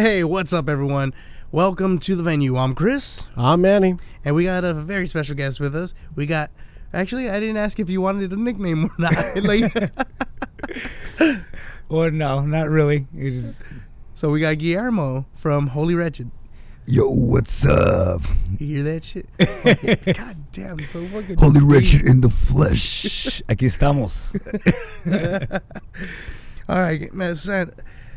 [0.00, 1.12] Hey, what's up, everyone?
[1.52, 2.56] Welcome to the venue.
[2.56, 3.96] I'm Chris, I'm Manny.
[4.24, 5.92] and we got a very special guest with us.
[6.14, 6.50] We got.
[6.94, 9.36] Actually, I didn't ask if you wanted a nickname or not.
[9.44, 9.92] like,
[11.90, 13.08] Well, no, not really.
[13.14, 13.62] It is
[14.14, 16.30] so we got Guillermo from Holy Wretched.
[16.86, 18.22] Yo, what's up?
[18.58, 19.28] You hear that shit?
[19.38, 21.36] Fucking- God damn, so fucking.
[21.36, 23.42] Holy wretched in the flesh.
[23.50, 24.32] aquí estamos.
[26.70, 27.36] All right, man.
[27.36, 27.70] Son,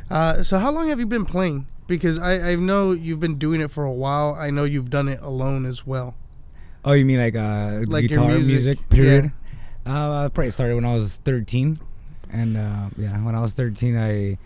[0.09, 1.67] uh, so how long have you been playing?
[1.87, 4.35] Because I, I know you've been doing it for a while.
[4.39, 6.15] I know you've done it alone as well.
[6.85, 9.31] Oh, you mean like uh, Like your guitar music, music, period?
[9.85, 11.79] Uh, I probably started when I was 13,
[12.31, 14.37] and uh, yeah, when I was 13, I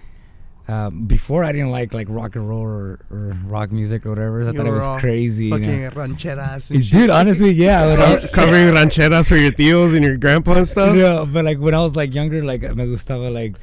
[0.71, 4.41] uh, before I didn't like like rock and roll or, or rock music or whatever.
[4.43, 5.45] I You thought it was all crazy.
[5.45, 5.89] you know.
[5.91, 6.91] rancheras and shit.
[6.91, 7.83] Dude, honestly, yeah.
[7.83, 10.95] I was- Covering rancheras for your tios and your grandpa and stuff.
[10.97, 13.55] Yeah, but like when I was like younger, like me gustaba like,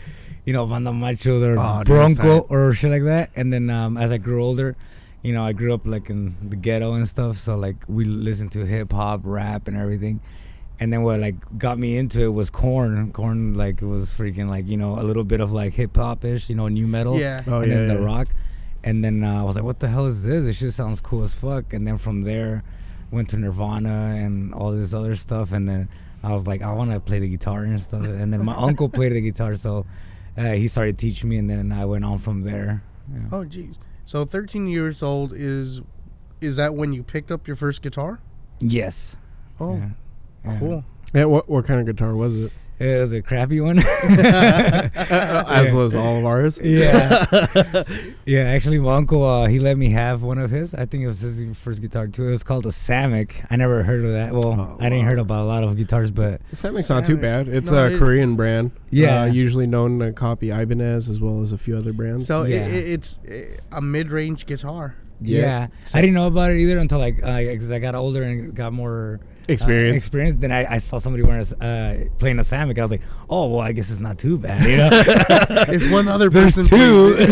[0.44, 3.30] you know, Banda Machos or Oh, Bronco or shit like that.
[3.34, 4.76] And then um, as I grew older,
[5.22, 7.38] you know, I grew up like in the ghetto and stuff.
[7.38, 10.20] So like we listened to hip hop, rap, and everything.
[10.78, 13.12] And then what like got me into it was Korn.
[13.12, 16.24] Korn like it was freaking like you know a little bit of like hip hop
[16.24, 17.18] ish, you know, new metal.
[17.18, 17.40] Yeah.
[17.46, 18.04] Oh, and yeah, then the yeah.
[18.04, 18.28] rock.
[18.82, 20.44] And then uh, I was like, what the hell is this?
[20.44, 21.72] This shit sounds cool as fuck.
[21.72, 22.62] And then from there,
[23.10, 25.52] went to Nirvana and all this other stuff.
[25.52, 25.88] And then
[26.22, 28.02] I was like, I want to play the guitar and stuff.
[28.02, 29.86] And then my uncle played the guitar, so
[30.36, 32.82] uh, he started teaching me, and then I went on from there.
[33.12, 33.20] Yeah.
[33.32, 33.78] Oh, jeez.
[34.04, 35.80] So 13 years old is
[36.40, 38.20] is that when you picked up your first guitar?
[38.60, 39.16] Yes.
[39.58, 39.88] Oh, Yeah.
[40.44, 40.58] Yeah.
[40.58, 40.84] cool.
[41.14, 42.52] Yeah, what what kind of guitar was it?
[42.78, 43.78] It was a crappy one.
[44.58, 46.58] As was all of ours.
[46.62, 47.24] yeah.
[48.26, 50.74] yeah, actually, my uncle, uh, he let me have one of his.
[50.74, 52.26] I think it was his first guitar, too.
[52.26, 53.46] It was called a Samick.
[53.50, 54.32] I never heard of that.
[54.32, 55.10] Well, Oh, I didn't wow.
[55.10, 57.48] heard about a lot of guitars, but Samick's not too bad.
[57.48, 58.72] It's No, a it- Korean brand.
[58.90, 59.22] Yeah.
[59.22, 62.26] uh, usually known to copy Ibanez as well as a few other brands.
[62.26, 62.66] So Yeah.
[62.66, 64.96] it, it, it's uh, a mid-range guitar.
[65.20, 65.66] Yeah, Yeah.
[65.94, 69.20] I didn't know about it either until like because I got older and got more
[69.48, 69.96] uh, Experience.
[70.02, 70.40] experience.
[70.40, 72.78] Then I, I saw somebody wearing a, uh, playing a Samick.
[72.78, 74.90] I was like, oh well, I guess it's not too bad, you know.
[75.74, 77.16] If one other There's person two.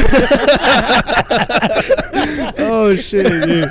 [2.59, 3.69] oh shit, dude.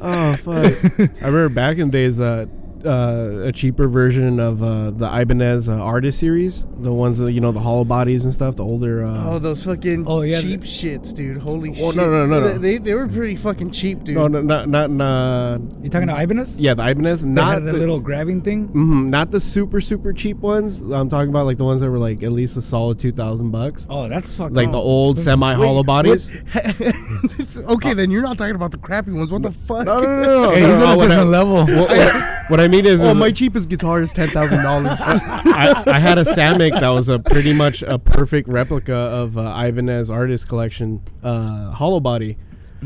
[0.00, 1.00] oh fuck.
[1.22, 2.46] I remember back in the days, uh,
[2.86, 7.40] uh, a cheaper version of uh, the Ibanez uh, artist series, the ones that you
[7.40, 9.04] know the hollow bodies and stuff, the older.
[9.06, 11.38] Uh, Oh, those fucking Oh, yeah, cheap shits, dude.
[11.38, 11.96] Holy Oh, shit.
[11.96, 12.58] no, no, no, no.
[12.58, 14.14] They, they were pretty fucking cheap, dude.
[14.16, 16.60] no, no, not not uh, you talking to Ibanez?
[16.60, 18.68] yeah, the Ibanez, They not had the the little grabbing thing.
[18.68, 20.80] hmm not the super super cheap ones.
[20.80, 23.50] I'm talking about like the ones that were like at least a solid two thousand
[23.50, 26.28] bucks, Oh, that's fucking like the old semi hollow bodies.
[26.28, 29.30] what- okay, then you're not talking about the crappy ones.
[29.30, 29.84] What the fuck?
[29.86, 30.50] No, no, no, no.
[30.50, 31.56] Hey, no, he's no, on a what, I, different level.
[31.66, 34.98] what, what- what I mean is, Oh, is my cheapest guitar is ten thousand dollars.
[35.00, 39.54] I, I had a Samick that was a pretty much a perfect replica of uh,
[39.66, 42.36] Ibanez artist collection uh, hollow body.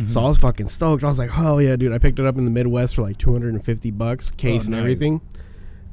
[0.07, 1.03] So I was fucking stoked.
[1.03, 3.19] I was like, "Oh yeah, dude!" I picked it up in the Midwest for like
[3.19, 4.79] 250 bucks, case and nice.
[4.79, 5.21] everything.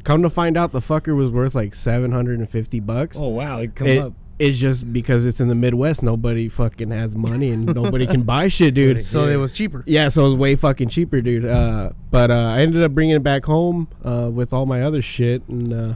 [0.03, 3.17] Come to find out, the fucker was worth like 750 bucks.
[3.19, 4.13] Oh wow, it comes It- up.
[4.37, 8.49] It's just because it's in the Midwest, nobody fucking has money and nobody can buy
[8.49, 9.03] shit, dude.
[9.05, 9.83] so it was cheaper.
[9.87, 11.45] Yeah, so it was way fucking cheaper, dude.
[11.45, 15.01] Uh, but uh, I ended up bringing it back home uh, with all my other
[15.01, 15.93] shit, and uh,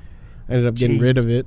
[0.48, 1.46] I ended up getting rid of it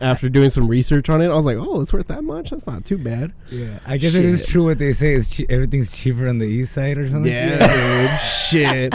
[0.00, 1.28] after doing some research on it.
[1.28, 2.50] I was like, oh, it's worth that much.
[2.50, 3.32] That's not too bad.
[3.48, 6.46] Yeah, I guess it is true what they say is che- everything's cheaper on the
[6.46, 7.30] east side or something.
[7.32, 8.20] Yeah, dude.
[8.20, 8.94] shit.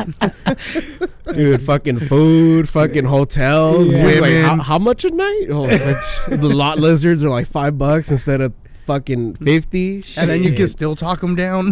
[1.34, 3.94] Dude, fucking food, fucking hotels.
[3.96, 4.06] Yeah.
[4.06, 5.47] Wait, like, how, how much a night?
[5.50, 5.66] Oh,
[6.28, 8.53] the lot lizards are like five bucks instead of
[8.85, 10.03] fucking 50.
[10.18, 11.72] And then you can still talk them down.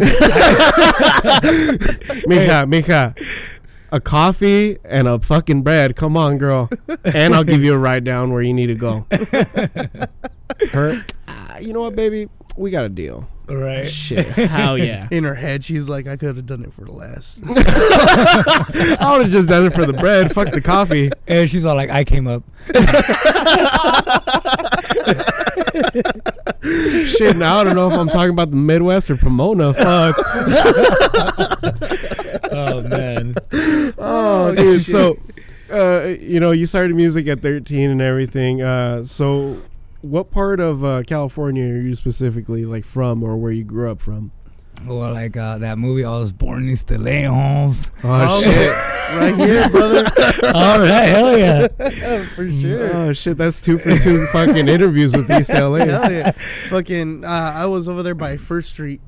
[2.26, 3.14] Mija, Mija,
[3.92, 5.94] a coffee and a fucking bread.
[5.94, 6.70] Come on, girl.
[7.04, 9.06] And I'll give you a ride down where you need to go.
[10.72, 12.28] Her, ah, you know what, baby?
[12.56, 13.28] We got a deal.
[13.48, 13.86] right.
[13.86, 14.26] Shit.
[14.26, 15.06] Hell yeah.
[15.10, 17.40] In her head, she's like, I could have done it for less.
[17.46, 20.32] I would have just done it for the bread.
[20.32, 21.10] Fuck the coffee.
[21.26, 22.44] And she's all like, I came up.
[27.06, 29.74] Shit, now I don't know if I'm talking about the Midwest or Pomona.
[29.74, 30.16] Fuck.
[32.54, 33.34] Oh man.
[33.98, 34.84] Oh, dude.
[34.84, 35.18] So,
[35.70, 38.60] uh, you know, you started music at 13 and everything.
[38.60, 39.60] Uh, so,
[40.02, 44.00] what part of uh, California are you specifically like from, or where you grew up
[44.00, 44.32] from?
[44.86, 47.90] Well, like uh, that movie, I was born in East LA, Holmes.
[48.02, 48.70] Oh, shit.
[49.16, 50.04] right here, brother.
[50.54, 51.68] all right, hell yeah.
[52.34, 52.96] for sure.
[52.96, 55.86] Oh shit, that's two for two fucking interviews with East LA.
[55.86, 56.32] Hell yeah.
[56.70, 59.00] Fucking, uh, I was over there by First Street.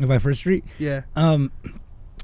[0.00, 0.64] By First Street.
[0.78, 1.02] Yeah.
[1.14, 1.52] Um,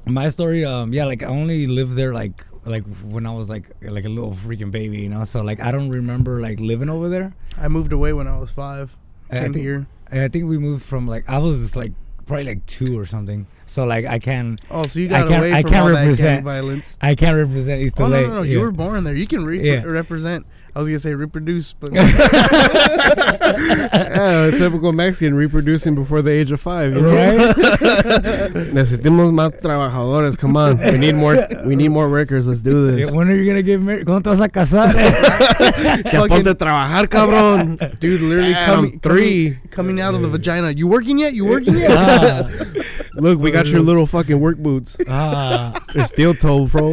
[0.05, 0.65] my story.
[0.65, 4.09] Um, yeah, like I only lived there like like when I was like like a
[4.09, 5.25] little freaking baby, you know.
[5.25, 7.35] So like I don't remember like living over there.
[7.59, 8.97] I moved away when I was five.
[9.31, 9.87] I Came think, here.
[10.11, 11.93] I think we moved from like I was just like
[12.27, 13.47] probably like two or something.
[13.67, 15.89] So like I can Oh, so you I got can't- away I from can't all
[15.89, 16.99] that gang represent- violence.
[17.01, 18.09] I can't represent East Oh LA.
[18.09, 18.43] no, no, no!
[18.43, 18.53] Yeah.
[18.53, 19.15] You were born there.
[19.15, 19.83] You can re- Yeah.
[19.85, 20.47] represent.
[20.77, 22.05] I was gonna say reproduce, but yeah,
[24.45, 26.93] a typical Mexican reproducing before the age of five.
[26.95, 27.15] you know?
[27.15, 27.57] right.
[28.77, 30.37] Necesitamos más trabajadores.
[30.37, 31.49] Come on, we need more.
[31.65, 32.47] We need more workers.
[32.47, 33.11] Let's do Yeah, this.
[33.15, 34.07] when are you gonna get married?
[34.07, 34.93] ¿Cuándo te vas a casar?
[36.13, 37.79] Ya ponte a trabajar, cabrón.
[37.99, 39.51] dude, literally coming three.
[39.71, 40.73] coming, coming out of the vagina.
[40.77, 41.33] You working yet?
[41.33, 41.91] You working yet?
[41.91, 42.51] ah,
[43.15, 44.99] Look, we got your little fucking work boots.
[45.09, 45.73] ah.
[45.95, 46.93] They're steel toe, bro.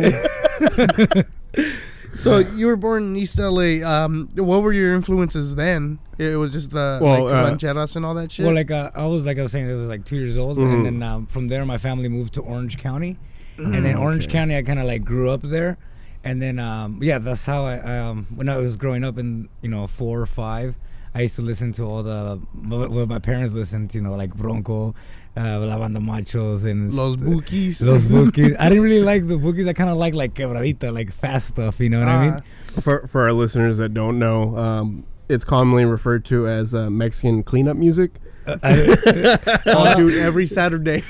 [2.15, 3.81] So you were born in East LA.
[3.83, 5.99] Um, what were your influences then?
[6.17, 8.45] It was just the Well, like, uh, rancheras and all that shit.
[8.45, 10.57] Well, like uh, I was like I was saying, it was like two years old,
[10.57, 10.73] Mhm.
[10.73, 13.17] and then um, from there my family moved to Orange County,
[13.57, 14.33] and then Orange okay.
[14.33, 15.77] County I kind of like grew up there,
[16.23, 19.69] and then um, yeah, that's how I um, when I was growing up in you
[19.69, 20.75] know four or five,
[21.15, 24.13] I used to listen to all the what what my parents listened to, you know,
[24.15, 24.93] like Bronco,
[25.35, 27.81] uh, La Banda Machos, and Los Bukis.
[27.85, 28.55] Los Bukis.
[28.59, 29.67] I didn't really like the Bukis.
[29.67, 31.79] I kind of like like quebradita, like fast stuff.
[31.79, 32.33] You know what I mean?
[32.77, 36.89] Ah, For for our listeners that don't know, um, it's commonly referred to as uh,
[36.89, 38.11] Mexican cleanup music.
[38.45, 41.01] oh, dude, every Saturday.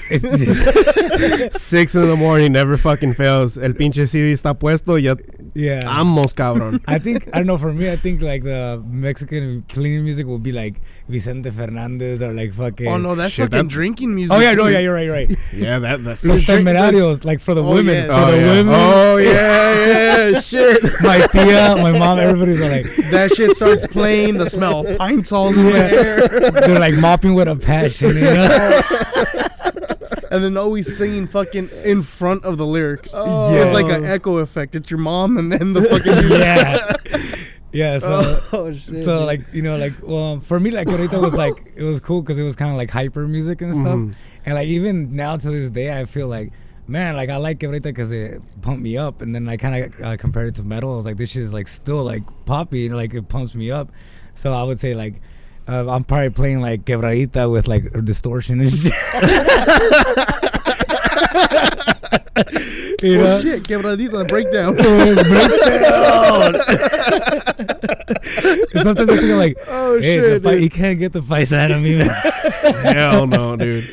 [1.54, 3.58] Six in the morning never fucking fails.
[3.58, 4.96] El pinche CD está puesto.
[5.02, 5.16] Ya
[5.54, 5.82] yeah.
[5.82, 6.82] vamos, cabrón.
[6.88, 7.58] I think I don't know.
[7.58, 12.34] For me, I think like the Mexican cleaning music will be like Vicente Fernandez or
[12.34, 12.88] like fucking.
[12.88, 14.36] Oh no, that's Shit, fucking that- drinking music.
[14.36, 15.38] Oh yeah, no, yeah, you're right, you're right.
[15.54, 16.24] Yeah, that that.
[16.24, 18.06] Los temerarios, like for the Oh, women, yeah.
[18.08, 18.52] for oh, the yeah.
[18.52, 18.74] women.
[18.76, 19.86] Oh yeah,
[20.32, 20.84] yeah, shit.
[21.02, 24.38] My tia, my mom, everybody's like, That shit starts playing.
[24.38, 28.22] The smell of pine sols in the air, they're like mopping with a passion, you
[28.24, 28.82] know?
[30.34, 33.14] And then always singing fucking in front of the lyrics.
[33.16, 33.54] Oh.
[33.54, 34.76] It's like an echo effect.
[34.76, 36.40] It's your mom and then the fucking music.
[36.40, 37.38] yeah,
[37.72, 38.00] yeah.
[38.00, 38.42] So.
[38.52, 39.06] oh shit.
[39.06, 42.22] So like you know like well for me like ahorita was like it was cool
[42.22, 44.16] because it was kind of like hyper music and stuff Mhm.
[44.46, 46.52] and like even now to this day I feel like
[46.88, 50.02] man like I like ahorita because it pumped me up and then I kind of
[50.02, 52.82] uh, compared it to metal I was like this shit is like still like poppy
[52.82, 53.90] you know, like it pumps me up
[54.36, 55.22] so I would say like
[55.68, 58.94] uh, I'm probably playing like quebradita with like distortion and shit
[63.02, 64.78] you Oh know shit, quebradita breakdown.
[68.84, 70.64] Sometimes I think like, Oh hey, the shit, fight, dude.
[70.64, 72.10] you can't get the fights out of me, man.
[72.10, 73.84] Hell no, dude.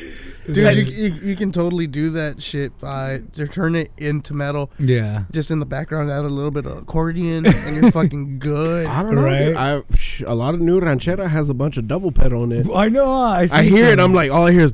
[0.53, 2.77] Dude, you, you, you can totally do that shit.
[2.79, 5.23] by to turn it into metal, yeah.
[5.31, 8.85] just in the background, add a little bit of accordion, and you're fucking good.
[8.87, 9.23] I don't know.
[9.23, 9.55] Right?
[9.55, 12.67] I, psh, a lot of new ranchera has a bunch of double pedal in it.
[12.73, 13.11] I know.
[13.11, 13.99] I, I hear it.
[13.99, 14.73] I'm like, all I hear is.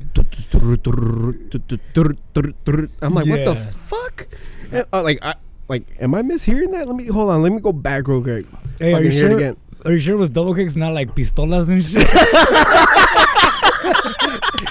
[3.00, 4.26] I'm like, what the fuck?
[4.72, 5.34] Eh, uh, like, I
[5.68, 6.86] like, am I mishearing that?
[6.86, 7.42] Let me hold on.
[7.42, 8.46] Let me go back real quick.
[8.78, 9.36] Hey, are you sure?
[9.36, 9.56] again.
[9.84, 12.08] Are you sure it was double kicks, not like pistolas and shit?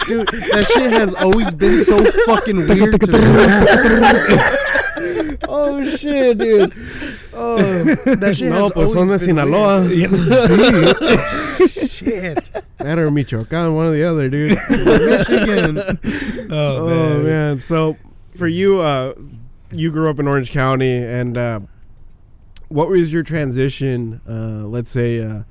[0.07, 4.38] Dude, that shit has always been so fucking weird to me.
[5.50, 6.74] Oh shit, dude.
[7.33, 9.88] Oh, That shit no, has pues son de always been Sinaloa.
[9.88, 10.07] yeah,
[11.57, 11.89] sí.
[11.89, 12.51] Shit.
[12.77, 14.51] That or Michoacan, one or the other, dude.
[14.69, 15.77] Michigan.
[16.51, 17.24] Oh, Oh man.
[17.24, 17.57] man.
[17.59, 17.95] So
[18.36, 19.13] for you, uh,
[19.71, 21.59] you grew up in Orange County, and uh,
[22.69, 24.19] what was your transition?
[24.28, 25.44] Uh, let's say, uh,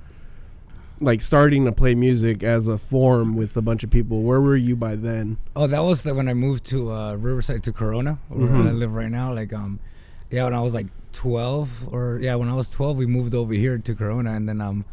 [1.01, 4.23] like starting to play music as a form with a bunch of people.
[4.23, 5.37] Where were you by then?
[5.55, 8.69] Oh, that was when I moved to uh, Riverside to Corona, where Mhm.
[8.69, 9.33] I live right now.
[9.35, 9.79] Like, um,
[10.31, 13.53] yeah, when I was like 12, or yeah, when I was 12, we moved over
[13.55, 14.85] here to Corona, and then um,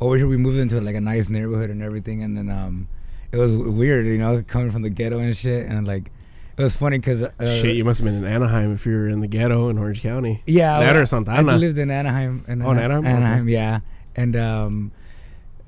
[0.00, 2.88] over here we moved into like a nice neighborhood and everything, and then um,
[3.32, 6.10] it was weird, you know, coming from the ghetto and shit, and like,
[6.58, 9.08] it was funny because uh, Shit, you must have been in Anaheim if you were
[9.08, 10.42] in the ghetto in Orange County.
[10.46, 11.52] Yeah, That well, or Santa Ana.
[11.52, 12.44] I lived in Anaheim.
[12.48, 13.04] In Oh, Anaheim?
[13.06, 13.80] Anaheim, yeah.
[14.14, 14.92] And um,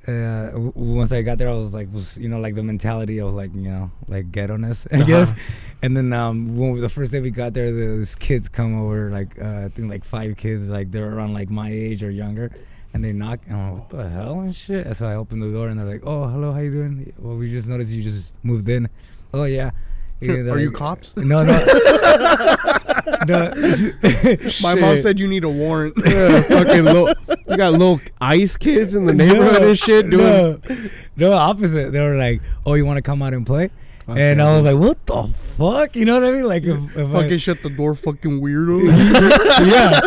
[0.09, 3.19] uh, w- once I got there, I was like, was you know, like the mentality
[3.19, 5.05] of like you know, like ghetto-ness, I Uh-huh.
[5.05, 5.33] guess.
[5.81, 8.75] And then um, when we, the first day we got there, the, these kids come
[8.79, 12.11] over, like uh, I think like five kids, like they're around like my age or
[12.11, 12.51] younger.
[12.91, 14.87] And they knock, and I'm like, what the hell and shit.
[14.87, 17.13] And so I open the door, and they're like, "Oh, hello, how you doing?
[17.19, 18.89] Well, we just noticed you just moved in.
[19.31, 19.69] Oh yeah.
[20.21, 21.15] Are you cops?
[21.15, 21.53] No, no.
[23.25, 23.53] no.
[24.61, 25.93] My mom said you need a warrant.
[26.05, 27.13] Yeah, fucking little,
[27.47, 30.61] you got little ice kids in the neighborhood and shit doing.
[30.65, 31.91] no, no, opposite.
[31.91, 33.69] They were like, "Oh, you want to come out and play?"
[34.05, 34.41] Fuck and.
[34.41, 36.45] I was like, "What the fuck?" You know what I mean?
[36.45, 38.87] Like, if, if fucking I, shut the door, fucking weirdo.
[39.71, 40.01] yeah,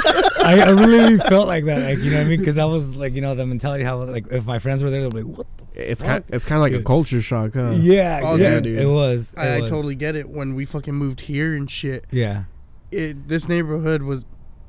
[0.45, 1.83] I, I really felt like that.
[1.83, 2.40] Like, you know what I mean?
[2.40, 5.02] Because I was like, you know, the mentality how like if my friends were there,
[5.02, 7.55] they'd be like, "What?" The It's fuck?" kind, it's kind of like a culture shock,
[7.55, 7.71] huh?
[7.73, 8.79] Yeah, Oh, yeah, yeah, dude.
[8.79, 9.35] it was.
[9.37, 9.71] I, I it was.
[9.71, 10.29] totally get it.
[10.29, 12.45] When we fucking moved here and shit, Yeah,
[12.91, 14.25] it this neighborhood was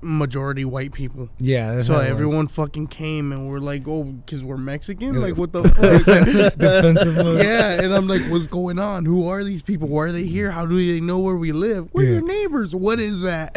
[0.05, 1.29] majority white people.
[1.39, 2.09] Yeah, that's so how was.
[2.09, 5.13] everyone fucking came and we're like, oh, because we're Mexican?
[5.13, 5.19] Yeah.
[5.21, 5.75] Like, what the fuck?
[5.75, 9.05] defensive, defensive yeah, and I'm like, what's going on?
[9.05, 9.87] Who are these people?
[9.87, 10.51] Why are they here?
[10.51, 11.87] How do they know where we live?
[11.93, 12.09] We're Yeah.
[12.19, 12.75] your neighbors.
[12.75, 13.55] What is that?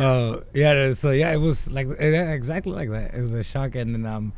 [0.00, 3.14] uh, yeah, so yeah, it was like exactly like that.
[3.14, 4.32] It was a shock, and then um,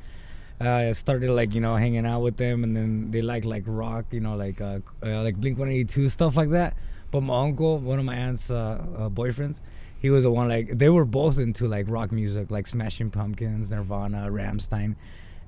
[0.60, 4.06] I started like you know hanging out with them, and then they like like rock,
[4.10, 6.76] you know, like uh, uh like Blink One Eighty Two stuff like that.
[7.10, 9.60] But my uncle, one of my aunt's uh, uh, boyfriends,
[9.98, 13.70] he was the one like they were both into like rock music, like Smashing Pumpkins,
[13.70, 14.96] Nirvana, Rammstein.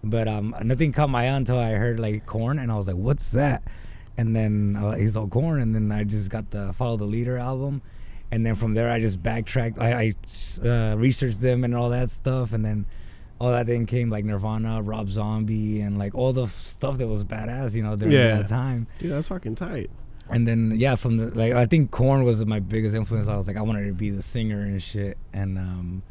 [0.04, 2.96] But um, nothing caught my eye until I heard like Korn, and I was like,
[2.96, 3.62] "What's that?"
[4.16, 7.38] And then uh, he's all Korn, and then I just got the Follow the Leader
[7.38, 7.82] album,
[8.30, 9.78] and then from there I just backtracked.
[9.78, 10.12] I,
[10.62, 12.86] I uh, researched them and all that stuff, and then
[13.40, 17.06] all that then came like Nirvana, Rob Zombie, and like all the f- stuff that
[17.06, 18.38] was badass, you know, during Yeah.
[18.38, 18.86] that time.
[18.98, 19.90] Dude, that's fucking tight.
[20.30, 23.28] And then yeah, from the like I think Korn was my biggest influence.
[23.28, 26.02] I was like I wanted to be the singer and shit, and um,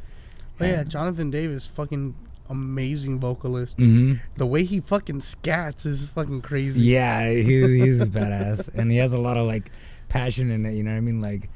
[0.60, 2.16] Oh yeah, Jonathan Davis, fucking
[2.50, 3.76] amazing vocalist.
[3.78, 6.82] hmm The way he fucking scats is fucking crazy.
[6.82, 9.70] Yeah, he, he's badass, and he has a lot of like
[10.10, 10.74] passion in it.
[10.74, 11.22] You know what I mean?
[11.22, 11.50] Like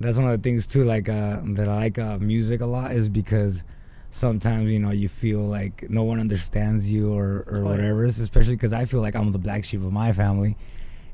[0.00, 0.82] that's one of the things too.
[0.82, 3.62] Like uh, that I like uh, music a lot is because
[4.10, 7.70] sometimes you know you feel like no one understands you or or Oh, yeah.
[7.70, 8.04] whatever.
[8.04, 10.56] Especially because I feel like I'm the black sheep of my family,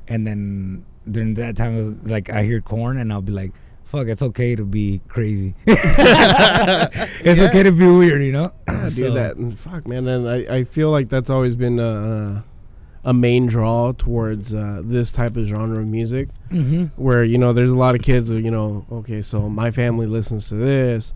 [0.07, 3.51] and then during that time it was like I hear Korn and I'll be like.
[3.87, 5.55] Fuck, it's okay to be crazy.
[5.65, 7.45] it's Yeah.
[7.47, 8.51] okay to be weird, you know?
[8.67, 10.05] Yeah, So- dude, that and fuck, man.
[10.07, 12.43] And I, I feel like that's always been a,
[13.05, 16.91] a main draw towards uh, this type of genre of music, Mhm.
[16.97, 20.05] where you know there's a lot of kids that you know, okay, so my family
[20.05, 21.13] listens to this,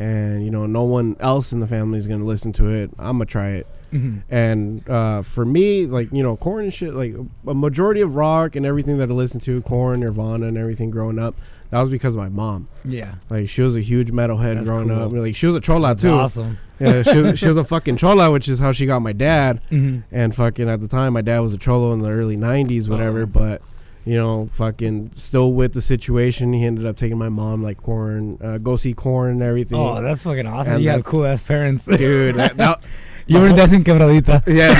[0.00, 2.90] and you know no one else in the family is gonna listen to it.
[2.98, 3.66] I'm gonna try it.
[3.92, 4.22] Mhm.
[4.30, 7.14] And uh, for me, like you know, Korn and shit, like
[7.46, 11.18] a majority of rock and everything that I listened to, Korn, Nirvana, and everything growing
[11.18, 11.34] up,
[11.70, 12.68] that was because of my mom.
[12.84, 13.16] Yeah.
[13.28, 15.02] Like she was a huge metalhead That's growing cool.
[15.02, 15.12] up.
[15.12, 16.12] Like she was a chola too.
[16.12, 16.58] awesome.
[16.78, 19.60] Yeah, she, was- she was a fucking chola, which is how she got my dad.
[19.70, 20.04] Mhm.
[20.12, 23.22] And fucking at the time, my dad was a cholo in the early '90s, whatever.
[23.22, 23.26] Oh.
[23.26, 23.60] But
[24.04, 28.38] you know, fucking still with the situation, he ended up taking my mom like Korn,
[28.42, 29.78] uh, go see Korn and everything.
[29.78, 30.74] Oh, that's fucking awesome.
[30.74, 31.84] And you have cool ass parents.
[31.84, 32.80] dude, that, that,
[33.26, 34.46] you were dancing quebradita.
[34.46, 34.72] yeah,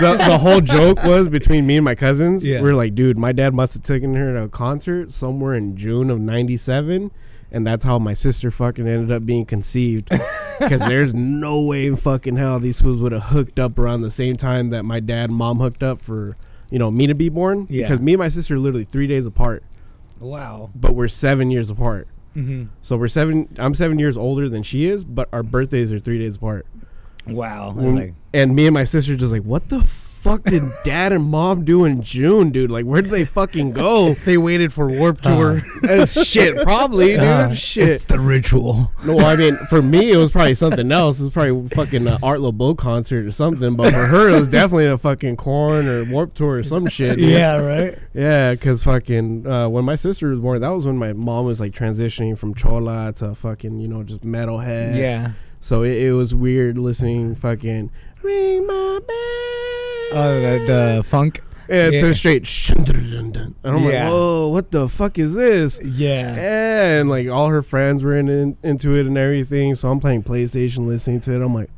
[0.00, 0.16] no.
[0.16, 2.44] The, the whole joke was between me and my cousins.
[2.44, 2.60] Yeah.
[2.60, 5.76] We are like, dude, my dad must have taken her to a concert somewhere in
[5.76, 7.10] June of '97,
[7.52, 10.10] and that's how my sister fucking ended up being conceived.
[10.56, 14.10] Because there's no way in fucking hell these fools would have hooked up around the
[14.10, 16.36] same time that my dad and mom hooked up for,
[16.74, 17.68] you know, me to be born.
[17.70, 17.84] Yeah.
[17.84, 19.62] Because me and my sister are literally three days apart,
[20.20, 20.70] Wow.
[20.74, 22.08] but we're seven years apart.
[22.34, 23.48] hmm So we're seven.
[23.58, 26.66] I'm seven years older than she is, but our birthdays are three days apart.
[27.28, 27.72] Wow.
[27.76, 29.80] When- Like, and me and my sister just like, what the
[30.24, 32.70] fuck did dad and mom do in June, dude?
[32.70, 34.14] Like, where did they fucking go?
[34.24, 35.60] They waited for Warp Tour.
[35.86, 37.20] As shit, probably, dude.
[37.20, 37.88] uh, shit.
[37.90, 38.90] It's the ritual.
[39.04, 41.20] No, I mean, for me, it was probably something else.
[41.20, 43.76] It was probably fucking uh, Art LeBeau concert or something.
[43.76, 47.18] But for her, it was definitely a fucking Korn or warp tour or some shit.
[47.18, 47.28] dude.
[47.28, 47.56] yeah.
[47.60, 47.98] Right.
[48.14, 51.60] Yeah, because fucking uh, when my sister was born, that was when my mom was
[51.60, 54.96] like transitioning from chola to fucking you know just metalhead.
[54.96, 55.32] Yeah.
[55.60, 57.90] So it, it was weird listening fucking
[58.24, 59.16] ring my bell.
[60.16, 60.64] Oh, the,
[60.96, 61.40] the funk.
[61.68, 62.00] yeah, yeah.
[62.00, 62.46] to straight.
[62.76, 64.04] And I'm Yeah.
[64.04, 65.80] like, whoa, what the fuck is this?
[65.82, 66.34] Yeah.
[66.36, 69.74] Yeah, and like all her friends were in, in into it and everything.
[69.74, 71.42] So I'm playing PlayStation, listening to it.
[71.42, 71.70] I'm like,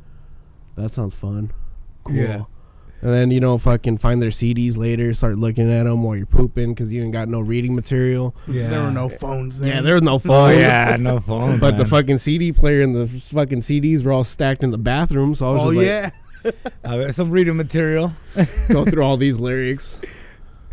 [0.75, 1.51] that sounds fun.
[2.03, 2.15] Cool.
[2.15, 2.41] Yeah.
[3.01, 5.13] And then you know, fucking find their CDs later.
[5.13, 8.35] Start looking at them while you're pooping because you ain't got no reading material.
[8.47, 8.69] Yeah.
[8.69, 9.69] There were no phones then.
[9.69, 10.51] Yeah, there was no oh, phones.
[10.51, 10.59] Oh phone.
[10.59, 11.59] yeah, no phone.
[11.59, 15.35] But the fucking CD player and the fucking CDs were all stacked in the bathroom.
[15.35, 16.09] So I was like, Oh just yeah.
[16.83, 18.13] Uh, some reading material.
[18.35, 19.99] like, go through all these lyrics.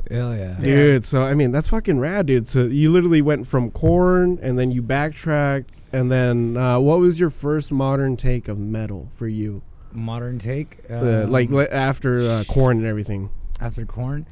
[0.08, 0.54] Hell yeah.
[0.60, 2.48] Dude, so I mean that's fucking rad, dude.
[2.48, 7.18] So you literally went from Korn and then you backtracked and then uh, what was
[7.18, 9.62] your first modern take of metal for you?
[9.92, 10.78] Modern take.
[10.90, 10.94] Uh,
[11.24, 13.30] um, like le- after uh, Korn and everything.
[13.60, 14.26] after Korn.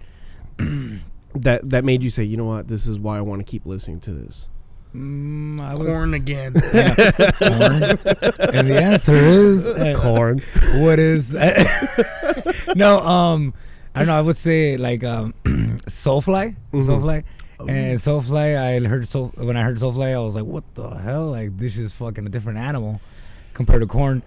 [1.34, 3.64] That that made you say, you know what, this is why I want to keep
[3.64, 4.50] listening to this.
[4.94, 6.52] Mm, I would Korn again.
[6.74, 6.94] Yeah,
[7.32, 7.82] Korn.
[7.82, 10.42] and the answer is uh, Korn.
[10.82, 11.32] what is
[12.76, 13.54] no um
[13.94, 15.32] i don't know i would say like um
[15.86, 16.56] soulfly.
[16.72, 16.86] Mhm.
[16.86, 17.24] soulfly.
[17.60, 21.30] And soulfly i heard soul when i heard soulfly i was like what the hell?
[21.30, 23.00] Like this is fucking a different animal
[23.54, 24.22] compared to Korn.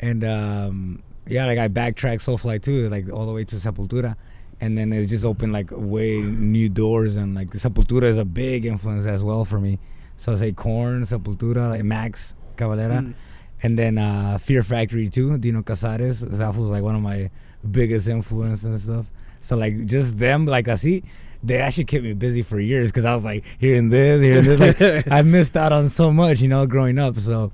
[0.00, 4.16] And um yeah like i backtracked soulfly too like all the way to sepultura.
[4.62, 7.16] And then it's just opened like way new doors.
[7.16, 9.78] And like sepultura is a big influence as well for me
[10.16, 13.14] so i say Korn sepultura like max cavalera Mm.
[13.62, 16.20] and then uh, Fear Factory too, Dino Cazares.
[16.20, 17.30] That was like one of my
[17.70, 19.06] biggest influences and stuff.
[19.40, 21.02] So like just them, like I see,
[21.42, 24.60] they actually kept me busy for years because I was like hearing this, hearing this.
[24.80, 27.18] Like I missed out on so much, you know, growing up.
[27.18, 27.50] So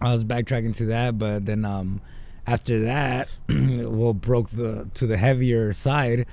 [0.00, 2.00] I was backtracking to that, but then um
[2.46, 6.26] after that, what broke the to the heavier side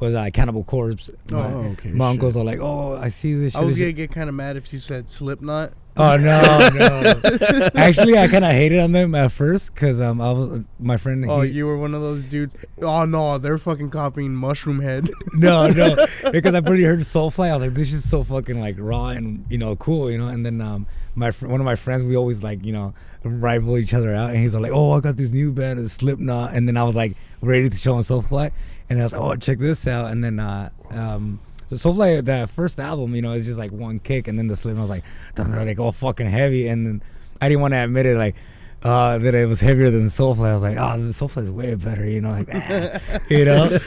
[0.00, 1.10] was uh, Cannibal Corpse.
[1.32, 2.10] Oh, my, okay, my shit.
[2.12, 4.72] uncles are like, "Oh, I see this." I was gonna get kind of mad if
[4.72, 5.72] you said Slipknot.
[5.96, 7.70] Oh no, no.
[7.76, 11.24] Actually, I kind of hated on them at first because um, I was my friend.
[11.28, 12.56] Oh, he- you were one of those dudes.
[12.82, 15.08] Oh no, they're fucking copying Mushroom Head.
[15.34, 17.48] no, no, because I pretty heard Soulfly.
[17.48, 20.26] I was like, this is so fucking like raw and you know cool, you know.
[20.26, 23.78] And then um, my fr- one of my friends, we always like you know rival
[23.78, 26.66] each other out, and he's like, oh, I got this new band, it's Slipknot, and
[26.66, 28.50] then I was like ready to show him Soulfly,
[28.88, 31.40] and I was like, oh, check this out, and then uh, um.
[31.66, 34.56] So Soulfly, the first album, you know, it's just like one kick, and then the
[34.56, 37.02] Slipknot was like, they're like all fucking heavy, and then
[37.40, 38.36] I didn't want to admit it, like,
[38.84, 40.46] uh, that it was heavier than Soulfly.
[40.46, 42.98] I was like, oh, the Soulfly is way better, you know, like, ah,
[43.30, 43.64] you know.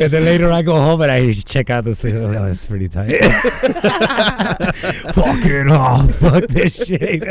[0.00, 2.14] and then later I go home and I check out the sleep.
[2.14, 3.10] Oh, it's pretty tight.
[5.14, 7.22] Fucking oh, fuck this shit.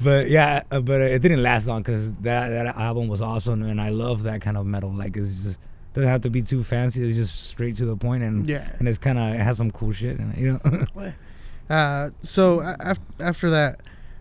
[0.00, 3.80] but yeah, uh, but it didn't last long because that that album was awesome, and
[3.80, 4.92] I love that kind of metal.
[4.92, 5.58] Like it's just
[5.96, 7.02] doesn't have to be too fancy.
[7.02, 8.70] It's just straight to the point, and yeah.
[8.78, 11.12] and it's kind of it has some cool shit in it, you know.
[11.68, 13.80] Uh, so af- after that,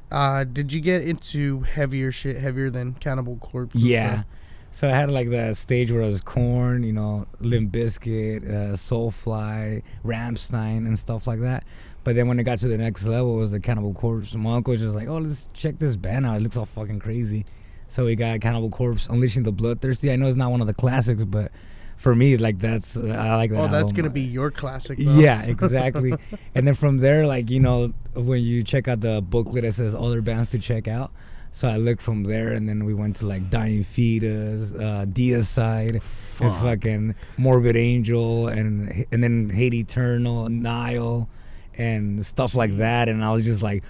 [0.09, 3.75] uh, did you get into heavier shit, heavier than Cannibal Corpse?
[3.75, 4.23] Yeah.
[4.71, 8.73] So I had like the stage where it was Korn, you know, Limp Bizkit, uh,
[8.73, 11.65] Soulfly, Rammstein, and stuff like that.
[12.03, 14.33] But then when it got to the next level, it was the Cannibal Corpse.
[14.33, 16.37] My uncle was just like, "Oh, let's check this band out.
[16.37, 17.45] It looks all fucking crazy."
[17.87, 20.11] So we got Cannibal Corpse, Unleashing the Bloodthirsty.
[20.11, 21.51] I know it's not one of the classics, but
[21.97, 23.59] for me, like that's I like that.
[23.59, 24.97] Oh, that's gonna be your classic.
[24.97, 25.19] Though.
[25.19, 26.13] Yeah, exactly.
[26.53, 29.95] and then from there, like you know, when you check out the booklet that says
[29.95, 31.11] other bands to check out,
[31.51, 36.01] so I looked from there, and then we went to like Dying Fetus, uh, Deicide,
[36.41, 41.29] and fucking Morbid Angel, and and then Hate Eternal, Nile,
[41.75, 43.07] and stuff like that.
[43.09, 43.83] And I was just like.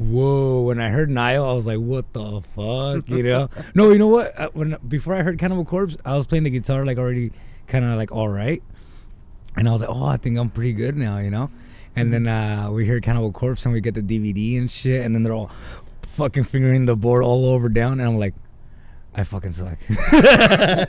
[0.00, 0.62] Whoa!
[0.62, 3.50] When I heard Nile, I was like, "What the fuck?" You know?
[3.74, 4.38] no, you know what?
[4.38, 7.32] Uh, When before I heard Cannibal Corpse, I was playing the guitar like already,
[7.66, 8.62] kind of like all right,
[9.56, 11.50] and I was like, "Oh, I think I'm pretty good now," you know.
[11.94, 15.14] And then uh, we hear Cannibal Corpse, and we get the DVD and shit, and
[15.14, 15.50] then they're all
[16.02, 18.34] fucking fingering the board all over down, and I'm like,
[19.14, 19.78] I fucking suck.
[19.90, 20.86] I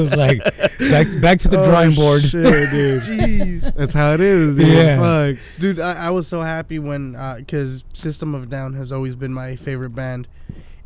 [0.00, 0.38] was like,
[0.78, 2.22] back back to the Oh, drawing board.
[2.22, 3.02] shit, dude.
[3.02, 4.68] Jeez, That's how it is, dude.
[4.68, 4.96] Yeah.
[5.32, 5.36] Fuck.
[5.58, 9.56] dude, I, I was so happy when because System of Down has always been my
[9.56, 10.28] favorite band,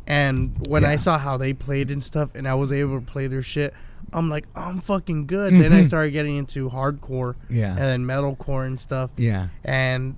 [0.07, 3.27] and when I saw how they played and stuff, and I was able to play
[3.27, 3.73] their shit,
[4.13, 5.53] I'm like, I'm fucking good.
[5.53, 5.85] then I Mhm.
[5.85, 9.11] started getting into hardcore Yeah, and then metalcore and stuff.
[9.17, 10.15] yeah, and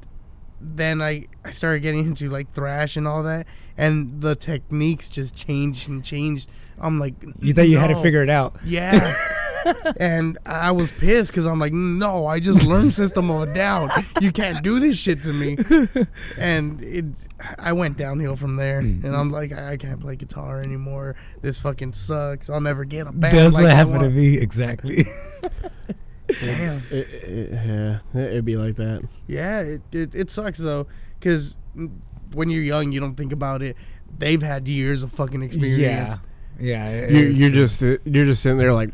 [0.61, 5.35] then I I started getting into like thrash and all that, and the techniques just
[5.35, 6.49] changed and changed.
[6.81, 8.55] I'm like, you thought you had to figure it out.
[8.63, 9.15] yeah.
[9.97, 13.89] and I was pissed because I'm like, no, I just learned System of a Down.
[14.21, 15.57] You can't do this shit to me.
[16.39, 17.05] And it,
[17.57, 19.03] I went downhill from there, Mm.
[19.03, 21.17] and I'm like, I can't play guitar anymore.
[21.41, 22.49] This fucking sucks.
[22.49, 23.35] I'll never get a band.
[23.35, 25.05] That's like what happened to want." me exactly.
[26.43, 26.77] Damn.
[26.91, 29.01] It, it, yeah, it'd be like that.
[29.27, 30.87] Yeah, it, it, it sucks though,
[31.19, 31.55] because
[32.33, 33.75] when you're young, you don't think about it.
[34.17, 36.19] They've had years of fucking experience.
[36.59, 36.89] yeah, yeah.
[36.89, 38.91] it- You're, you're just you're just sitting there like,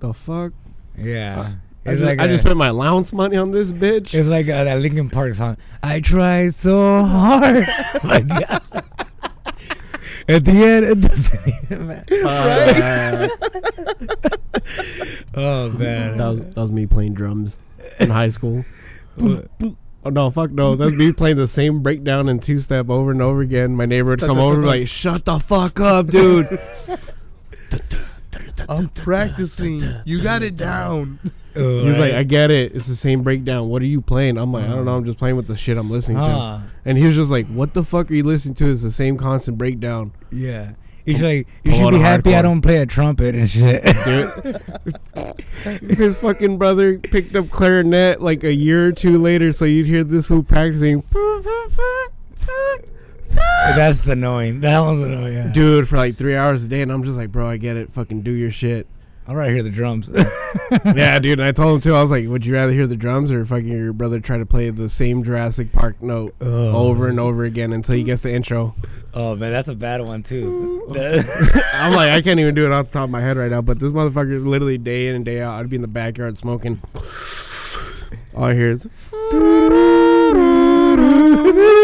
[0.00, 0.52] the fuck.
[0.96, 1.52] yeah.
[1.86, 4.12] I It's just, I a- just spent my allowance money on this bitch.
[4.12, 5.56] It's like uh, that Linkin Park song.
[5.82, 7.66] I tried so hard.
[8.04, 8.62] my God.
[10.30, 12.16] At the end, it doesn't even matter.
[12.26, 13.28] Uh,
[15.34, 16.16] Oh man.
[16.16, 17.56] that, was, that was me playing drums
[17.98, 18.64] in high school.
[19.16, 19.48] What?
[20.04, 20.76] Oh no, fuck no.
[20.76, 23.76] That's me playing the same breakdown and two step over and over again.
[23.76, 26.46] My neighbor would come over like, "Shut the fuck up, dude."
[28.68, 29.82] I'm practicing.
[30.04, 31.18] You got it down.
[31.54, 32.74] He was like, "I get it.
[32.74, 33.68] It's the same breakdown.
[33.68, 34.96] What are you playing?" I'm like, "I don't know.
[34.96, 36.62] I'm just playing with the shit I'm listening to." Ah.
[36.84, 38.70] And he was just like, "What the fuck are you listening to?
[38.70, 40.72] It's the same constant breakdown." Yeah.
[41.04, 43.82] He's like, you should be happy I don't play a trumpet and shit.
[44.04, 49.86] Dude, his fucking brother picked up clarinet like a year or two later, so you'd
[49.86, 51.02] hear this fool practicing.
[53.30, 54.60] That's annoying.
[54.60, 55.34] That one's annoying.
[55.34, 55.48] Yeah.
[55.48, 57.92] Dude, for like three hours a day, and I'm just like, bro, I get it.
[57.92, 58.86] Fucking do your shit.
[59.30, 60.10] I'd rather hear the drums.
[60.84, 61.38] yeah, dude.
[61.38, 61.94] And I told him too.
[61.94, 64.44] I was like, would you rather hear the drums or fucking your brother try to
[64.44, 66.76] play the same Jurassic Park note oh.
[66.76, 68.74] over and over again until he gets the intro?
[69.14, 70.84] Oh man, that's a bad one too.
[71.74, 73.60] I'm like, I can't even do it off the top of my head right now.
[73.60, 76.82] But this motherfucker, literally day in and day out, I'd be in the backyard smoking.
[78.34, 78.88] All I hear is.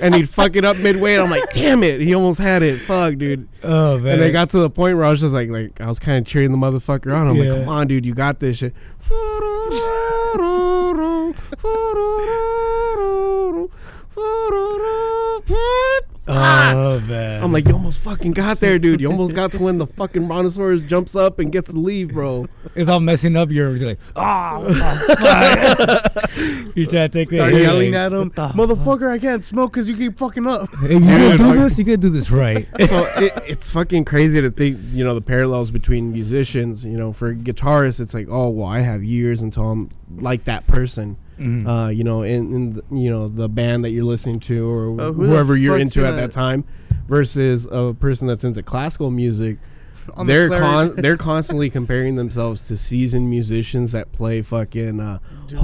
[0.00, 1.14] and he'd fuck it up midway.
[1.14, 2.78] And I'm like, damn it, he almost had it.
[2.80, 3.48] Fuck, dude.
[3.62, 4.14] Oh man.
[4.14, 6.18] And they got to the point where I was just like, like I was kind
[6.18, 7.28] of cheering the motherfucker on.
[7.28, 7.52] I'm Yeah.
[7.52, 8.74] like, come on, dude, you got this shit.
[16.30, 17.42] Oh man.
[17.42, 19.00] I'm like, you almost fucking got there, dude.
[19.00, 22.46] You almost got to when the fucking brontosaurus jumps up and gets to leave, bro.
[22.74, 23.50] it's all messing up.
[23.50, 27.52] You're you're like, ah, what the fuck?" you try to take Start that.
[27.52, 29.10] hit, yelling at him, motherfucker!
[29.10, 30.68] I can't smoke because you keep fucking up.
[30.80, 31.78] Hey, you gonna do this?
[31.78, 32.68] You gotta do this right.
[32.88, 36.84] so it, it's fucking crazy to think, you know, the parallels between musicians.
[36.84, 40.66] You know, for guitarists, it's like, oh, well, I have years until I'm like that
[40.66, 41.16] person.
[41.40, 41.66] Mhm.
[41.66, 45.00] Uh, you know, in, in the, you know the band that you're listening to or
[45.00, 46.64] Uh, who whoever you're into at gonna- that time,
[47.08, 49.58] versus a person that's into classical music.
[50.14, 50.94] On they're clarinet.
[50.94, 55.18] con- they're constantly comparing themselves to seasoned musicians that play fucking uh,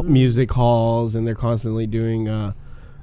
[0.04, 2.52] music halls and they're constantly doing uh,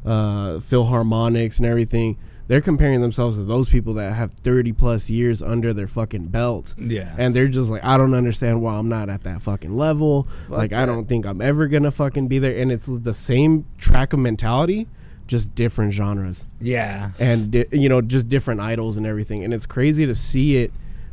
[0.06, 2.18] uh, philharmonics and everything.
[2.47, 6.75] They're comparing themselves to those people that have 30 plus years under their fucking belt.
[6.77, 7.15] yeah.
[7.17, 10.27] And they're just like, I don't understand why I'm not at that fucking level.
[10.49, 12.58] Fuck like, I don't think I'm ever gonna fucking be there.
[12.58, 14.88] And it's the same track of mentality,
[15.25, 17.12] just different genres yeah.
[17.17, 20.71] and di- you know just different idols and everything and it's crazy to see it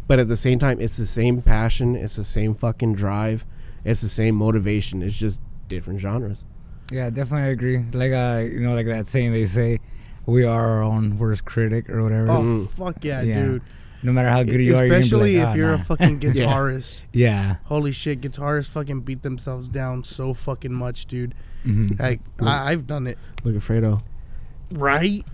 [0.08, 3.46] but at the same time it's the same passion it's the same fucking drive
[3.84, 6.44] it's the same motivation it's just different genres
[6.90, 7.84] Yeah, definitely agree.
[7.92, 9.78] Like uh, you know, like that saying they say,
[10.30, 12.30] "We are our own worst critic" or whatever.
[12.30, 13.42] Oh fuck yeah, Yeah.
[13.42, 13.62] dude!
[14.02, 17.02] no matter how good you are, Especially you're gonna if you're "Ah, a fucking guitarist.
[17.12, 17.56] yeah.
[17.64, 21.34] Holy shit, guitarists fucking beat themselves down so fucking much, dude.
[21.64, 23.18] hmm Like I, I've done it.
[23.44, 24.02] look at fredo
[24.70, 25.24] Right.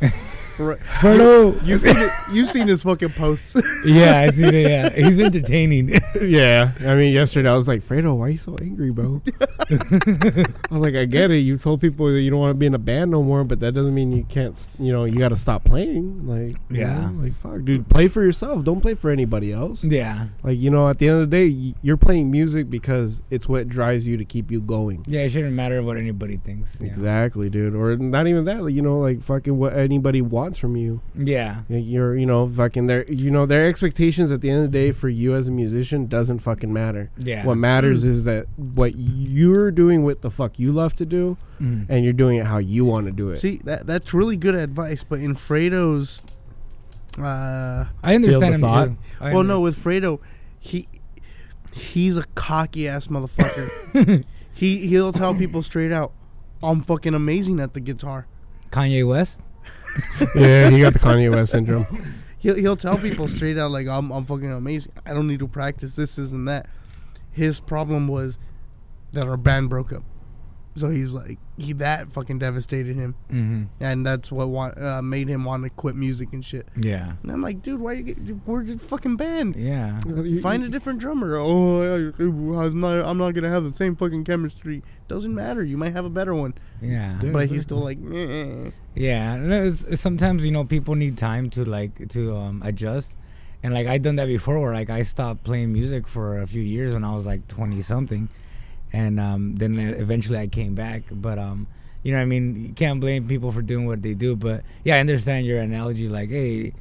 [0.58, 0.78] right.
[1.00, 1.64] Fredo.
[1.66, 2.12] You seen it?
[2.32, 3.54] You seen his fucking posts?
[3.84, 4.52] yeah, I see that.
[4.96, 5.88] Yeah, he's entertaining.
[6.22, 9.20] yeah i mean yesterday i was like fredo why are you so angry bro
[9.70, 12.66] i was like i get it you told people that you don't want to be
[12.66, 15.28] in a band no more but that doesn't mean you can't you know you got
[15.28, 17.10] to stop playing like you Yeah.
[17.10, 20.70] know, like fuck dude play for yourself don't play for anybody else yeah, Like you
[20.70, 24.16] know, at the end of the day, you're playing music because it's what drives you
[24.16, 25.04] to keep you going.
[25.06, 25.20] yeah.
[25.20, 26.76] It shouldn't matter what anybody thinks.
[26.80, 26.86] Yeah.
[26.88, 27.74] Exactly, dude.
[27.74, 28.62] Or not even that.
[28.62, 31.00] Like, you know, like fucking what anybody wants from you.
[31.14, 34.78] Yeah, You're, you know, fucking their, you know, their expectations at the end of the
[34.78, 37.10] day for you as a musician doesn't fucking matter.
[37.18, 37.44] yeah.
[37.44, 41.86] What matters is that what you're doing, what the fuck you love to do, Mhm.
[41.88, 43.38] and you're doing it how you want to do it.
[43.40, 46.22] See that that's really good advice, but in Fredo's,
[47.18, 48.84] uh, I understand him thought?
[48.88, 48.96] too.
[49.20, 50.20] I well, no, with Fredo,
[50.60, 50.86] he
[51.72, 54.24] he's a cocky ass motherfucker.
[54.54, 56.12] he he'll tell people straight out,
[56.62, 58.26] "I'm fucking amazing at the guitar."
[58.70, 59.40] Kanye West.
[60.34, 61.86] yeah, he got the Kanye West syndrome.
[62.38, 64.92] He'll he'll tell people straight out like, "I'm I'm fucking amazing.
[65.04, 66.66] I don't need to practice this, this, and that."
[67.32, 68.38] His problem was
[69.12, 70.02] that our band broke up,
[70.76, 75.26] so he's like he that fucking devastated him, hmm and that's what wa- uh, made
[75.28, 76.68] him want to quit music and shit.
[76.76, 79.56] Yeah, And I'm like, dude, why you get, we're just fucking band.
[79.56, 79.98] yeah.
[80.42, 81.36] Find a different drummer.
[81.36, 83.04] Oh, I, I'm not.
[83.04, 84.82] I'm not gonna have the same fucking chemistry.
[85.08, 85.64] Doesn't matter.
[85.64, 86.54] You might have a better one.
[86.80, 87.30] Yeah, Yeah.
[87.32, 89.36] but he's still like, "Meh." Yeah.
[89.36, 93.14] No, it's, it's sometimes you know people need time to like to um, adjust,
[93.62, 96.62] and like I done that before, where like I stopped playing music for a few
[96.62, 98.28] years when I was like twenty something,
[98.92, 101.02] and um, then eventually I came back.
[101.10, 101.66] But um,
[102.02, 104.36] you know, what I mean, you can't blame people for doing what they do.
[104.36, 106.08] But yeah, I understand your analogy.
[106.08, 106.72] Like, hey,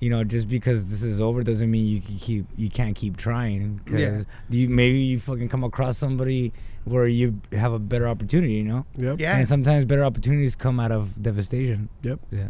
[0.00, 3.16] you know, just because this is over doesn't mean you can keep you can't keep
[3.16, 3.80] trying.
[3.84, 4.22] Because Yeah.
[4.50, 6.52] you maybe you fucking come across somebody
[6.84, 8.54] where you have a better opportunity.
[8.54, 8.86] You know.
[8.96, 9.20] Yep.
[9.20, 9.36] yeah.
[9.36, 11.88] And sometimes better opportunities come out of devastation.
[12.02, 12.20] Yep.
[12.30, 12.48] Yeah.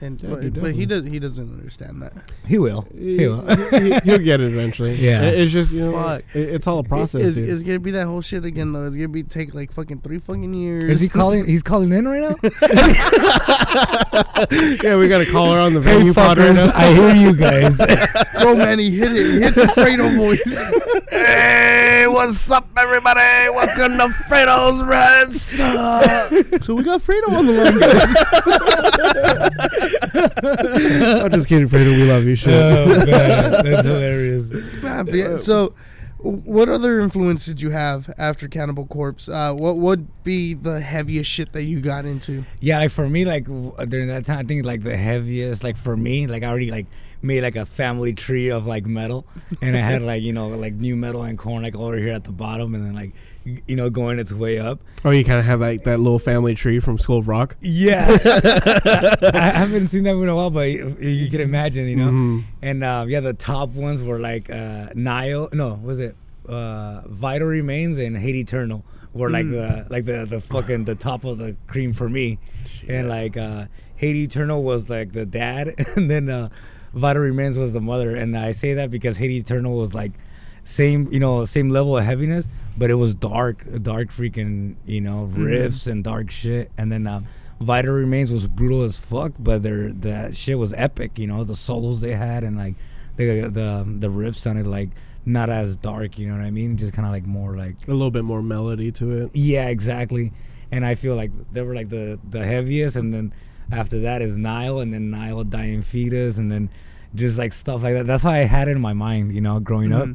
[0.00, 1.10] And Yeah, but, dude, but he definitely.
[1.10, 1.12] does.
[1.12, 2.12] He doesn't understand that.
[2.46, 2.82] He will.
[2.94, 3.42] He will.
[4.04, 4.94] You'll get it eventually.
[4.96, 5.22] Yeah.
[5.22, 6.22] It- it's just you know, Fuck.
[6.34, 7.22] it- it's all a process.
[7.22, 8.84] It's, it's gonna be that whole shit again though.
[8.86, 10.84] It's gonna be take like fucking three fucking years.
[10.84, 11.46] Is he calling?
[11.46, 12.36] He's calling in right now.
[14.82, 16.70] yeah, we gotta call her on the hey, venue pod right now.
[16.74, 17.78] I hear you guys.
[18.40, 19.42] Go, Manny, hit it.
[19.42, 20.42] Hit the Fredo voice.
[21.10, 23.20] hey, what's up, everybody?
[23.50, 25.40] Welcome to Fredo's Reds.
[26.64, 27.78] so we got Fredo on the line.
[27.78, 28.14] guys.
[30.14, 31.96] I'm just kidding, Fredo.
[31.96, 32.52] We love you, shit.
[32.52, 34.50] oh man, that's hilarious.
[34.82, 35.74] Nah, yeah, so,
[36.18, 39.28] what other influence did you have after Cannibal Corpse?
[39.28, 42.44] Uh, what would be the heaviest shit that you got into?
[42.60, 45.76] Yeah, like for me, like w- during that time, I think like the heaviest, like
[45.76, 46.86] for me, like I already like
[47.22, 49.26] made like a family tree of like metal,
[49.62, 52.24] and I had like you know like new metal and Korn like over here at
[52.24, 54.80] the bottom, and then like y- you know going its way up.
[55.04, 57.56] oh, you kind of have like that little family tree from School of Rock.
[57.60, 58.06] Yeah,
[59.34, 62.10] I haven't seen them in a while, but you, you can imagine, you know.
[62.10, 62.44] Mhm.
[62.62, 65.48] And um, yeah, the top ones were like uh, Nile.
[65.52, 66.16] No, was it
[66.48, 69.50] uh, Vital Remains and Hate Eternal were like Mm.
[69.50, 72.38] the like the the fucking the top of the cream for me,
[72.88, 76.48] and like uh, Hate Eternal was like the dad, and then uh,
[76.94, 78.16] Vital Remains was the mother.
[78.16, 80.12] And I say that because Hate Eternal was like
[80.64, 85.30] same you know same level of heaviness, but it was dark, dark freaking you know
[85.32, 86.70] riffs and dark shit.
[86.76, 87.20] And then uh,
[87.60, 91.18] Vital Remains was brutal as fuck, but their that shit was epic.
[91.18, 92.74] You know the solos they had and like
[93.16, 94.90] the the the riffs sounded like
[95.24, 96.18] not as dark.
[96.18, 96.76] You know what I mean?
[96.76, 99.30] Just kind of like more like A little bit more melody to it.
[99.34, 100.32] yeah, exactly.
[100.72, 103.32] And I feel like they were like the the heaviest, and then
[103.70, 106.68] after that is Nile, and then Nile dying fetus, and then
[107.14, 108.06] just like stuff like that.
[108.08, 110.08] That's why I had it in my mind, you know, growing up.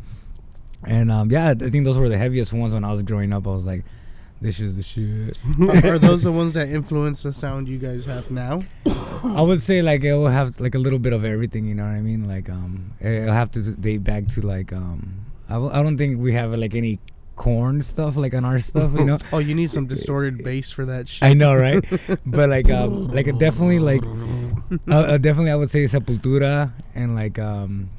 [0.85, 3.47] And um, yeah, I think those were the heaviest ones when I was growing up.
[3.47, 3.83] I was like,
[4.41, 5.37] this is the shit.
[5.83, 8.61] are, are those the ones that influence the sound you guys have now?
[9.23, 11.65] I would say like it will have like a little bit of everything.
[11.65, 12.27] You know what I mean?
[12.27, 16.19] Like um, it'll have to date back to like um, I, w- I don't think
[16.19, 16.99] we have like any
[17.35, 18.91] Korn stuff like on our stuff.
[18.93, 19.17] You know.
[19.33, 21.23] Oh, you need some distorted bass for that shit.
[21.27, 21.83] I know, right?
[22.25, 24.03] but like, um, like definitely, like,
[24.89, 27.89] uh, uh, definitely, I would say Sepultura and like, um,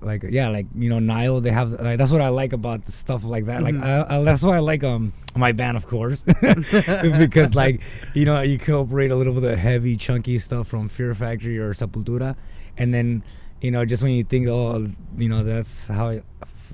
[0.00, 1.40] like yeah, like you know, Nile.
[1.40, 3.62] They have like, that's what I like about the stuff like that.
[3.62, 3.82] Like, Mhm.
[4.10, 6.22] I, I, that's why I like um my band, of course,
[7.18, 7.80] because like
[8.14, 11.58] you know you can operate a little bit of heavy, chunky stuff from Fear Factory
[11.58, 12.36] or Sepultura,
[12.76, 13.22] and then
[13.60, 16.18] you know just when you think oh you know that's how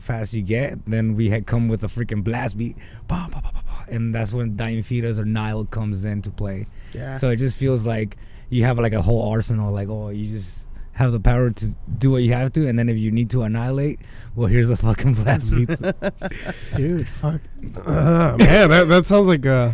[0.01, 2.77] fast you get, then we had come with a freaking blast beat,
[3.09, 6.67] bah, bah, bah, and that's when Dying Fetus or Nile comes in to play.
[6.93, 7.15] Yeah.
[7.17, 8.17] So it just feels like
[8.51, 9.73] you have like a whole arsenal.
[9.73, 11.67] Like oh, you just have the power to
[11.99, 13.99] do what you have to, and then if you need to annihilate,
[14.35, 15.69] well, here's a fucking blast beat.
[16.77, 17.41] Dude, fuck.
[17.85, 19.73] Uh, man, that, that sounds like uh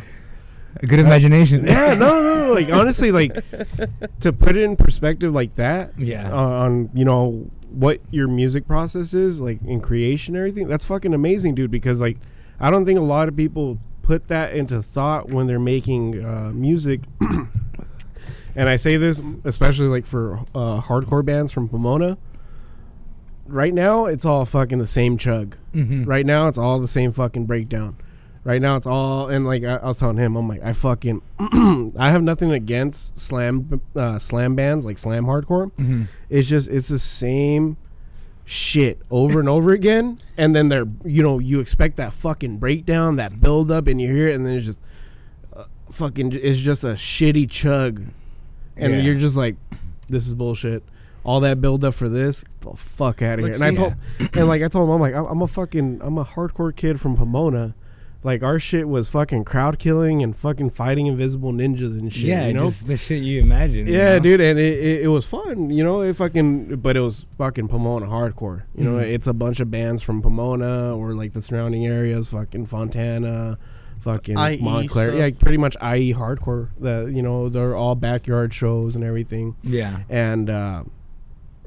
[0.82, 1.64] a good imagination.
[1.66, 2.52] Yeah, no, no, no.
[2.54, 3.32] Like honestly, like
[4.20, 6.32] to put it in perspective like that, Yeah.
[6.32, 10.68] uh, on you know what your music process is like in creation and everything.
[10.68, 11.70] That's fucking amazing, dude.
[11.70, 12.18] Because like
[12.60, 16.50] I don't think a lot of people put that into thought when they're making uh,
[16.54, 17.00] music.
[18.56, 22.18] and I say this especially like for uh, hardcore bands from Pomona.
[23.46, 25.56] Right now, it's all fucking the same chug.
[25.74, 26.06] Mhm.
[26.06, 27.96] Right now, it's all the same fucking breakdown.
[28.44, 31.20] Right now, it's all and like I, I was telling him, I'm like, I fucking,
[31.98, 35.72] I have nothing against slam, uh, slam bands like slam hardcore.
[35.72, 36.06] Mhm.
[36.28, 37.76] It's just it's the same
[38.44, 43.16] shit over and over again, and then they're you know you expect that fucking breakdown,
[43.16, 44.78] that build up, and you hear it, and then it's just
[45.56, 48.04] uh, fucking it's just a shitty chug,
[48.80, 49.00] and Yeah.
[49.00, 49.56] you're just like,
[50.08, 50.82] this is bullshit.
[51.22, 53.54] All that build up for this, the fuck out of here.
[53.54, 53.94] Like, And I see- told,
[54.36, 57.00] and like I told him, I'm like, I'm I'm a fucking, I'm a hardcore kid
[57.00, 57.74] from Pomona.
[58.22, 62.24] Like our shit was fucking crowd killing and fucking fighting invisible ninjas and shit.
[62.24, 63.86] yeah, you know, just the shit you imagine.
[63.86, 64.18] you yeah, know?
[64.18, 66.02] dude, and it, it, it was fun, you know.
[66.02, 68.64] It fucking, but it was fucking Pomona hardcore.
[68.74, 69.10] You know, Mhm.
[69.10, 73.56] it's a bunch of bands from Pomona or like the surrounding areas, fucking Fontana,
[74.02, 75.18] fucking IE Montclair, stuff.
[75.18, 76.70] yeah, pretty much IE hardcore.
[76.80, 79.56] That you know, they're all backyard shows and everything.
[79.62, 80.00] Yeah.
[80.08, 80.84] And uh,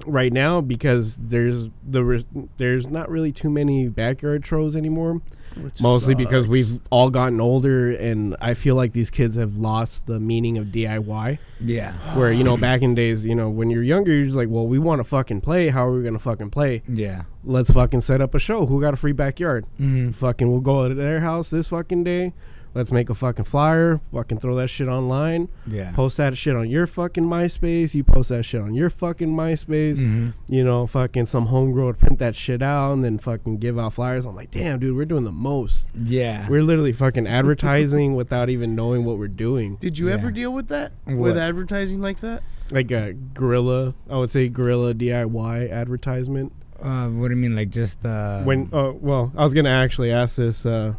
[0.05, 2.25] right now, because there's the re-
[2.57, 5.21] there's not really too many backyard shows anymore.
[5.57, 10.07] Which Mostly because we've all gotten older, and I feel like these kids have lost
[10.07, 11.93] the meaning of DIY Yeah.
[12.17, 14.67] where you know back in days you know when you're younger you're just like well
[14.67, 15.69] we want to fucking play.
[15.69, 16.83] How are we gonna fucking play?
[16.87, 17.23] Yeah.
[17.43, 18.65] let's fucking set up a show.
[18.65, 19.65] Who got a free backyard?
[19.79, 20.11] Mm-hmm.
[20.11, 22.33] fucking we'll go to their house this fucking day
[22.75, 25.91] let's make a fucking flyer fucking throw that shit online Yeah.
[25.93, 29.97] post that shit on your fucking myspace you post that shit on your fucking myspace
[29.99, 30.29] Mm-hmm.
[30.53, 33.93] you know fucking some homegirl would print that shit out and then fucking give out
[33.93, 36.47] flyers i'm like damn dude we're doing the most Yeah.
[36.49, 40.15] we're literally fucking advertising without even knowing what we're doing Did you Yeah.
[40.15, 40.91] ever deal with that?
[41.05, 41.17] What?
[41.17, 42.41] With advertising like that?
[42.71, 47.55] like a guerrilla i would say guerrilla diy advertisement uh, what do you mean?
[47.55, 50.93] Like just uh, when uh, well i was gonna actually ask this uh,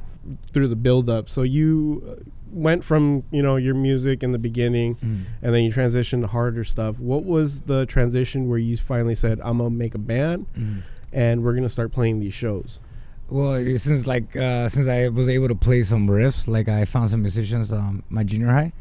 [0.52, 4.38] through the build up so you uh, went from you know your music in the
[4.38, 5.22] beginning Mm.
[5.42, 9.40] and then you transitioned to harder stuff what was the transition where you finally said
[9.42, 10.82] i'm gonna make a band Mm.
[11.12, 12.80] and we're gonna start playing these shows
[13.28, 17.08] Well, since like uh, since I was able to play some riffs, like I found
[17.10, 18.72] some musicians um my junior high,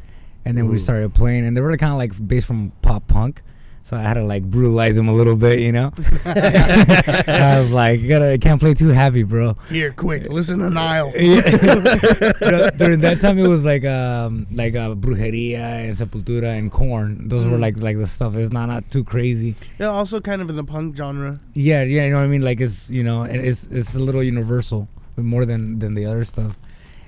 [0.46, 0.82] and then we Mm.
[0.88, 3.42] started playing, and they were kind of like based from pop punk.
[3.86, 5.92] So I had to like brutalize him a little bit, you know.
[6.26, 9.58] I was like, you gotta can't play too happy, bro.
[9.70, 11.12] Here, quick, listen to Nile.
[11.12, 17.28] During that time, it was like um like uh, brujeria and sepultura and Korn.
[17.28, 17.62] Those were Mm.
[17.62, 18.36] like like the stuff.
[18.36, 19.56] It's not not too crazy.
[19.80, 21.38] Yeah, also kind of in the punk genre.
[21.54, 22.42] Yeah, yeah, you know what I mean.
[22.42, 26.06] Like it's you know, and it's it's a little universal, but more than than the
[26.06, 26.58] other stuff.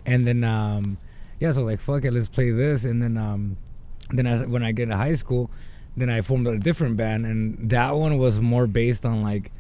[0.06, 0.98] And then um,
[1.40, 2.84] yeah, so like, fuck it, let's play this.
[2.84, 3.58] And then um,
[4.12, 5.50] then as when I get to high school,
[5.98, 9.52] then I formed a different band, and that one was more based on like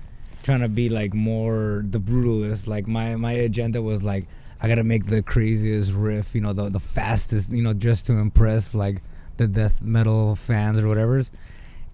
[0.43, 2.67] trying to be like more the brutalist.
[2.67, 4.28] Like my my agenda was like.
[4.62, 8.13] I gotta make the craziest riff, you know, the the fastest, you know, just to
[8.13, 9.04] impress like
[9.38, 11.30] the death metal fans or whatever's.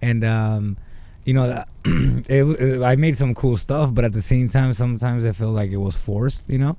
[0.00, 0.76] And um,
[1.24, 5.24] you know, it, it, I made some cool stuff, but at the same time, sometimes
[5.24, 6.76] I feel like it was forced, you know.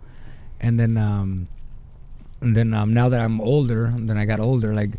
[0.59, 1.47] And then um,
[2.41, 4.91] and then um, now that I'm older, then I got older, like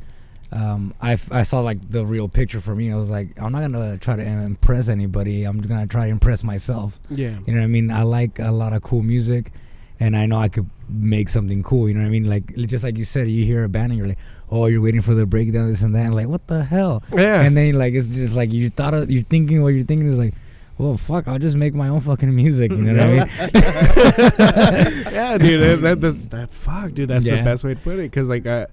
[0.53, 2.93] um, I, f- I saw like the real picture for me.
[2.93, 5.45] I was like, I'm not gonna try to impress anybody.
[5.45, 7.01] I'm gonna try to impress myself.
[7.11, 7.39] Yeah.
[7.47, 7.91] You know what I mean?
[7.91, 9.53] I like a lot of cool music,
[9.99, 11.89] and I know I could make something cool.
[11.89, 12.29] You know what I mean?
[12.29, 14.19] Like just like you said, you hear a band and you're like,
[14.51, 16.07] oh, you're waiting for the breakdown, this and that.
[16.07, 17.03] And like, what the hell?
[17.13, 17.41] Yeah.
[17.41, 20.19] And then like it's just like you thought of, you're thinking what you're thinking is
[20.19, 20.35] like,
[20.79, 22.73] well, fuck, I'll just make my own fucking music.
[22.73, 23.29] You know what I mean?
[25.13, 25.61] yeah, dude.
[25.61, 27.09] That, that, that, that fuck, dude.
[27.09, 28.13] That's the best way to put it.
[28.13, 28.67] Cause like I,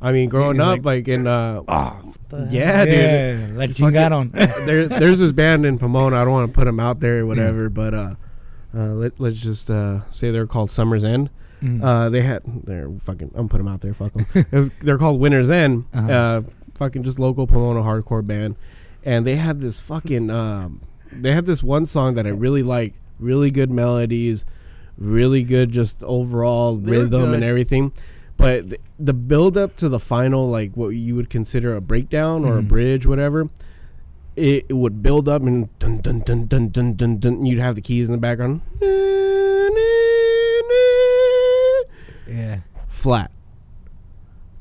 [0.00, 2.12] I mean, growing up, like- like, in uh, Oh,
[2.50, 2.94] yeah, dude.
[2.94, 4.32] yeah, like Fucking- chingaron.
[4.66, 6.20] there, there's this band in Pomona.
[6.20, 8.14] I don't want to put them out there or whatever, but uh,
[8.74, 11.30] uh, let, let's just uh, say they're called Summer's End.
[11.62, 11.82] Mm.
[11.82, 13.32] Uh, they had they're fucking.
[13.34, 13.92] I'm putting them out there.
[13.94, 14.70] Fuck them.
[14.80, 15.86] they're called Winter's End.
[15.92, 16.12] Uh-huh.
[16.12, 16.42] Uh,
[16.74, 18.54] fucking just local Pomona hardcore band,
[19.04, 20.30] and they had this fucking.
[20.30, 22.94] Um, they had this one song that I really like.
[23.18, 24.44] Really good melodies,
[24.96, 27.34] really good just overall They rhythm good.
[27.34, 27.92] and everything.
[28.38, 32.44] But th- the build up to the final, like what you would consider a breakdown
[32.44, 32.68] or a Mhm.
[32.68, 33.50] bridge, whatever,
[34.36, 37.44] it, it would build up and dun dun dun dun dun dun dun.
[37.44, 38.60] You'd have the keys in the background.
[42.26, 42.60] yeah.
[42.88, 43.30] Flat.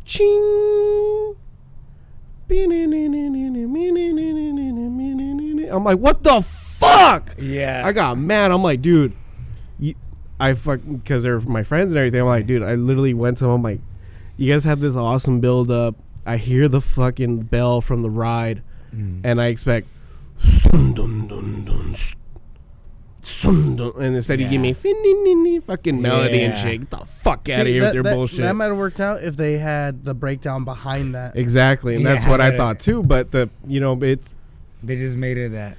[0.05, 1.35] Ching.
[5.69, 7.35] I'm like, what the fuck?
[7.37, 7.83] Yeah.
[7.85, 8.51] I got mad.
[8.51, 9.13] I'm like, dude,
[10.39, 12.21] I fuck because they're my friends and everything.
[12.21, 13.53] I'm like, dude, I literally went to them.
[13.53, 13.79] I'm like,
[14.37, 15.95] you guys had this awesome build up.
[16.25, 18.61] I hear the fucking bell from the ride,
[18.95, 19.21] Mm.
[19.23, 19.87] and I expect,
[20.71, 22.13] dun dun dun, s-
[23.23, 24.73] sun dun," and instead you give me
[25.59, 26.59] fucking melody and Yeah.
[26.61, 26.79] shit.
[26.81, 28.41] Get the fuck out of here that, with your that, bullshit.
[28.41, 31.35] That might have worked out if they had the breakdown behind that.
[31.35, 33.03] exactly, and Yeah, that's what I thought too.
[33.03, 34.21] But the you know it
[34.83, 35.75] They just made it that.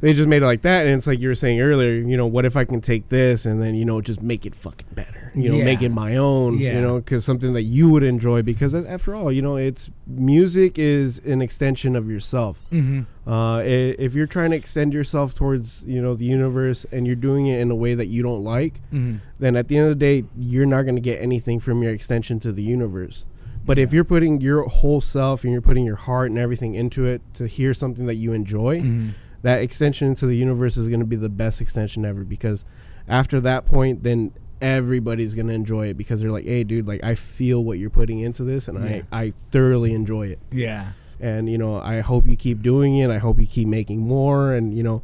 [0.00, 2.26] They just made it like that and it's like you were saying earlier you know
[2.26, 5.32] what if i can take this and then you know just make it fucking better
[5.34, 5.64] you know Yeah.
[5.64, 6.74] make it my own Yeah.
[6.74, 10.78] you know because something that you would enjoy because after all you know it's music
[10.78, 13.30] is an extension of yourself Mm-hmm.
[13.30, 17.46] uh, if you're trying to extend yourself towards you know the universe and you're doing
[17.46, 19.16] it in a way that you don't like Mm-hmm.
[19.38, 21.92] then at the end of the day you're not going to get anything from your
[21.92, 23.24] extension to the universe
[23.64, 27.04] but if you're putting your whole self and you're putting your heart and everything into
[27.04, 29.10] it to hear something that you enjoy Mm-hmm.
[29.42, 32.64] That extension into the universe is going to be the best extension ever because
[33.08, 37.02] after that point then everybody's going to enjoy it because they're like hey dude like
[37.02, 39.02] i feel what you're putting into this and Yeah.
[39.10, 40.92] i i thoroughly enjoy it Yeah.
[41.18, 44.52] and you know i hope you keep doing it i hope you keep making more
[44.52, 45.02] and you know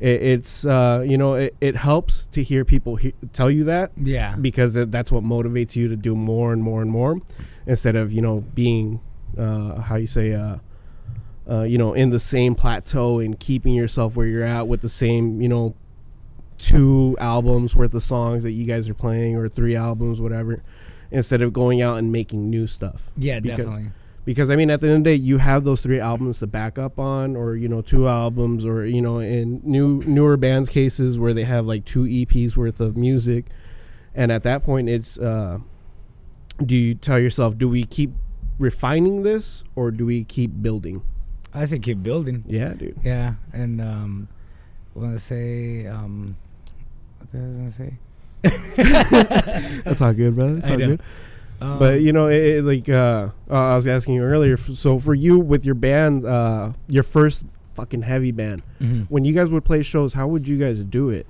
[0.00, 3.92] it, it's uh you know it, it helps to hear people he- tell you that
[3.96, 4.34] Yeah.
[4.34, 7.20] because that- that's what motivates you to do more and more and more
[7.66, 9.00] instead of you know being
[9.36, 10.56] uh how you say uh
[11.48, 14.88] uh, you know, in the same plateau and keeping yourself where you're at with the
[14.88, 15.74] same, you know,
[16.58, 20.62] two albums worth of songs that you guys are playing or three albums, whatever,
[21.10, 23.10] instead of going out and making new stuff.
[23.16, 23.90] Yeah, Because- definitely.
[24.24, 26.46] Because I mean, at the end of the day, you have those three albums to
[26.46, 30.68] back up on, or you know, two albums, or you know, in new newer bands'
[30.68, 33.46] cases where they have like two EPs worth of music,
[34.14, 35.60] and at that point, it's uh,
[36.62, 38.10] do you tell yourself, do we keep
[38.58, 41.02] refining this or do we keep building?
[41.54, 42.44] I say keep building.
[42.46, 42.96] Yeah, dude.
[43.04, 44.28] Yeah, and um,
[44.94, 46.36] I want to say um,
[47.18, 47.98] what the hell was I gonna say?
[49.84, 50.54] That's all good, bro.
[50.54, 50.86] That's I all know.
[50.88, 51.00] good.
[51.60, 54.54] Um, But you know, it, it, like uh, uh, I was asking you earlier.
[54.54, 59.06] f- So for you with your band, uh, your first fucking heavy band, mhm.
[59.08, 61.26] when you guys would play shows, how would you guys do it?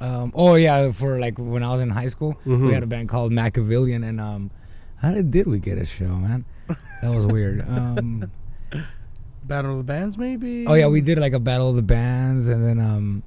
[0.00, 2.66] Um, oh yeah, for like when I was in high school, Mhm.
[2.66, 4.50] we had a band called Machiavellian, and um,
[4.96, 6.44] how did, did we get a show, man?
[7.02, 7.60] That was weird.
[7.68, 8.30] Um,
[9.44, 10.66] Battle of the Bands, maybe.
[10.66, 13.22] oh yeah, we did like a battle of the bands, and then um,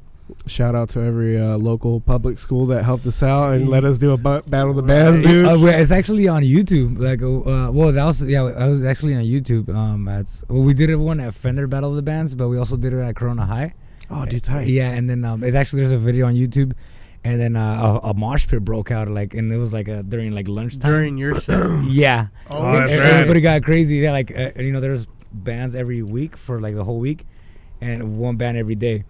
[0.47, 3.99] Shout out to every uh, local public school that helped us out and let us
[3.99, 5.45] do a bu- battle of the bands, dude.
[5.45, 6.97] uh, well, it's actually on YouTube.
[6.97, 9.69] Like, uh, well, that was yeah, I was actually on YouTube.
[9.69, 12.57] Um, at well, we did it one at Fender Battle of the Bands, but we
[12.57, 13.75] also did it at Corona High.
[14.09, 14.65] oh, dude, tight.
[14.67, 16.73] Yeah, and then um, it's actually there's a video on YouTube,
[17.23, 20.01] and then uh, a, a mosh pit broke out like, and it was like uh,
[20.01, 20.89] during like lunchtime.
[20.91, 21.83] during your set.
[21.87, 23.13] yeah, Oh, And that's e- right.
[23.13, 23.97] everybody got crazy.
[23.97, 25.05] Yeah, like uh, you know, there's
[25.43, 27.25] bands every week for like the whole week,
[27.81, 29.03] and one band every day,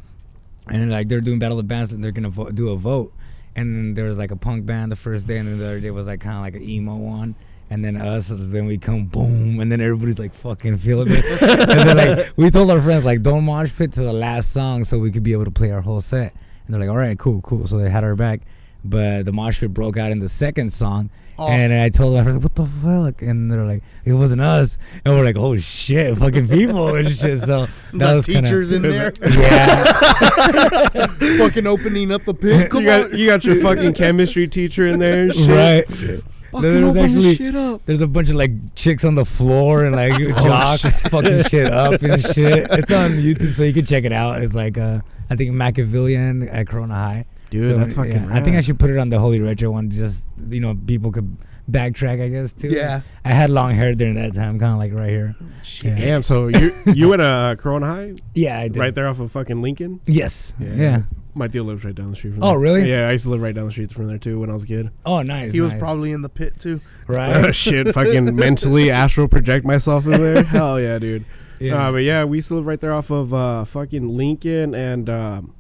[0.68, 3.14] and like they're doing battle of bands, and they're gonna vo- do a vote.
[3.56, 5.80] And then there was like a punk band the first day, and then the other
[5.80, 7.36] day was like kind of like an emo one.
[7.70, 11.26] And then us, then we come boom, and then everybody's like fucking feeling it.
[11.42, 14.84] and then like we told our friends like don't mosh pit to the last song
[14.84, 16.34] so we could be able to play our whole set.
[16.66, 17.66] And they're like, all right, cool, cool.
[17.66, 18.42] So they had our back.
[18.84, 21.10] but the mosh pit broke out in the second song.
[21.38, 21.48] Oh.
[21.50, 23.22] And I told them, I was like, what the fuck?
[23.22, 24.78] And they're like, it wasn't us.
[25.04, 27.42] And we're like, oh shit, fucking people and shit.
[27.42, 29.84] So that was kinda- teachers in there Yeah,
[31.38, 32.72] fucking opening up the pit.
[32.74, 35.50] You got you got your fucking chemistry teacher in there, and shit.
[35.50, 35.86] right.
[35.88, 37.86] Fucking There was open actually- shit.
[37.86, 41.70] There's a bunch of like chicks on the floor and like Oh, jocks fucking shit
[41.70, 42.68] up and shit.
[42.72, 44.42] It's on YouTube, so you can check it out.
[44.42, 47.26] It's like uh, I think Machiavellian at Corona High.
[47.50, 48.12] Dude, So, that's fucking.
[48.12, 50.76] yeah, I think I should put it on the Holy Wretched one, just you know,
[50.76, 51.38] people could
[51.70, 52.70] backtrack, I guess too.
[52.70, 53.02] Yeah.
[53.24, 55.36] I had long hair during that time, kind of like right here.
[55.84, 55.96] Yeah.
[55.96, 56.24] Damn.
[56.24, 58.78] So you you went to Corona High, Yeah, I did.
[58.78, 60.00] right there off of fucking Lincoln.
[60.06, 60.54] Yes.
[60.60, 60.74] Yeah.
[60.74, 61.02] Yeah.
[61.38, 62.56] My deal lives right down the street from Oh, there.
[62.56, 62.90] Oh, really?
[62.90, 64.64] Yeah, I used to live right down the street from there too when I was
[64.64, 64.90] a kid.
[65.06, 65.52] Oh, nice.
[65.52, 66.80] He was probably in the pit too.
[67.08, 67.54] right.
[67.56, 70.44] shit, fucking mentally astral project myself in there.
[70.56, 71.26] Hell yeah, dude.
[71.60, 71.88] Yeah.
[71.88, 75.10] Uh, but yeah, we used to live right there off of uh, fucking Lincoln and
[75.10, 75.55] um,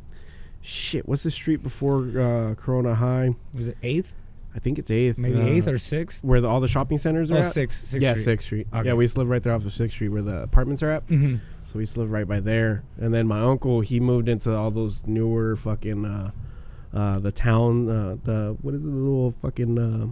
[0.66, 1.07] shit.
[1.07, 3.36] What's the street before uh, Corona High?
[3.53, 4.13] was it eighth?
[4.55, 5.18] I think it's Eighth.
[5.18, 6.24] Maybe uh, eighth or sixth?
[6.24, 7.51] where the, all the shopping centers are Oh, at.
[7.51, 7.88] sixth.
[7.88, 8.24] Sixth yeah, Street.
[8.24, 8.68] Sixth Street.
[8.74, 8.88] Okay.
[8.88, 10.91] Yeah, we used to live right there off of Sixth Street where the apartments are
[10.91, 11.05] at.
[11.07, 11.41] Mhm.
[11.66, 12.84] So we used to live right by there.
[12.97, 16.32] And then my uncle, he moved into all those newer fucking uh,
[16.93, 20.07] uh, the town, uh, the what is it, the little fucking uh,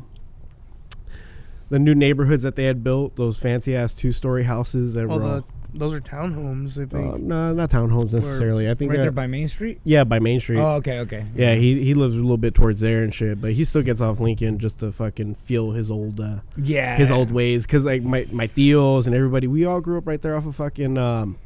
[1.69, 5.17] the new neighborhoods that they had built, those fancy ass two story houses that Oh,
[5.17, 5.43] were all, the,
[5.73, 7.13] those are townhomes, I think.
[7.15, 8.69] uh, no, not townhomes necessarily.
[8.69, 9.79] I think Right there by Main Street.
[9.83, 10.59] yeah, by Main Street.
[10.59, 11.25] Oh, okay, okay.
[11.35, 14.01] yeah, he he lives a little bit towards there and shit, but he still gets
[14.01, 18.03] off Lincoln just to fucking feel his old uh, yeah, his old ways because like
[18.03, 21.37] my my tios and everybody we all grew up right there off of fucking um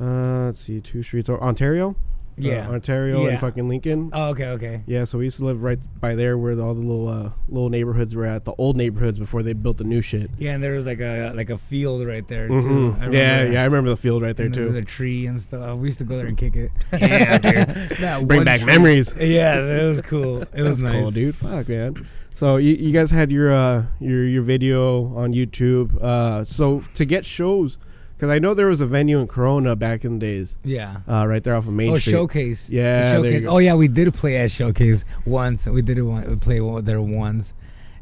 [0.00, 1.96] uh let's see two streets or Ontario
[2.42, 2.68] Yeah.
[2.68, 3.30] uh, Ontario Yeah.
[3.30, 4.82] and fucking Lincoln Oh, okay, okay.
[4.86, 7.68] yeah so we used to live right by there where all the little uh little
[7.70, 10.72] neighborhoods were at the old neighborhoods before they built the new shit Yeah, and there
[10.72, 12.54] was like a like a field right there too.
[12.54, 13.00] Mhm.
[13.00, 13.52] I yeah that.
[13.52, 15.78] yeah I remember the field right there And There's too a tree and stuff.
[15.78, 16.70] We used to go there and kick it.
[16.92, 18.66] yeah dude bring back tree.
[18.66, 20.42] memories yeah, that was cool.
[20.54, 20.92] It was nice.
[20.92, 21.34] cool, dude.
[21.36, 22.06] Fuck, man.
[22.32, 26.00] So you, you guys had your uh your your video on YouTube.
[26.02, 27.76] Uh, so to get shows,
[28.20, 30.98] because I know there was a venue in Corona back in the days, Yeah.
[31.08, 32.12] uh, right there off of Main oh, Street.
[32.12, 32.68] showcase.
[32.68, 33.48] Yeah, The there you showcase.
[33.50, 35.64] Oh yeah, we did play at showcase once.
[35.66, 37.54] We did it one, we play one- there once,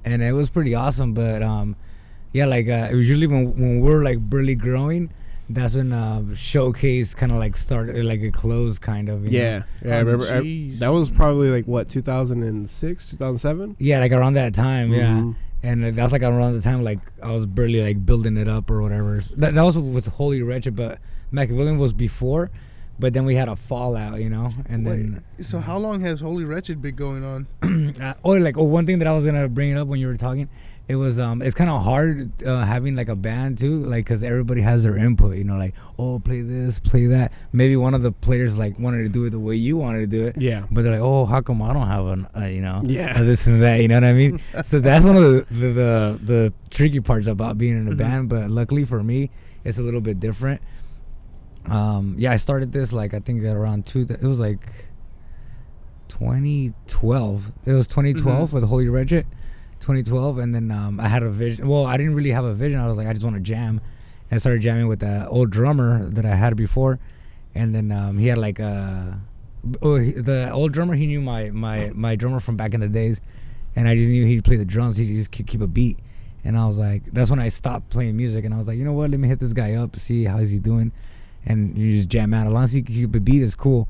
[0.04, 1.14] and it was pretty awesome.
[1.14, 1.76] But um,
[2.32, 5.12] yeah, like uh, usually when when we're like barely growing,
[5.48, 9.24] that's when uh, showcase kind of like started, like it closed, kind of.
[9.24, 9.38] you know?
[9.38, 9.98] Yeah, yeah.
[9.98, 13.76] I Oh, remember I- that was probably like what 2006, 2007.
[13.78, 14.92] Yeah, like around that time.
[14.92, 15.32] Yeah.
[15.62, 18.80] And that's like around the time like I was barely like building it up or
[18.80, 19.20] whatever.
[19.20, 20.98] So that, that was with Holy Wretched, but
[21.30, 22.50] Machiavellian was before.
[23.00, 26.44] But then we had a fallout, you know, and then So how long has Holy
[26.44, 27.46] Wretched been going on?
[28.00, 30.06] uh, oh, like oh, one thing that I was gonna bring it up when you
[30.06, 30.48] were talking,
[30.88, 34.22] it was um, it's kind of hard uh, having like a band too, like because
[34.22, 37.32] everybody has their input, you know, like oh, play this, play that.
[37.52, 40.06] Maybe one of the players like wanted to do it the way you wanted to
[40.06, 40.64] do it, Yeah.
[40.70, 43.18] but they're like, oh, how come I don't have an, uh, you know, Yeah.
[43.20, 44.40] uh, this and that, you know what I mean?
[44.64, 47.98] so that's one of the the, the the tricky parts about being in a Mhm.
[47.98, 48.28] band.
[48.30, 49.30] But luckily for me,
[49.64, 50.62] it's a little bit different.
[51.66, 54.06] Um, yeah, I started this like I think at around two.
[54.08, 54.87] It was like
[56.08, 57.52] 2012.
[57.66, 58.52] It was 2012 Mhm.
[58.52, 59.26] with Holy Wretched.
[59.80, 61.68] 2012, and then um, I had a vision.
[61.68, 62.80] Well, I didn't really have a vision.
[62.80, 63.80] I was like, I just want to jam,
[64.28, 66.98] and I started jamming with that old drummer that I had before,
[67.54, 69.20] and then um, he had like a.
[69.80, 72.88] Oh, he- the old drummer, he knew my my my drummer from back in the
[72.88, 73.20] days,
[73.76, 74.96] and I just knew he'd play the drums.
[74.96, 75.98] He just keep, keep a beat,
[76.44, 78.84] and I was like, that's when I stopped playing music, and I was like, you
[78.84, 79.10] know what?
[79.12, 80.90] Let me hit this guy up, see how is he doing,
[81.46, 82.48] and you just jam out.
[82.48, 83.88] As long as he can keep a beat, is cool.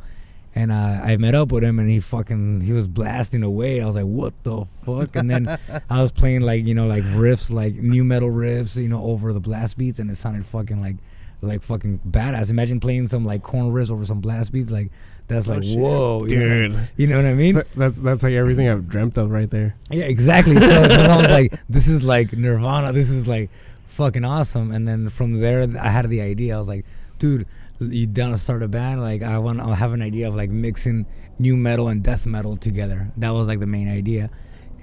[0.58, 3.80] And uh, I met up with him, and he fucking he was blasting away.
[3.80, 5.56] I was like, "What the fuck?" And then
[5.90, 9.32] I was playing like you know like riffs, like nu metal riffs, you know, over
[9.32, 10.96] the blast beats, and it sounded fucking like
[11.42, 12.50] like fucking badass.
[12.50, 14.90] Imagine playing some like Korn riffs over some blast beats, like
[15.28, 15.78] that's Oh, like shit.
[15.78, 17.62] whoa, you know, Dude, you know what I mean?
[17.76, 19.76] That's that's like everything I've dreamt of right there.
[19.92, 20.58] Yeah, exactly.
[20.58, 22.92] So I was like, this is like Nirvana.
[22.92, 23.48] This is like
[23.86, 24.72] fucking awesome.
[24.72, 26.56] And then from there, I had the idea.
[26.56, 26.84] I was like,
[27.20, 27.46] dude,
[27.80, 29.00] you down to start a band?
[29.00, 29.60] Like, I want.
[29.60, 31.06] I have an idea of like mixing
[31.38, 33.12] nu metal and death metal together.
[33.16, 34.30] That was like the main idea.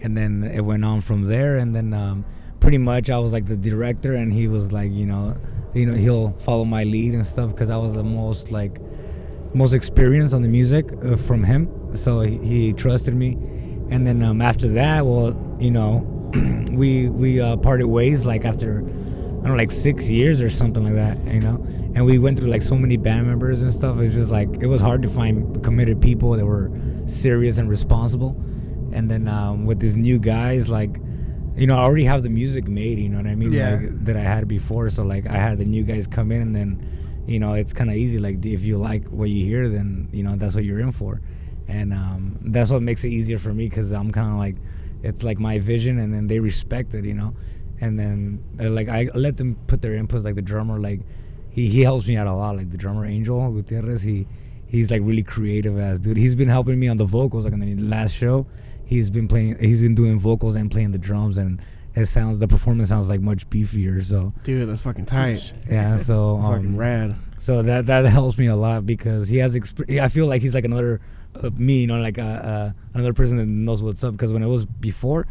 [0.01, 1.57] And then it went on from there.
[1.57, 2.25] And then um,
[2.59, 5.37] pretty much I was like the director, and he was like, you know,
[5.73, 8.79] you know, he'll follow my lead and stuff because I was the most like
[9.53, 13.37] most experience on the music uh, from him, so he, he trusted me.
[13.89, 15.99] And then um, after that, well, you know,
[16.71, 18.83] we we uh, parted ways like after
[19.45, 21.63] I don't know, like six years or something like that, you know.
[21.93, 23.99] And we went through like so many band members and stuff.
[23.99, 26.71] It's just like it was hard to find committed people that were
[27.05, 28.35] serious and responsible.
[28.91, 30.97] And then um, with these new guys, like
[31.55, 32.97] you know, I already have the music made.
[32.97, 33.53] You know what I mean?
[33.53, 33.75] Yeah.
[33.75, 34.89] Like, that I had before.
[34.89, 37.91] So like I had the new guys come in, and then you know it's kind
[37.91, 38.17] of easy.
[38.17, 41.21] Like if you like what you hear, then you know that's what you're in for.
[41.67, 44.55] and um, that's what makes it easier for me because I'm kind of like,
[45.03, 47.33] it's like my vision, and then they respect it, you know,
[47.81, 50.23] and then uh, like I let them put their inputs.
[50.23, 51.01] Like the drummer, like
[51.49, 52.57] he he helps me out a lot.
[52.57, 54.27] Like the drummer Angel Gutierrez, he
[54.67, 56.17] he's like really creative as dude.
[56.17, 57.45] He's been helping me on the vocals.
[57.45, 58.45] Like on the last show,
[58.85, 59.59] he's been playing.
[59.59, 61.61] He's been doing vocals and playing the drums, and
[61.95, 64.03] it sounds the performance sounds like much beefier.
[64.03, 65.53] So Dude, that's fucking tight.
[65.69, 67.15] yeah, so fucking um, rad.
[67.37, 69.55] so that that helps me a lot because he has.
[69.55, 71.01] Exp- I feel like he's like another
[71.41, 74.13] uh, me, you know, like uh, uh, another person that knows what's up.
[74.13, 75.27] Because when it was before,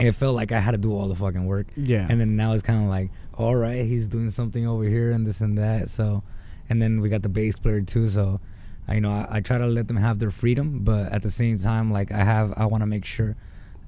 [0.00, 2.06] it felt like I had to do all the fucking work, Yeah.
[2.08, 5.26] and then now it's kind of like, all right, he's doing something over here and
[5.26, 5.90] this and that.
[5.90, 6.22] So,
[6.68, 8.08] and then we got the bass player too.
[8.08, 8.40] So,
[8.88, 11.30] I, you know, I, I try to let them have their freedom, but at the
[11.30, 13.36] same time, like I have, I want to make sure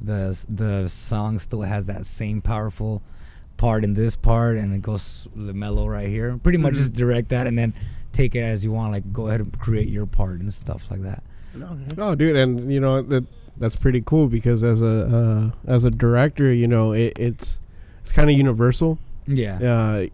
[0.00, 3.02] the the song still has that same powerful
[3.56, 6.36] part in this part, and it goes the mellow right here.
[6.42, 6.78] Pretty much Mhm.
[6.78, 7.74] just direct that, and then
[8.12, 8.92] take it as you want.
[8.92, 11.22] Like go ahead and create your part and stuff like that.
[11.98, 13.24] Oh, dude, and you know that
[13.62, 17.60] that's pretty cool because as a uh, as a director, you know, it, it's
[18.02, 18.98] it's kind of universal.
[19.26, 19.58] Yeah.
[19.58, 20.06] Uh,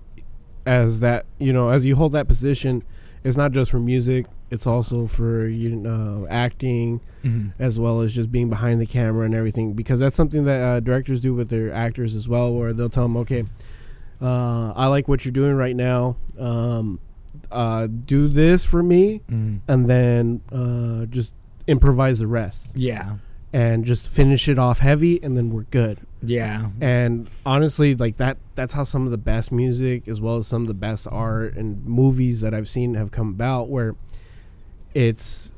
[0.66, 2.84] as that, you know, as you hold that position,
[3.24, 7.52] it's not just for music; it's also for you know acting Mhm.
[7.58, 9.72] as well as just being behind the camera and everything.
[9.72, 13.04] Because that's something that uh, directors do with their actors as well, where they'll tell
[13.04, 13.44] them, "Okay,
[14.20, 16.16] uh, I like what you're doing right now.
[16.38, 17.00] Um,
[17.50, 19.60] uh, do this for me." Mhm.
[19.68, 21.32] and then uh, just
[21.66, 23.16] improvise the rest Yeah.
[23.52, 26.00] And just finish it off heavy and then we're good.
[26.20, 26.70] Yeah.
[26.80, 30.62] and honestly like that that's how some of the best music as well as some
[30.62, 33.94] of the best art and movies that i've seen have come about where
[34.94, 35.52] it's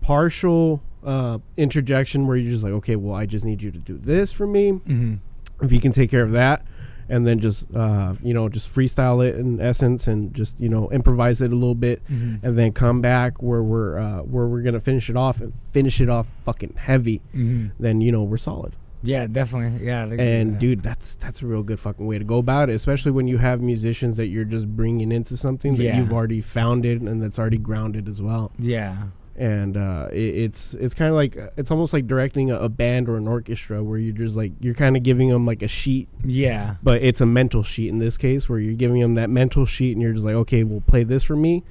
[0.00, 3.96] partial uh, interjection where you're just like okay well i just need you to do
[3.96, 4.70] this for me.
[4.70, 5.14] Hmm
[5.60, 6.64] if you can take care of that
[7.08, 10.90] and then just uh, you know just freestyle it in essence and just you know
[10.90, 14.62] improvise it a little bit hmm and then come back where we're uh, where we're
[14.62, 18.36] gonna finish it off and finish it off fucking heavy, hmm then you know we're
[18.36, 18.74] solid.
[19.00, 19.86] Yeah, definitely.
[19.86, 20.06] Yeah.
[20.06, 23.12] And uh, dude, that's that's a real good fucking way to go about it, especially
[23.12, 25.98] when you have musicians that you're just bringing into something that Yeah.
[25.98, 28.50] you've already founded and that's already grounded as well.
[28.58, 28.96] Yeah.
[29.40, 33.08] And uh, it, it's it's kind of like it's almost like directing a, a band
[33.08, 36.08] or an orchestra where you're just like you're kind of giving them like a sheet,
[36.24, 36.74] Yeah.
[36.82, 39.92] but it's a mental sheet in this case where you're giving them that mental sheet
[39.92, 41.62] and you're just like, okay, we'll play this for me,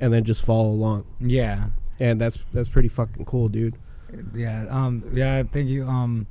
[0.00, 1.04] and then just follow along.
[1.20, 1.66] Yeah.
[2.00, 3.76] And that's that's pretty fucking cool, dude.
[4.34, 4.64] Yeah.
[4.70, 5.04] Um.
[5.12, 5.42] Yeah.
[5.42, 5.86] Thank you.
[5.86, 6.26] Um.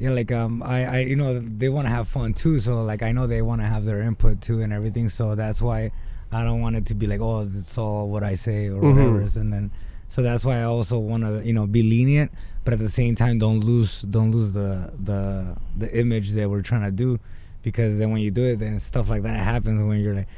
[0.00, 0.10] Yeah.
[0.10, 0.32] Like.
[0.32, 0.60] Um.
[0.64, 0.86] I.
[0.86, 0.98] I.
[1.02, 1.38] You know.
[1.38, 2.58] They want to have fun too.
[2.58, 3.02] So like.
[3.02, 5.08] I know they want to have their input too and everything.
[5.08, 5.92] So that's why
[6.32, 8.94] I don't want it to be like, oh, it's all what I say or Mhm.
[9.12, 9.40] whatever.
[9.40, 9.70] And then.
[10.08, 12.30] So that's why I also want to, you know, be lenient,
[12.62, 16.62] but at the same time, don't lose, don't lose the the the image that we're
[16.62, 17.18] trying to do,
[17.62, 20.28] because then when you do it, then stuff like that happens when you're like,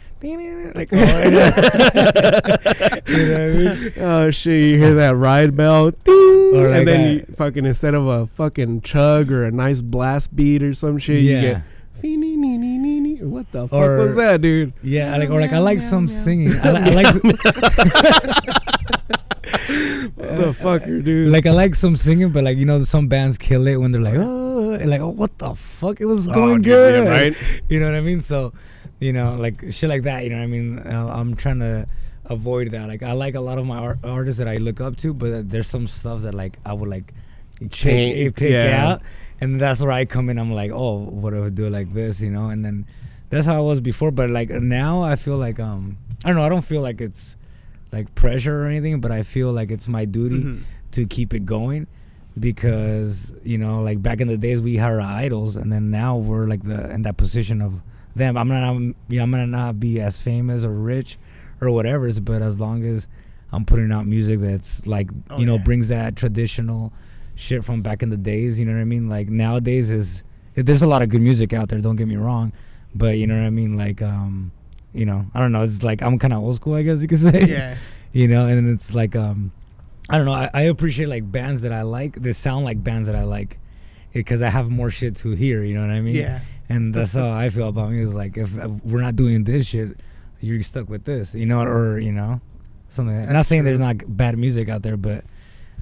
[0.75, 1.31] like, oh, you
[3.27, 3.93] know what I mean?
[3.99, 4.63] Oh shit!
[4.65, 7.29] You hear that ride bell, ding, like and then that.
[7.29, 11.23] you fucking instead of a fucking chug or a nice blast beat or some shit,
[11.23, 11.41] you Yeah.
[11.43, 14.73] get "Fee-nee-nee-nee-nee-nee." What the fuck was that, dude?
[14.83, 16.59] Yeah, like or like I like some singing.
[16.61, 17.15] I, li- I like
[20.17, 21.29] What the fucker, dude?
[21.33, 24.01] like I like some singing, but like you know some bands kill it when they're
[24.03, 27.63] like oh and like oh what the fuck it was going dude, yeah, good right?
[27.69, 28.23] You know what I mean?
[28.23, 28.53] So
[29.01, 30.25] you know like shit like that.
[30.25, 30.79] You know what I mean?
[30.79, 31.87] Uh, I'm trying to
[32.27, 32.89] avoid that.
[32.89, 35.51] Like I like a lot of my art- artists that I look up to, but
[35.51, 37.13] there's some stuff that like I would like
[37.71, 38.87] Change- pick, pick yeah.
[38.87, 39.03] out,
[39.41, 40.39] and that's where I come in.
[40.39, 42.21] I'm like oh what do I do like this?
[42.21, 42.87] You know, and then
[43.31, 44.11] that's how I was before.
[44.11, 46.45] But like now I feel like um I don't know.
[46.45, 47.37] I don't feel like it's
[47.93, 50.63] like pressure or anything, but I feel like it's my duty Mhm.
[50.93, 51.87] to keep it going
[52.39, 56.17] because you know like back in the days we had our idols and then now
[56.17, 57.81] we're like the in that position of
[58.15, 61.17] them i'm not I'm, you know, i'm gonna not be as famous or rich
[61.63, 63.09] or whatever but as long as
[63.53, 65.63] i'm putting out music that's like Oh, you know yeah.
[65.65, 66.93] brings that traditional
[67.37, 69.09] shit from back in the days you know what i mean?
[69.09, 70.25] Like nowadays is
[70.55, 72.53] there's a lot of good music out there don't get me wrong
[72.95, 73.77] but you know what i mean?
[73.77, 74.51] Like um
[74.93, 77.09] you know i don't know it's like i'm kind of old school i guess you
[77.09, 77.45] could say.
[77.45, 77.77] Yeah.
[78.13, 79.53] you know and it's like um
[80.09, 83.07] i don't know I, I appreciate like bands that i like they sound like bands
[83.07, 83.59] that i like
[84.15, 86.15] because i have more shit to hear you know what i mean?
[86.15, 86.41] Yeah.
[86.71, 90.01] and that's how i feel about music like if uh, we're not doing this shit
[90.41, 92.41] you're stuck with this you know or you know
[92.89, 95.25] something like not saying there's not bad music out there but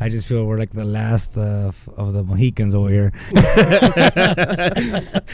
[0.01, 3.13] I just feel we're like the last uh, f- of the Mohicans over here.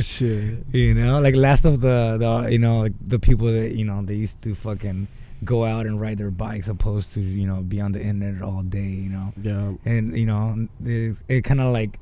[0.00, 0.64] shit.
[0.72, 4.02] You know, like last of the the you know like the people that you know
[4.02, 5.08] they used to fucking
[5.44, 8.62] go out and ride their bikes opposed to you know be on the internet all
[8.62, 8.80] day.
[8.90, 9.72] You know, Yeah.
[9.84, 11.98] and you know it, it kind of like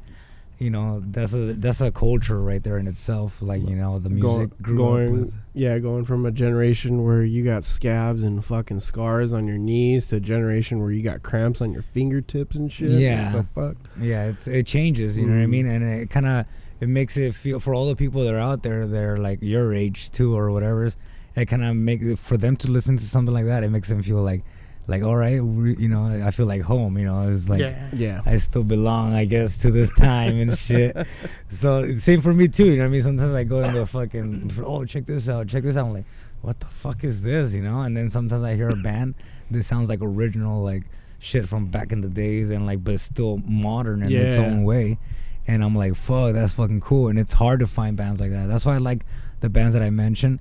[0.61, 3.40] you know that's a that's a culture right there in itself.
[3.42, 5.34] Like you know the music grew going, up with.
[5.54, 10.06] yeah, going from a generation where you got scabs and fucking scars on your knees
[10.08, 12.90] to a generation where you got cramps on your fingertips and shit.
[13.00, 13.34] Yeah.
[13.34, 13.76] what the fuck.
[14.00, 15.18] Yeah, it's it changes.
[15.18, 15.50] You know what I Mm.
[15.50, 16.46] mean, and it kind of
[16.80, 19.74] it makes it feel for all the people that are out there, they're like your
[19.74, 20.90] age too or whatever.
[21.36, 23.64] It kind of make for them to listen to something like that.
[23.64, 24.42] It makes them feel like
[24.91, 26.99] like all right, we, you know, I feel like home.
[26.99, 27.61] You know, it's like.
[27.61, 27.88] yeah.
[27.93, 30.97] Yeah, I still belong, I guess, to this time and shit.
[31.49, 32.66] So same for me too.
[32.66, 33.03] You know what I mean?
[33.03, 35.86] Sometimes I go into a fucking oh check this out, check this out.
[35.86, 36.05] I'm like,
[36.43, 37.55] what the fuck is this?
[37.55, 37.82] You know?
[37.82, 39.14] And then sometimes I hear a band
[39.51, 40.84] that sounds like original, like
[41.18, 44.99] shit from back in the days, and like but still modern in its own way.
[45.47, 47.09] And I'm like, fuck, that's fucking cool.
[47.09, 48.49] And it's hard to find bands like that.
[48.49, 49.05] That's why I like
[49.41, 50.41] the bands that I mentioned.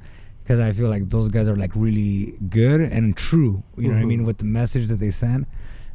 [0.50, 4.02] Because I feel like those guys are like really good and true, you know what
[4.02, 4.26] I mean, Mhm.
[4.26, 5.45] with the message that they send.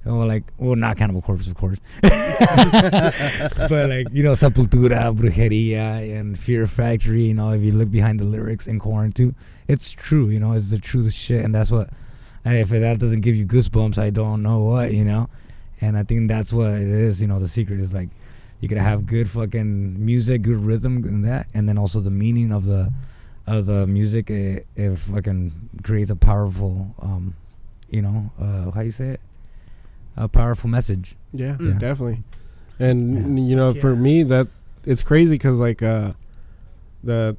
[0.06, 6.38] Or like, well, not Cannibal Corpse, of course, but like you know Sepultura, Brujeria, and
[6.38, 7.24] Fear Factory.
[7.24, 9.34] You know, if you look behind the lyrics in Korn too,
[9.66, 10.28] it's true.
[10.28, 11.88] You know, it's the truth shit, and that's what.
[12.44, 14.92] If that doesn't give you goosebumps, I don't know what.
[14.92, 15.30] You know,
[15.80, 17.20] and I think that's what it is.
[17.22, 18.10] You know, the secret is like
[18.60, 22.52] you gotta have good fucking music, good rhythm, and that, and then also the meaning
[22.52, 22.92] of the
[23.46, 24.30] of the music.
[24.30, 27.34] It, it fucking creates a powerful, um,
[27.90, 29.20] you know, uh, how you say it,
[30.16, 31.16] a powerful message.
[31.32, 31.78] yeah, Mm.
[31.78, 32.22] definitely.
[32.78, 34.48] And you know, for me, that
[34.84, 36.12] it's crazy because like uh,
[37.02, 37.36] the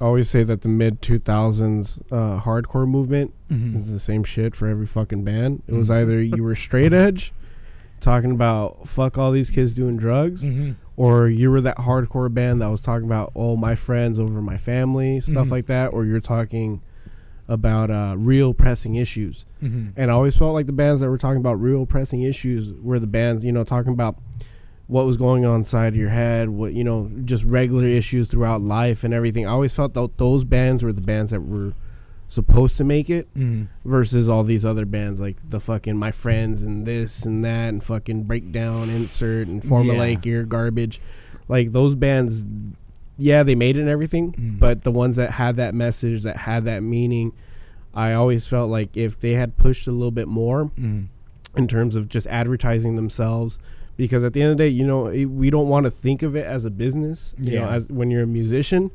[0.00, 3.78] I always say that the mid two thousands uh, hardcore movement Mm-hmm.
[3.78, 5.62] is the same shit for every fucking band.
[5.66, 6.02] It was Mhm.
[6.02, 7.32] either you were straight edge,
[8.00, 10.72] talking about fuck all these kids doing drugs, Mm-hmm.
[10.98, 14.56] Or you were that hardcore band that was talking about oh my friends over my
[14.56, 15.50] family stuff Mhm.
[15.52, 16.80] like that, or you're talking
[17.46, 19.46] about uh, real pressing issues.
[19.62, 19.90] Mm-hmm.
[19.96, 22.98] And I always felt like the bands that were talking about real pressing issues were
[22.98, 24.16] the bands, you know, talking about
[24.88, 28.60] what was going on inside of your head, what you know, just regular issues throughout
[28.60, 29.46] life and everything.
[29.46, 31.74] I always felt that those bands were the bands that were
[32.30, 33.64] supposed to make it Mm-hmm.
[33.88, 37.82] versus all these other bands like the fucking my friends and this and that and
[37.82, 41.00] fucking breakdown insert and formulaic ear garbage.
[41.48, 42.44] Like those bands,
[43.16, 44.58] yeah, they made it and everything, Mm.
[44.60, 47.32] but the ones that had that message, that had that meaning,
[47.94, 51.04] I always felt like if they had pushed a little bit more Mm-hmm.
[51.58, 53.58] in terms of just advertising themselves,
[53.96, 56.36] because at the end of the day, you know, we don't want to think of
[56.36, 57.70] it as a business, you know, Yeah.
[57.74, 58.90] as when you're a musician.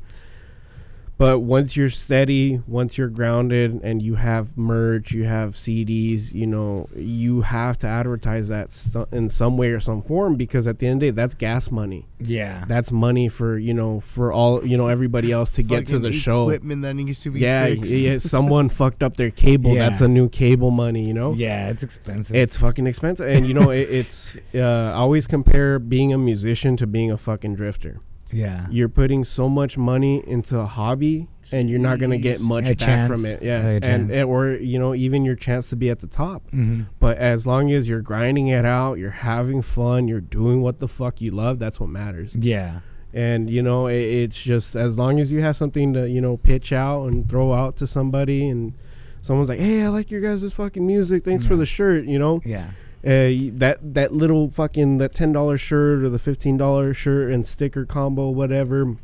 [1.16, 6.44] But once you're steady, once you're grounded, and you have merch, you have CDs, you
[6.44, 10.80] know, you have to advertise that stu- in some way or some form because at
[10.80, 12.08] the end of the day, that's gas money.
[12.18, 12.64] Yeah.
[12.66, 16.02] That's money for you know for all you know everybody else to get to Fucking
[16.02, 16.42] the show.
[16.48, 17.90] Equipment that needs to be Yeah, fixed.
[17.92, 19.74] yeah, someone fucked up their cable.
[19.74, 19.88] Yeah.
[19.88, 21.32] That's a new cable money, you know.
[21.34, 22.34] yeah, it's expensive.
[22.34, 24.36] It's fucking expensive, and you know it, it's.
[24.52, 28.00] Uh, I always compare being a musician to being a fucking drifter.
[28.34, 28.66] Yeah.
[28.70, 32.70] You're putting so much money into a hobby, and you're not gonna get much A
[32.70, 33.10] back chance.
[33.12, 33.42] from it.
[33.42, 34.12] Yeah, A and, chance.
[34.12, 36.42] and or you know even your chance to be at the top.
[36.48, 36.82] Mm-hmm.
[36.98, 40.88] But as long as you're grinding it out, you're having fun, you're doing what the
[40.88, 41.58] fuck you love.
[41.58, 42.34] That's what matters.
[42.34, 42.80] Yeah.
[43.12, 46.36] And you know it, it's just as long as you have something to you know
[46.36, 48.74] pitch out and throw out to somebody, and
[49.22, 51.24] someone's like, "Hey, I like your guys' fucking music.
[51.24, 52.70] Thanks for the shirt." You know Yeah.
[53.04, 57.46] Uh, that that little fucking that ten dollar shirt or the fifteen dollar shirt and
[57.46, 58.96] sticker combo, whatever.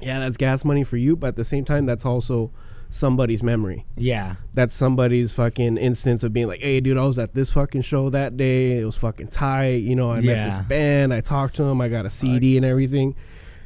[0.00, 2.50] Yeah, that's gas money for you, but at the same time, that's also
[2.88, 3.86] somebody's memory.
[3.96, 4.36] Yeah.
[4.54, 8.10] That's somebody's fucking instance of being like, "Hey, dude, I was at this fucking show
[8.10, 8.78] that day.
[8.78, 9.82] It was fucking tight.
[9.82, 11.14] You know, I met this band.
[11.14, 11.80] I talked to them.
[11.80, 13.14] I got a CD and everything."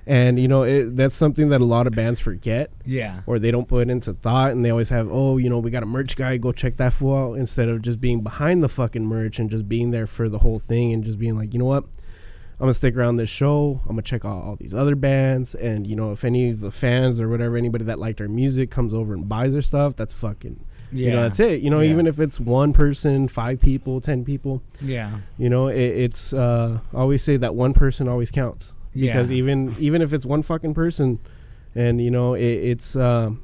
[0.07, 3.21] And you know, it, that's something that a lot of bands forget Yeah.
[3.27, 5.83] or they don't put into thought and they always have oh you know we got
[5.83, 9.05] a merch guy go check that fool out instead of just being behind the fucking
[9.07, 11.65] merch and just being there for the whole thing and just being like you know
[11.65, 15.55] what i'm gonna stick around this show i'm gonna check out all these other bands
[15.55, 18.71] and you know if any of the fans or whatever anybody that liked our music
[18.71, 21.07] comes over and buys their stuff that's fucking Yeah.
[21.07, 21.91] you know that's it you know Yeah.
[21.91, 25.19] even if it's one person five people ten people Yeah.
[25.39, 29.13] you know it, it's uh I always say that one person always counts Yeah.
[29.15, 31.19] because even even if it's one fucking person
[31.75, 33.43] and you know it, it's um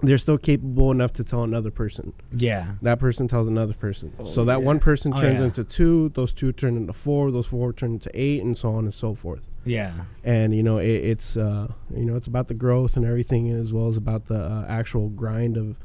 [0.00, 2.74] they're still capable enough to tell another person Yeah.
[2.82, 4.64] that person tells another person Oh, so that yeah.
[4.64, 5.46] one person Oh, turns yeah.
[5.46, 8.84] into two those two turn into four those four turn into eight and so on
[8.84, 9.92] and so forth Yeah.
[10.24, 13.72] and you know it, it's uh you know it's about the growth and everything as
[13.72, 15.76] well as about the uh, actual grind of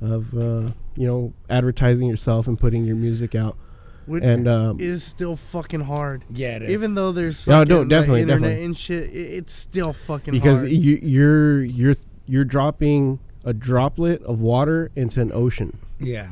[0.00, 3.58] of uh you know advertising yourself and putting your music out
[4.06, 6.24] Which and um is still fucking hard.
[6.32, 6.56] Yeah.
[6.56, 6.70] It is.
[6.72, 8.64] Even though there's No, fucking no, definitely, the internet definitely.
[8.64, 10.70] and shit, it, it's still fucking because hard.
[10.70, 11.94] you, you're you're
[12.26, 16.28] you're dropping a droplet of water into an ocean yeah.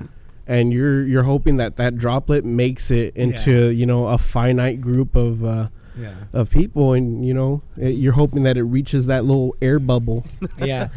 [0.47, 5.15] and you're you're hoping that that droplet makes it into you know a finite group
[5.17, 6.15] of uh, Yeah.
[6.33, 10.25] of people, and you know, it, you're hoping that it reaches that little air bubble.
[10.59, 10.89] yeah.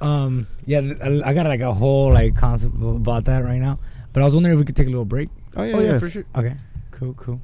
[0.00, 0.46] Um.
[0.66, 0.80] Yeah.
[1.00, 3.78] I I got like a whole like concept about that right now.
[4.12, 5.28] But I was wondering if we could take a little break.
[5.56, 6.24] Oh yeah, Oh yeah, for sure.
[6.34, 6.56] Okay.
[6.90, 7.14] Cool.
[7.14, 7.40] Cool.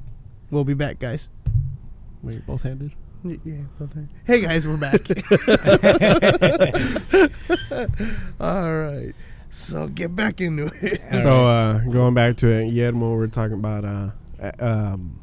[0.51, 1.29] We'll be back, guys.
[2.23, 2.91] Wait, both handed.
[3.23, 3.55] Y- Yeah.
[3.81, 4.07] okay.
[4.25, 5.07] Hey guys, we're back.
[8.39, 9.13] All right.
[9.51, 11.01] So get back into it.
[11.23, 15.19] So uh, going back to it, Guillermo, we're talking about uh, um,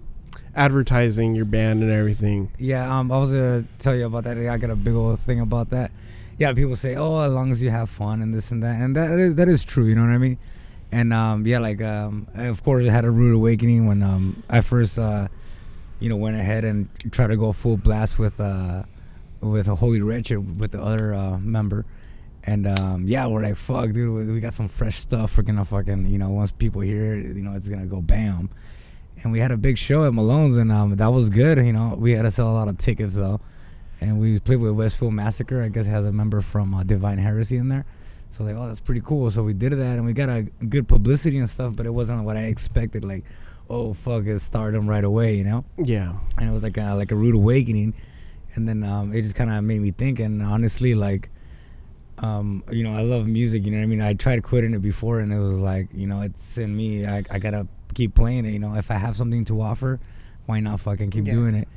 [0.55, 2.51] advertising your band and everything.
[2.59, 4.37] Yeah, um, I was gonna tell you about that.
[4.37, 5.91] I got a big old thing about that.
[6.39, 8.97] Yeah, people say, "Oh, as long as you have fun and this and that," and
[8.97, 9.87] that is that is true.
[9.87, 10.39] You know what I mean?
[10.97, 14.63] And um, yeah, like um, of course, I had a rude awakening when um, I
[14.63, 15.29] first, uh,
[16.01, 18.85] you know, went ahead and tried to go full blast with uh,
[19.43, 21.85] with a Holy Wretched with the other uh, member.
[22.45, 25.37] And um, yeah, we're like, fuck, dude, we- got some fresh stuff.
[25.37, 28.49] We're gonna fucking, you know, once people hear it, you know, it's gonna go bam.
[29.23, 31.59] And we had a big show at Malone's, and um, that was good.
[31.59, 33.41] You know, we had to sell a lot of tickets though,
[34.01, 35.63] and we played with Westfield Massacre.
[35.63, 37.85] I guess has a member from uh, Divine Heresy in there.
[38.31, 39.31] So like, oh, that's pretty cool.
[39.31, 41.75] So we did that, and we got a good publicity and stuff.
[41.77, 43.05] But it wasn't what I expected.
[43.05, 43.25] Like,
[43.71, 47.11] oh fuck, it's stardom right away, you know Yeah, and it was like a, like
[47.11, 47.95] a rude awakening
[48.55, 51.29] and then um, it just kind of made me think and honestly like
[52.19, 54.81] um, you know i love music you know what i mean i tried quitting it
[54.81, 58.47] before and it was like you know it's in me i, I gotta keep playing
[58.47, 60.01] it you know if i have something to offer
[60.47, 61.33] why not fucking keep Yeah.
[61.35, 61.69] doing it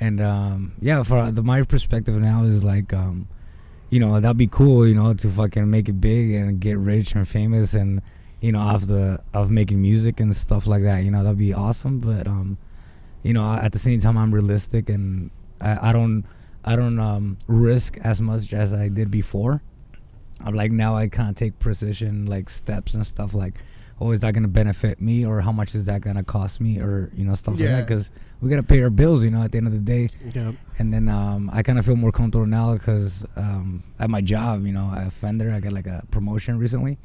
[0.00, 3.28] and um, yeah for the, my perspective now is like um,
[3.94, 7.14] you know that'd be cool you know to fucking make it big and get rich
[7.14, 8.02] and famous and
[8.40, 11.54] you know off the of making music and stuff like that you know that'd be
[11.54, 12.00] awesome.
[12.00, 12.58] But um
[13.22, 15.30] you know at the same time i'm realistic and
[15.60, 16.24] i, I don't
[16.64, 19.62] i don't um risk as much as i did before.
[20.44, 23.54] I'm like now i kind of take precision like steps and stuff like
[24.04, 27.10] oh is that gonna benefit me or how much is that gonna cost me or
[27.14, 29.58] you know stuff like that because we gotta pay our bills you know at the
[29.58, 30.52] end of the day yeah.
[30.78, 34.66] and then um, I kind of feel more comfortable now because um, at my job,
[34.66, 36.98] you know, at Fender, I got like a promotion recently,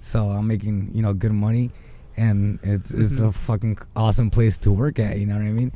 [0.00, 1.70] so I'm making you know good money,
[2.16, 5.18] and it's it's a fucking awesome place to work at.
[5.18, 5.72] You know what I mean?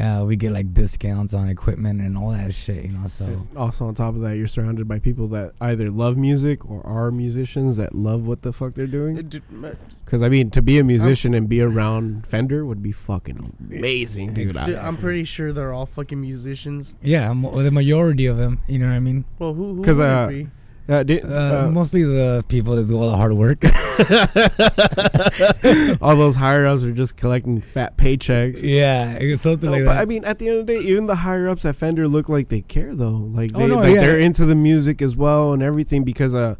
[0.00, 2.84] Uh, we get like discounts on equipment and all that shit.
[2.84, 6.16] You know, so Also, on top of that, you're surrounded by people that either love
[6.16, 9.16] music or are musicians that love what the fuck they're doing.
[9.18, 9.42] It did-
[10.04, 14.34] Because I mean, to be a musician and be around Fender would be fucking amazing,
[14.34, 14.48] dude.
[14.54, 16.94] dude, I- I'm pretty sure they're all fucking musicians.
[17.02, 18.58] yeah, mo- the majority of them.
[18.68, 19.24] You know what I mean?
[19.38, 19.74] Well, who?
[19.74, 20.48] who 'Cause, would it uh, be?
[20.90, 23.62] Uh, di- Uh, uh, mostly the people that do all the hard work.
[26.02, 28.60] all those higher ups are just collecting fat paychecks.
[28.62, 30.00] yeah, something No, like but that.
[30.02, 32.28] I mean, at the end of the day, even the higher ups at Fender look
[32.28, 33.30] like they care, though.
[33.32, 34.00] Like Oh, they, no, like yeah.
[34.00, 36.02] they're into the music as well and everything.
[36.02, 36.56] Because, uh,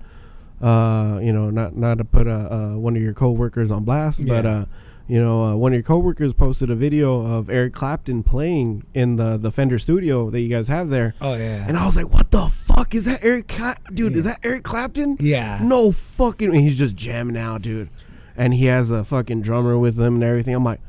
[0.62, 4.24] uh, you know, not not to put uh, uh one of your coworkers on blast,
[4.26, 4.66] but uh,
[5.08, 9.16] you know, uh, one of your coworkers posted a video of Eric Clapton playing in
[9.16, 12.12] the the Fender studio that you guys have there, oh yeah, and I was like,
[12.12, 12.46] "What the
[12.80, 13.48] fuck is that, Eric?
[13.48, 15.58] Cla- dude, is that Eric Clapton?" yeah.
[15.62, 16.48] No fucking.
[16.50, 17.90] and he's just jamming out, dude.
[18.36, 20.54] And he has a fucking drummer with him and everything.
[20.54, 20.80] I'm like,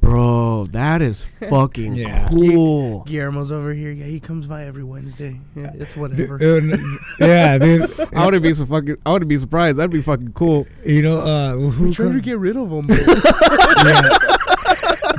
[0.00, 2.26] bro, that is fucking Yeah.
[2.28, 3.04] cool.
[3.04, 3.90] Guillermo's over here.
[3.90, 5.38] Yeah, he comes by every Wednesday.
[5.54, 6.36] Yeah, it's whatever.
[6.36, 6.78] Uh,
[7.18, 7.90] yeah, dude.
[8.14, 8.96] I would be so fucking.
[9.04, 9.76] I would be surprised.
[9.76, 10.66] That'd be fucking cool.
[10.86, 12.86] You know, uh, who We're trying to get rid of him.
[12.88, 14.08] yeah.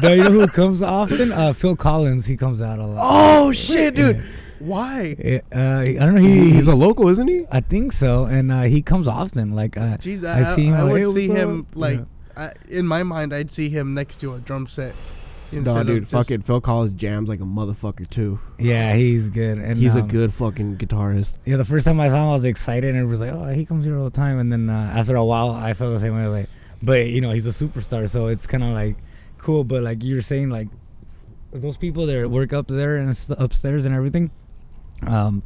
[0.02, 1.32] No, you know who comes often?
[1.32, 2.26] Uh, Phil Collins.
[2.26, 2.98] He comes out a lot.
[3.00, 4.26] Oh shit, dude.
[4.62, 5.16] Why?
[5.18, 6.22] Yeah, uh, I don't know.
[6.22, 7.46] He, He's a local, isn't he?
[7.52, 9.54] I think so, and uh, he comes often.
[9.54, 11.66] Like, uh, Jeez, I I, see him I, I would "Hey, see what's him up?"
[11.76, 12.06] like Yeah.
[12.38, 13.34] I, in my mind.
[13.34, 14.94] I'd see him next to a drum set.
[15.52, 16.04] No, instead dude.
[16.04, 18.40] of just- Fucking Phil Collins jams like a motherfucker too.
[18.58, 19.58] yeah, he's good.
[19.58, 21.40] And He's a um, good fucking guitarist.
[21.44, 23.50] Yeah, the first time I saw him, I was excited, and it was like, oh,
[23.50, 24.40] he comes here all the time.
[24.40, 26.28] And then uh, after a while, I felt the same way.
[26.28, 26.48] Like,
[26.82, 28.96] but you know, he's a superstar, so it's kind of like
[29.40, 29.66] cool.
[29.66, 30.70] But like you were saying, like
[31.52, 34.32] those people that work up there and st- upstairs and everything,
[35.08, 35.44] um,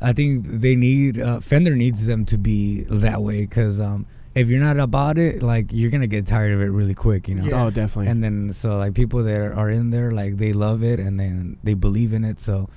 [0.00, 4.48] I think they need uh, Fender needs them to be that way because um, if
[4.48, 7.44] you're not about it, like you're gonna get tired of it really quick, you know.
[7.44, 7.64] Yeah.
[7.64, 8.10] Oh, definitely.
[8.10, 11.58] And then so like people that are in there, like they love it and then
[11.62, 12.40] they believe in it.
[12.40, 12.68] So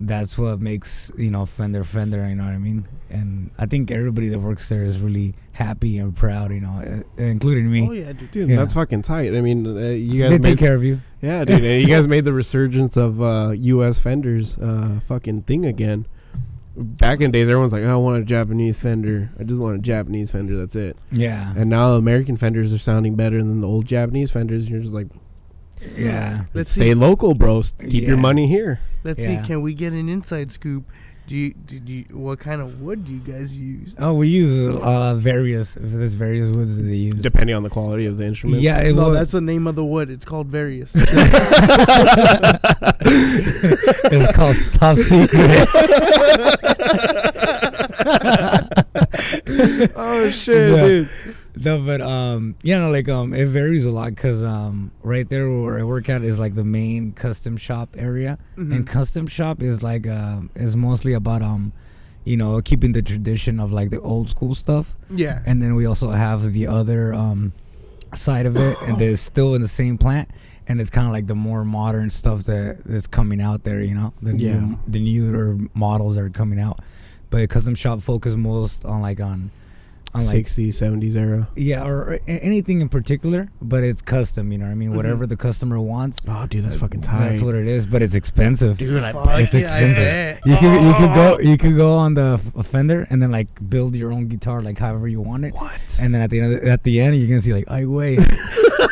[0.00, 2.28] that's what makes you know Fender Fender.
[2.28, 2.86] You know what I mean?
[3.10, 6.52] And I think everybody that works there is really happy and proud.
[6.52, 7.88] You know, uh, including me.
[7.88, 8.48] Oh yeah, dude.
[8.48, 8.56] yeah.
[8.56, 9.34] that's fucking tight.
[9.34, 11.00] I mean, uh, you guys they made take care of you.
[11.20, 11.62] Yeah, dude.
[11.62, 13.98] you guys made the resurgence of uh, U.S.
[13.98, 16.06] Fenders uh, fucking thing again.
[16.76, 19.32] Back in the days, everyone's like, oh, "I want a Japanese Fender.
[19.38, 20.56] I just want a Japanese Fender.
[20.56, 24.64] That's it." Yeah, And now American Fenders are sounding better than the old Japanese Fenders.
[24.64, 25.08] And you're just like,
[25.96, 26.44] yeah.
[26.54, 26.94] Let's "Stay see.
[26.94, 27.60] local, bro.
[27.60, 29.42] S- Keep your money here." Let's Yeah.
[29.42, 29.46] see.
[29.46, 30.84] Can we get an inside scoop?
[31.26, 33.94] Do you did you what kind of wood do you guys use?
[33.98, 35.76] Oh, we use uh, various.
[35.78, 37.20] There's various woods that they use.
[37.20, 38.62] Depending on the quality of the instrument.
[38.62, 39.18] Yeah, it no, was.
[39.18, 40.08] that's the name of the wood.
[40.10, 40.92] It's called various.
[44.10, 45.38] it's called Stop Secret.
[49.96, 50.86] oh shit, Yeah.
[50.86, 51.08] dude.
[51.64, 55.50] No, but um, yeah, no, like um, it varies a lot because um, right there
[55.50, 58.74] where I work at is like the main custom shop area, Mhm.
[58.74, 61.72] and custom shop is like um, is mostly about um,
[62.24, 65.40] you know, keeping the tradition of like the old school stuff, yeah.
[65.46, 67.52] and then we also have the other um
[68.14, 70.28] side of it, and it's still in the same plant,
[70.66, 73.94] and it's kind of like the more modern stuff that is coming out there, you
[73.94, 74.58] know, the Yeah.
[74.60, 76.80] new the newer models that are coming out,
[77.30, 79.50] but custom shop focus most on like on
[80.14, 81.48] on like 60s, 70s era.
[81.54, 84.50] yeah, or, or anything in particular, but it's custom.
[84.52, 84.92] You know what I mean?
[84.92, 84.96] Mhm.
[84.96, 87.28] Whatever the customer wants, Oh, dude, that's fucking tight.
[87.30, 87.84] that's what it is.
[87.86, 88.78] But it's expensive.
[88.78, 89.96] Dude, I Fuck It's yeah, I expensive.
[89.96, 90.40] bet.
[90.46, 91.14] You can you can Oh.
[91.14, 94.78] go you can go on the Fender and then like build your own guitar like
[94.78, 95.54] however you want it.
[95.54, 95.98] What?
[96.00, 97.84] And then at the end of the, at the end you're gonna see like I
[97.84, 98.18] wait,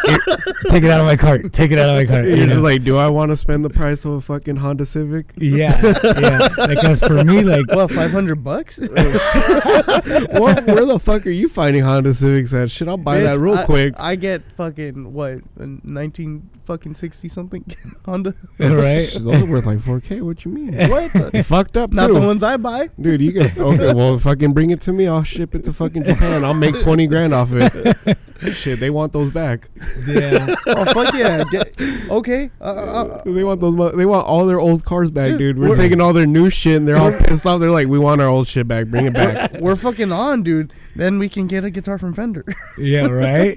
[0.69, 2.27] take it out of my cart, take it out of my cart.
[2.27, 4.85] You're you just like, do I want to spend the price of a fucking Honda
[4.85, 5.33] Civic?
[5.37, 5.81] yeah,
[6.19, 6.49] yeah.
[6.59, 8.79] Like as for me, like What, 500 bucks?
[8.89, 12.71] what, where the fuck are you finding Honda Civics at?
[12.71, 13.95] Shit, I'll buy that real I- quick.
[13.99, 17.65] I get fucking, what, 19 fucking 60 something
[18.05, 18.35] Honda?
[18.59, 19.09] right.
[19.19, 20.23] Those are worth like 4K.
[20.23, 20.75] What you mean?
[20.91, 21.13] what?
[21.13, 22.15] The- fucked up Not too.
[22.15, 22.89] the ones I buy.
[23.01, 23.95] Dude, you can okay.
[23.95, 25.07] Well, fucking bring it to me.
[25.07, 26.45] I'll ship it to fucking Japan.
[26.45, 28.19] I'll make twenty grand off it.
[28.53, 29.69] Shit, they want those back.
[30.07, 30.55] Yeah.
[30.67, 31.45] Oh, fuck yeah.
[31.45, 31.81] Get,
[32.11, 32.51] okay.
[32.61, 33.75] Uh, uh, uh, They want those.
[33.75, 35.59] mo- They want all their old cars back, Dude, dude.
[35.59, 37.61] We're, we're- taking all their new shit, and they're all pissed off.
[37.61, 38.87] They're like, "We want our old shit back.
[38.87, 40.73] Bring it back." we're fucking on, dude.
[40.95, 42.45] Then we can get a guitar from Fender.
[42.79, 43.07] Yeah.
[43.07, 43.57] Right.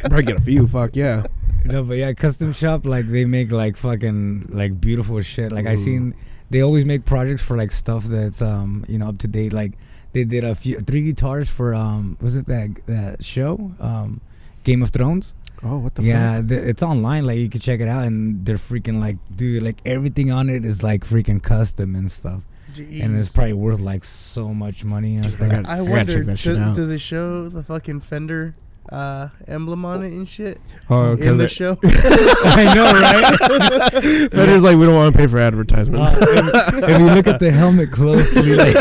[0.00, 0.66] Probably get a few.
[0.66, 1.24] Fuck yeah.
[1.64, 5.50] No, but yeah, custom shop like they make like fucking like beautiful shit.
[5.52, 6.14] Like I seen
[6.50, 9.52] they always make projects for like stuff that's um you know up to date.
[9.52, 9.72] Like
[10.12, 14.20] they did a few three guitars for um was it that that show um
[14.64, 15.34] Game of Thrones?
[15.62, 16.06] Oh, what the fuck?
[16.08, 17.24] yeah, th- it's online.
[17.24, 20.64] Like you can check it out, and they're freaking like dude, like everything on it
[20.64, 22.42] is like freaking custom and stuff,
[22.78, 25.50] and it's probably worth like so much money and Jeez, stuff.
[25.52, 27.00] I got- I I gotta wonder, check that shit does, out.
[27.00, 28.54] show the fucking Fender
[28.92, 31.76] uh, emblem on it and shit Oh, in 'cause the it- show?
[31.84, 34.30] I know, right?
[34.32, 36.04] Fender's like, we don't want to pay for advertisement.
[36.04, 38.76] Uh, if, if you look at the helmet closely, like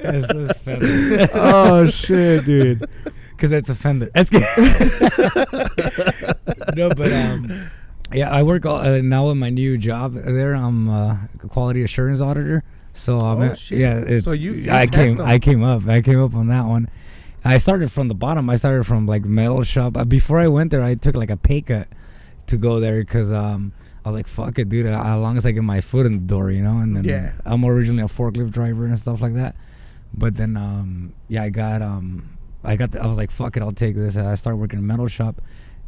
[0.00, 1.28] it says Fender.
[1.34, 2.88] oh shit, dude.
[3.36, 4.10] Because that's a Fender.
[4.14, 4.42] That's good.
[6.76, 7.70] no, but um,
[8.12, 10.54] yeah, I work all, uh, now with my new job there.
[10.54, 12.62] I'm uh, a quality assurance auditor.
[12.92, 13.78] So um, Oh, shit.
[13.78, 15.26] yeah, it's, So you- you I came them.
[15.26, 16.88] I came up I came up on that one.
[17.44, 18.50] I started from the bottom.
[18.50, 19.96] I started from like metal shop.
[19.96, 21.88] Uh, before I went there, I took like a pay cut
[22.46, 23.72] to go there because um.
[24.04, 24.86] I was like, "Fuck it, dude!
[24.86, 27.32] As long as I get my foot in the door, you know." And then Yeah.
[27.44, 29.56] I'm originally a forklift driver and stuff like that.
[30.14, 32.35] But then, um, yeah, I got um,
[32.66, 34.16] I got the, I was like, fuck it, I'll take this.
[34.16, 35.40] I started working in a metal shop,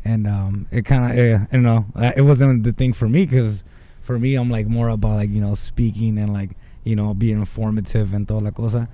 [0.04, 3.64] and um, it kind of, yeah, know, it wasn't the thing for me because
[4.00, 6.50] for me, I'm like more about like you know speaking and like
[6.82, 8.88] you know being informative and toda la cosa.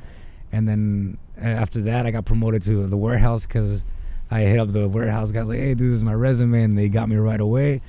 [0.51, 3.85] And then after that, I got promoted to the warehouse because
[4.31, 6.89] I hit up the warehouse guys like, hey, dude, this is my resume, and they
[6.89, 7.81] got me right away.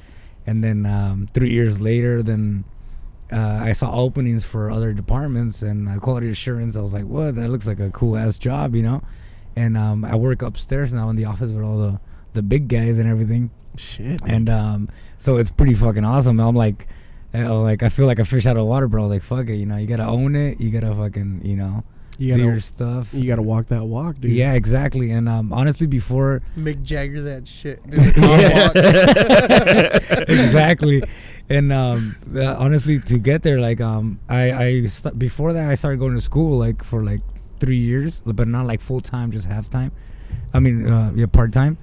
[0.46, 2.66] And then um, three years later, then
[3.32, 6.78] uh, I saw openings for other departments and uh, quality assurance.
[6.78, 7.36] I was like, "What?
[7.36, 9.02] That looks like a cool ass job, you know."
[9.56, 12.00] And um, I work upstairs now in the office with all the
[12.34, 13.52] the big guys and everything.
[13.78, 14.22] Shit.
[14.26, 16.40] And um, so it's pretty fucking awesome.
[16.40, 16.88] I'm like,
[17.34, 19.08] uh, like I feel like a fish out of water, bro.
[19.08, 19.78] Like fuck it, you know.
[19.78, 20.60] You gotta own it.
[20.60, 21.84] You gotta fucking, you know,
[22.18, 23.14] you do your gotta, stuff.
[23.14, 24.32] you gotta walk that walk, dude.
[24.32, 25.12] Yeah, exactly.
[25.12, 27.86] And um, honestly, before Mick Jagger that shit.
[27.90, 28.00] Dude,
[30.30, 31.04] exactly.
[31.50, 35.76] And um, uh, honestly, to get there, like um, I I st- before that I
[35.76, 37.22] started going to school like for like
[37.60, 39.92] three years, but not like full time, just half time.
[40.54, 41.78] I mean, uh, yeah, part time.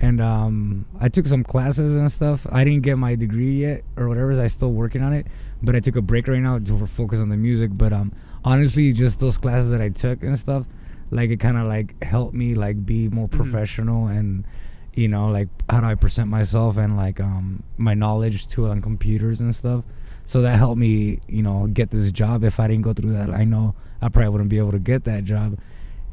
[0.00, 2.44] And um, I took some classes and stuff.
[2.50, 4.32] I didn't get my degree yet or whatever.
[4.40, 5.28] I'm still working on it.
[5.62, 7.70] But I took a break right now to focus on the music.
[7.74, 8.12] But um,
[8.44, 10.66] honestly, just those classes that I took and stuff,
[11.12, 14.44] like it kind of like helped me like be more professional and
[14.94, 18.82] you know like how do I present myself and like um my knowledge to on
[18.82, 19.84] computers and stuff.
[20.24, 22.44] So that helped me, you know, get this job.
[22.44, 25.04] If I didn't go through that, I know I probably wouldn't be able to get
[25.04, 25.58] that job.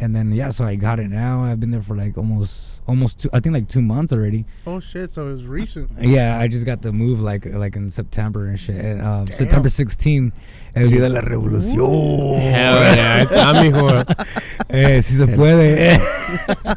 [0.02, 1.44] And then yeah, so I got it now.
[1.44, 4.46] I've been there for like almost almost two, I think like two months already.
[4.66, 5.12] oh shit!
[5.12, 5.90] So it was recent.
[6.00, 8.78] Yeah, I just got the move like like in September and shit.
[8.78, 9.36] And, um, Damn.
[9.36, 10.32] September 16,
[10.76, 12.40] el día de la revolución.
[12.40, 14.06] Hell yeah, está, mijo.
[14.72, 15.98] Eh, si se puede.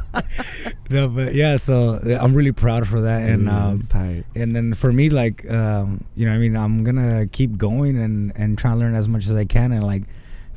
[0.90, 1.56] no, but yeah.
[1.58, 4.24] So uh, I'm really proud for that, and um, tight.
[4.34, 8.32] and then for me, like, um, you know, I mean, I'm gonna keep going and
[8.34, 10.04] and try to learn as much as I can, and like,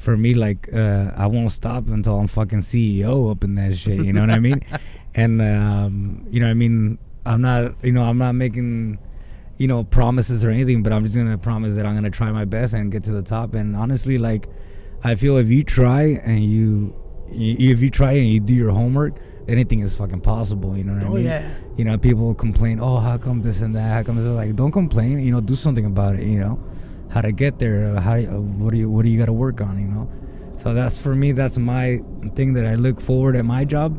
[0.06, 4.00] for me, like, uh, I won't stop until I'm fucking CEO up in that shit.
[4.06, 4.62] You know what I mean?
[5.18, 9.00] And um, you know, I mean, I'm not, you know, I'm not making,
[9.58, 12.44] you know, promises or anything, but I'm just gonna promise that I'm gonna try my
[12.44, 13.54] best and get to the top.
[13.54, 14.50] And honestly, like,
[15.06, 16.94] I feel if you try and you,
[17.32, 19.14] you if you try and you do your homework,
[19.48, 20.76] anything is fucking possible.
[20.76, 21.24] You know what I Oh mean?
[21.32, 21.50] yeah.
[21.78, 23.88] you know, people complain, oh, how come this and that?
[23.96, 24.26] How come this?
[24.26, 25.20] Like, don't complain.
[25.22, 26.28] You know, do something about it.
[26.28, 26.60] You know,
[27.16, 28.00] how to get there.
[28.00, 29.80] How uh, what do you what do you got to work on?
[29.80, 30.12] You know,
[30.58, 31.32] so that's for me.
[31.32, 32.02] That's my
[32.36, 33.98] thing that I look forward at my job,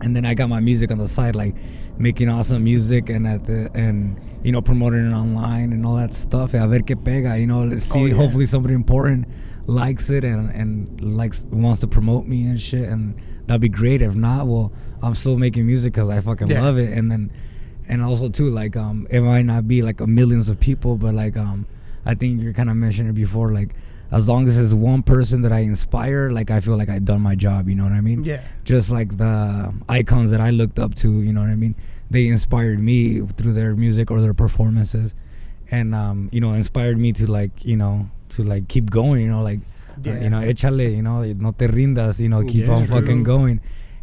[0.00, 1.54] and then I got my music on the side, like
[1.98, 6.14] making awesome music and at the and you know promoting it online and all that
[6.14, 6.54] stuff.
[6.54, 7.38] A ver que pega.
[7.38, 8.00] You know, let's see.
[8.00, 8.14] Oh, yeah.
[8.14, 9.28] Hopefully, somebody important
[9.66, 13.14] likes it and and likes wants to promote me and shit and
[13.46, 14.72] that'd be great if not well
[15.02, 16.62] i'm still making music because i fucking Yeah.
[16.62, 17.30] love it and then
[17.86, 21.12] and also too like um it might not be like a millions of people but
[21.14, 21.66] like um
[22.08, 23.70] i think you kind of mentioned it before like
[24.10, 27.20] as long as it's one person that i inspire like i feel like i've done
[27.30, 28.40] my job you know what i mean Yeah.
[28.64, 29.34] just like the
[29.88, 31.74] icons that i looked up to you know what i mean
[32.10, 35.14] they inspired me through their music or their performances
[35.70, 39.30] and um you know inspired me to like you know to like keep going you
[39.34, 39.60] know like
[40.06, 42.96] uh, you know échale you know no te rindas you know keep Yeah, on true.
[43.00, 43.60] fucking going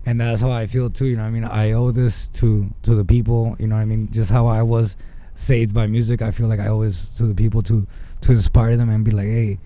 [0.08, 1.08] and that's how I feel too.
[1.08, 3.56] You know, what I mean, I owe this to to the people.
[3.58, 4.96] You know, what I mean, just how I was
[5.36, 6.22] saved by music.
[6.22, 7.86] I feel like I always to the people to
[8.22, 9.60] to inspire them and be like, hey,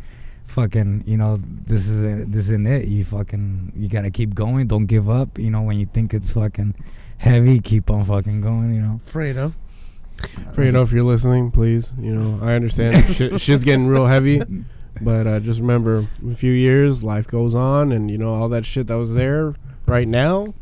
[0.50, 2.88] fucking, you know, this is it, this isn't it.
[2.88, 4.68] You fucking, you gotta keep going.
[4.68, 5.38] Don't give up.
[5.38, 6.76] You know, when you think it's fucking
[7.18, 8.74] heavy, keep on fucking going.
[8.74, 8.96] You know.
[8.96, 9.54] afraid Fredo.
[10.54, 11.94] Fredo, if you're listening, please.
[11.98, 14.42] You know, I understand shit, shit's getting real heavy,
[15.02, 18.50] but uh, just remember, in a few years, life goes on, and you know all
[18.50, 19.56] that shit that was there
[19.86, 20.54] right now.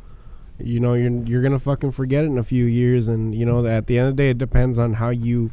[0.59, 3.65] You know, you're you're gonna fucking forget it in a few years, and you know
[3.65, 5.51] at the end of the day, it depends on how you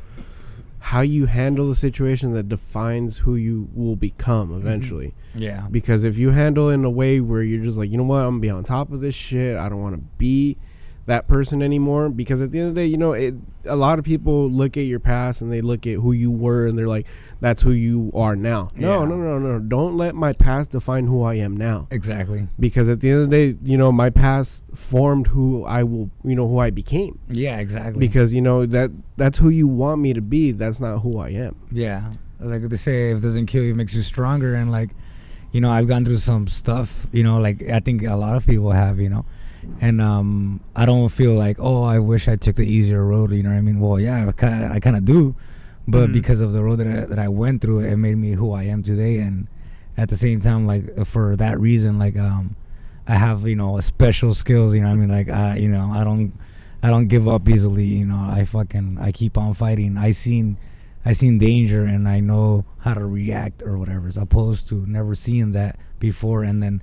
[0.78, 4.58] how you handle the situation that defines who you will become mm-hmm.
[4.58, 5.14] eventually.
[5.34, 5.66] Yeah.
[5.70, 8.18] Because if you handle it in a way where you're just like, you know what,
[8.18, 9.56] I'm gonna be on top of this shit.
[9.56, 10.58] I don't want to be
[11.06, 12.08] that person anymore.
[12.08, 13.34] Because at the end of the day, you know, it,
[13.64, 16.66] a lot of people look at your past and they look at who you were
[16.66, 17.06] and they're like,
[17.40, 18.70] that's who you are now.
[18.74, 19.08] No, Yeah.
[19.08, 19.58] no, no, no.
[19.58, 21.88] Don't let my past define who I am now.
[21.90, 22.48] Exactly.
[22.58, 26.10] Because at the end of the day, you know, my past formed who I will,
[26.24, 27.18] you know, who I became.
[27.28, 27.58] Yeah.
[27.58, 28.00] Exactly.
[28.00, 30.52] Because you know that that's who you want me to be.
[30.52, 31.56] That's not who I am.
[31.70, 34.54] Yeah, like they say, if it doesn't kill you, it makes you stronger.
[34.54, 34.90] And like,
[35.52, 37.06] you know, I've gone through some stuff.
[37.12, 38.98] You know, like I think a lot of people have.
[38.98, 39.24] You know,
[39.80, 43.30] and um, I don't feel like, oh, I wish I took the easier road.
[43.32, 43.80] You know what I mean?
[43.80, 45.34] Well, yeah, I kind of, I kind of do,
[45.88, 46.12] but Mhm.
[46.12, 48.64] because of the road that I, that I went through, it made me who I
[48.64, 49.18] am today.
[49.18, 49.46] And
[49.96, 52.56] at the same time, like for that reason, like um,
[53.06, 54.74] I have you know special skills.
[54.74, 56.32] You know, what I mean, like I, you know, I don't.
[56.82, 58.28] I don't give up easily, you know.
[58.30, 59.96] I fucking I keep on fighting.
[59.96, 60.58] I seen
[61.02, 65.14] I seen danger and I know how to react or whatever, as opposed to never
[65.14, 66.82] seeing that before and then,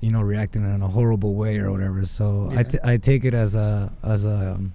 [0.00, 2.04] you know, reacting in a horrible way or whatever.
[2.06, 2.62] So I, Yeah.
[2.62, 4.72] t- I take it as a as a um,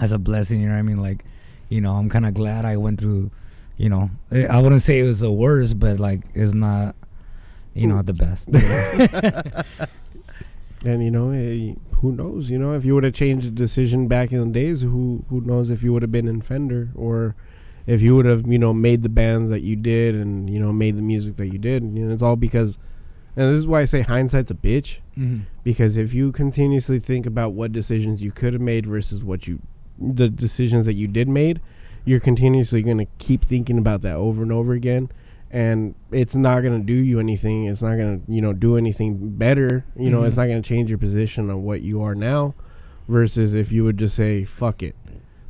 [0.00, 0.60] as a blessing.
[0.60, 1.02] You know what I mean?
[1.02, 1.24] Like,
[1.68, 3.30] you know, I'm kind of glad I went through.
[3.76, 6.94] You know, eh, I wouldn't say it was the worst, but like, it's not,
[7.74, 8.48] you know, the best.
[10.84, 12.48] And you know, eh, who knows?
[12.48, 15.42] You know, if you would have changed the decision back in the days, who who
[15.42, 17.34] knows if you would have been in Fender or
[17.86, 20.72] if you would have, you know, made the bands that you did and you know
[20.72, 21.82] made the music that you did.
[21.82, 22.78] You know, it's all because,
[23.36, 25.00] and this is why I say hindsight's a bitch.
[25.18, 25.42] Mhm.
[25.64, 29.60] Because if you continuously think about what decisions you could have made versus what you,
[29.98, 31.60] the decisions that you did made,
[32.04, 35.10] you're continuously going to keep thinking about that over and over again.
[35.50, 37.64] And it's not going to do you anything.
[37.64, 39.84] It's not going to, you know, do anything better.
[39.98, 40.38] You know, it's Mhm.
[40.38, 42.54] not going to change your position on what you are now
[43.08, 44.94] versus if you would just say, fuck it.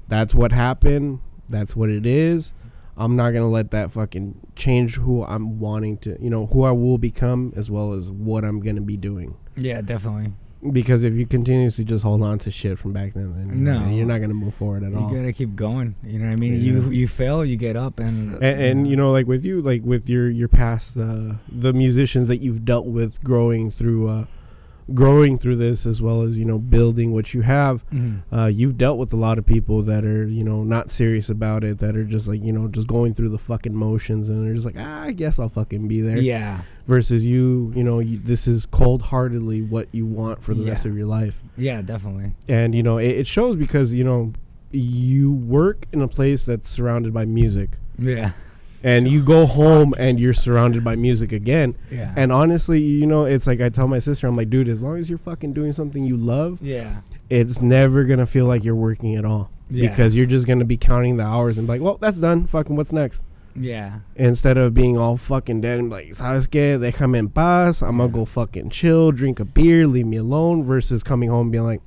[0.09, 1.21] That's what happened.
[1.49, 2.53] That's what it is.
[2.97, 6.63] I'm not going to let that fucking change who I'm wanting to, you know, who
[6.65, 10.33] I will become as well as what I'm going to be doing Yeah, definitely.
[10.73, 13.89] because if you continuously just hold on to shit from back then, then No.
[13.89, 15.11] you're not gonna move forward at You all.
[15.11, 15.95] You gotta keep going.
[16.05, 16.53] You know what I mean?
[16.55, 16.61] Yeah.
[16.61, 19.83] You you fail, you get up, and And, and you know, like with you, like
[19.93, 21.35] with your your past, uh,
[21.67, 24.25] the musicians that you've dealt with, growing through, uh,
[24.95, 27.85] growing through this, as well as you know, building what you have.
[27.91, 28.21] Mhm.
[28.33, 31.65] Uh, you've dealt with a lot of people that are, you know, not serious about
[31.65, 34.55] it, that are just like, you know, just going through the fucking motions, and they're
[34.55, 36.19] just like, ah, I guess I'll fucking be there.
[36.19, 40.65] yeah, Versus you, you know, you, this is cold heartedly what you want for the
[40.65, 41.41] rest of your life.
[41.57, 42.33] yeah, definitely.
[42.49, 44.33] and you know it, it shows because you know
[44.73, 48.33] you work in a place that's surrounded by music Yeah,
[48.83, 51.77] and you go home and you're surrounded by music again.
[51.91, 52.13] Yeah.
[52.17, 54.97] And honestly, you know, it's like I tell my sister, I'm like, dude, as long
[54.99, 57.01] as you're fucking doing something you love, yeah.
[57.29, 59.51] it's never gonna feel like you're working at all.
[59.69, 59.91] Yeah.
[59.91, 62.47] Because you're just gonna be counting the hours and be like, well, that's done.
[62.47, 63.23] Fucking what's next?
[63.55, 64.01] Yeah.
[64.17, 66.79] Instead of being all fucking dead and like, ¿sabes qué?
[66.79, 67.83] Déjame en paz.
[67.83, 70.65] I'm gonna go fucking chill, drink a beer, leave me alone.
[70.65, 71.83] Versus coming home and being like,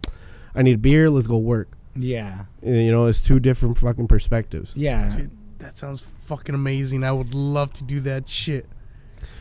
[0.55, 1.09] I need a beer.
[1.09, 1.69] Let's go work.
[1.95, 2.45] Yeah.
[2.61, 4.75] And, you know, it's two different fucking perspectives.
[4.75, 5.09] Yeah.
[5.09, 7.03] Dude, that sounds fucking amazing.
[7.03, 8.67] I would love to do that shit.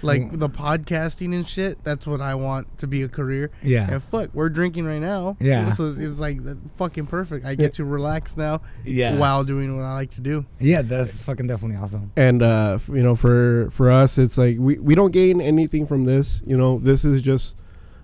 [0.00, 1.82] Like the podcasting and shit.
[1.84, 3.50] That's what I want to be a career.
[3.62, 3.88] Yeah.
[3.90, 5.36] And fuck, we're drinking right now.
[5.40, 5.72] Yeah.
[5.72, 6.38] So it's like
[6.76, 7.44] fucking perfect.
[7.46, 9.16] I get to relax now Yeah.
[9.16, 10.44] while doing what I like to do.
[10.60, 12.12] Yeah, that's fucking definitely awesome.
[12.16, 16.04] and uh you know for for us it's like we we don't gain anything from
[16.04, 17.56] this you know this is just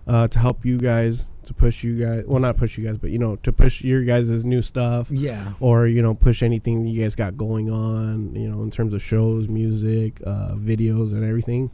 [0.07, 3.11] uh to help you guys to push you guys well not push you guys but
[3.11, 5.53] you know to push your guys' new stuff Yeah.
[5.61, 9.03] or you know push anything you guys got going on you know in terms of
[9.03, 11.71] shows music uh videos and everything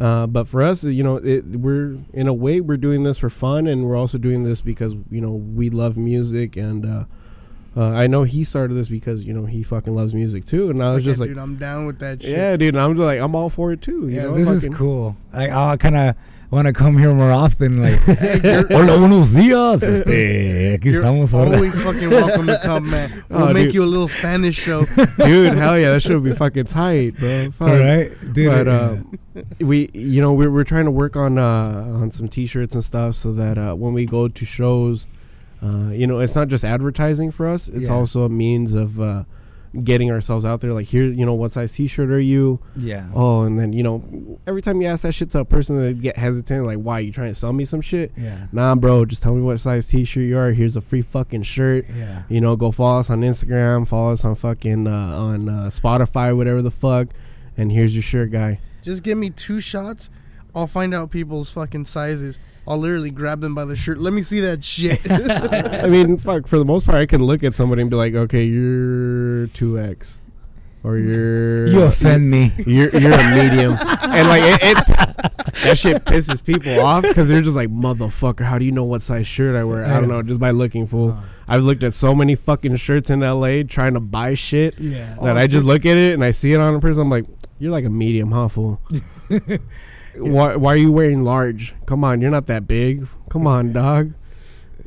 [0.00, 3.28] uh, but for us, you know, it, we're in a way we're doing this for
[3.28, 7.04] fun, and we're also doing this because you know we love music, and uh,
[7.76, 10.80] uh, I know he started this because you know he fucking loves music too, and
[10.80, 12.30] I was Like, just like, dude, I'm down with that shit.
[12.30, 12.76] yeah, dude.
[12.76, 14.06] I'm just like, I'm all for it too.
[14.08, 15.16] You Yeah, know, this is cool.
[15.32, 16.14] I, I kind of
[16.50, 17.82] want to come here more often.
[17.82, 19.82] Like, you're- hola, buenos días.
[19.82, 21.30] Este, aquí You're estamos.
[21.32, 21.54] ¿verdad?
[21.54, 23.24] always fucking welcome to come, man.
[23.28, 23.74] We'll Oh, make dude.
[23.74, 24.84] you a little Spanish show.
[25.18, 25.54] dude.
[25.56, 27.50] Hell yeah, that should be fucking tight, bro.
[27.50, 27.68] Fuck.
[27.68, 28.50] All right, dude.
[28.50, 28.96] But uh,
[29.36, 31.42] uh, we, you know, we're we're trying to work on uh
[32.00, 35.06] on some T-shirts and stuff so that uh, when we go to shows,
[35.62, 37.68] uh, you know, it's not just advertising for us.
[37.68, 37.94] It's Yeah.
[37.94, 39.24] also a means of uh,
[39.84, 40.72] getting ourselves out there.
[40.72, 42.60] Like here, you know, what size T-shirt are you?
[42.76, 43.08] yeah.
[43.14, 45.94] Oh, and then you know, every time you ask that shit to a person, they
[45.94, 46.66] get hesitant.
[46.66, 48.12] Like, why you trying to sell me some shit?
[48.16, 48.46] Yeah.
[48.52, 50.52] Nah, bro, just tell me what size T-shirt you are.
[50.52, 51.86] Here's a free fucking shirt.
[51.94, 52.22] Yeah.
[52.28, 56.36] You know, go follow us on Instagram, follow us on fucking uh, on uh, Spotify,
[56.36, 57.08] whatever the fuck.
[57.56, 58.60] And here's your shirt, guy.
[58.82, 60.10] Just give me two shots.
[60.54, 62.38] I'll find out people's fucking sizes.
[62.68, 63.96] I'll literally grab them by the shirt.
[63.96, 65.00] Let me see that shit.
[65.10, 66.46] I mean, fuck.
[66.46, 69.78] For the most part, I can look at somebody and be like, okay, you're two
[69.78, 70.18] X,
[70.84, 72.52] or you're You offend me.
[72.58, 74.86] You're you're a medium, and like it, it
[75.62, 79.00] that shit pisses people off because they're just like, motherfucker, how do you know what
[79.00, 79.86] size shirt I wear?
[79.86, 81.12] I don't know, just by looking fool.
[81.12, 85.16] Uh, I've looked at so many fucking shirts in LA trying to buy shit yeah.
[85.18, 87.00] Oh, that I just look at it and I see it on a person.
[87.00, 87.24] I'm like,
[87.58, 88.78] you're like a medium, huh, fool?
[90.18, 91.74] why, why are you wearing large?
[91.86, 93.06] Come on, you're not that big.
[93.30, 94.12] Come on, dog.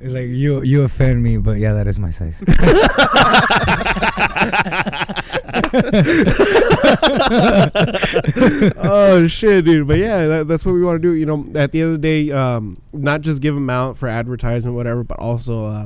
[0.03, 2.43] Like you, you offend me, but yeah, that is my size.
[8.77, 9.87] oh shit, dude!
[9.87, 11.13] But yeah, that, that's what we want to do.
[11.13, 14.07] You know, at the end of the day, um, not just give them out for
[14.07, 15.85] advertising, whatever, but also uh,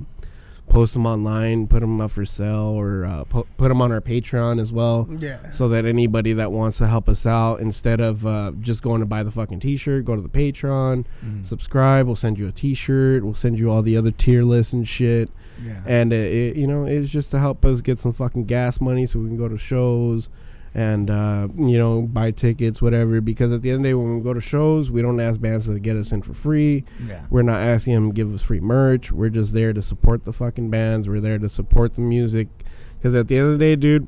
[0.75, 4.01] post them online, put them up for sale, or uh, po- put them on our
[4.01, 5.49] Patreon as well, yeah.
[5.51, 9.05] so that anybody that wants to help us out, instead of uh, just going to
[9.05, 11.45] buy the fucking T-shirt, go to the Patreon, Mm.
[11.45, 12.07] subscribe.
[12.07, 13.23] We'll send you a T-shirt.
[13.23, 15.29] We'll send you all the other tier lists and shit.
[15.65, 15.81] yeah.
[15.85, 19.05] And it, it, you know, it's just to help us get some fucking gas money
[19.05, 20.29] so we can go to shows
[20.75, 23.21] and uh, you know buy tickets, whatever.
[23.21, 25.39] Because at the end of the day, when we go to shows, we don't ask
[25.39, 26.83] bands to get us in for free.
[27.07, 27.25] yeah.
[27.29, 29.11] We're not asking them to give us free merch.
[29.11, 31.07] We're just there to support the fucking bands.
[31.07, 32.49] We're there to support the music.
[32.97, 34.07] Because at the end of the day, dude,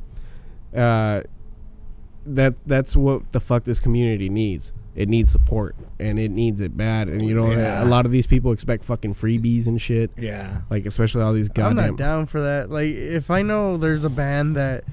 [0.76, 1.22] uh,
[2.26, 4.74] that that's what the fuck this community needs.
[4.96, 7.08] It needs support, and it needs it bad.
[7.08, 7.84] And you know, Yeah.
[7.84, 10.10] a lot of these people expect fucking freebies and shit.
[10.18, 10.62] Yeah.
[10.70, 11.68] Like especially all these guys.
[11.68, 12.70] I'm not down for that.
[12.72, 14.84] Like, if I know there's a band that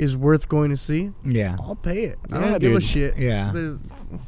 [0.00, 1.56] is worth going to see, Yeah.
[1.60, 2.18] I'll pay it.
[2.32, 2.82] I Yeah, don't give a dude.
[2.82, 3.16] shit.
[3.18, 3.52] Yeah.
[3.52, 3.78] The-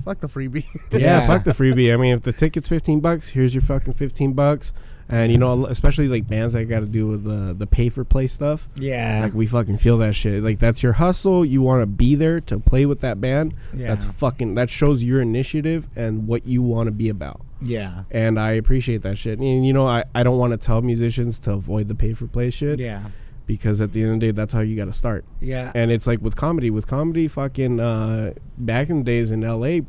[0.04, 0.64] fuck the freebie.
[0.92, 1.26] Yeah, Yeah.
[1.26, 1.92] fuck the freebie.
[1.92, 4.72] I mean, if the ticket's fifteen bucks, here's your fucking fifteen bucks.
[5.08, 8.04] And you know, especially like bands that got to do with the the pay for
[8.04, 8.68] play stuff.
[8.76, 9.22] Yeah.
[9.24, 10.42] Like we fucking feel that shit.
[10.42, 11.44] Like that's your hustle.
[11.44, 13.54] You want to be there to play with that band.
[13.74, 13.88] yeah.
[13.88, 14.54] That's fucking.
[14.54, 17.40] That shows your initiative and what you want to be about.
[17.60, 18.04] yeah.
[18.10, 19.38] And I appreciate that shit.
[19.38, 22.26] And you know, I I don't want to tell musicians to avoid the pay for
[22.26, 23.02] play shit Yeah.
[23.46, 25.24] Because at the end of the day, that's how you got to start.
[25.40, 25.72] Yeah.
[25.74, 29.80] And it's like with comedy, with comedy, fucking uh, back in the days in LA,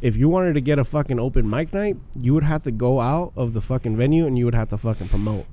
[0.00, 3.00] if you wanted to get a fucking open mic night, you would have to go
[3.00, 5.46] out of the fucking venue and you would have to fucking promote.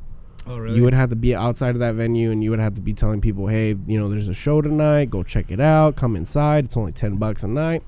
[0.45, 0.77] Oh really?
[0.77, 2.93] You would have to be outside of that venue and you would have to be
[2.93, 6.65] telling people, hey, you know, there's a show tonight, go check it out, come inside,
[6.65, 7.83] it's only 10 bucks a night.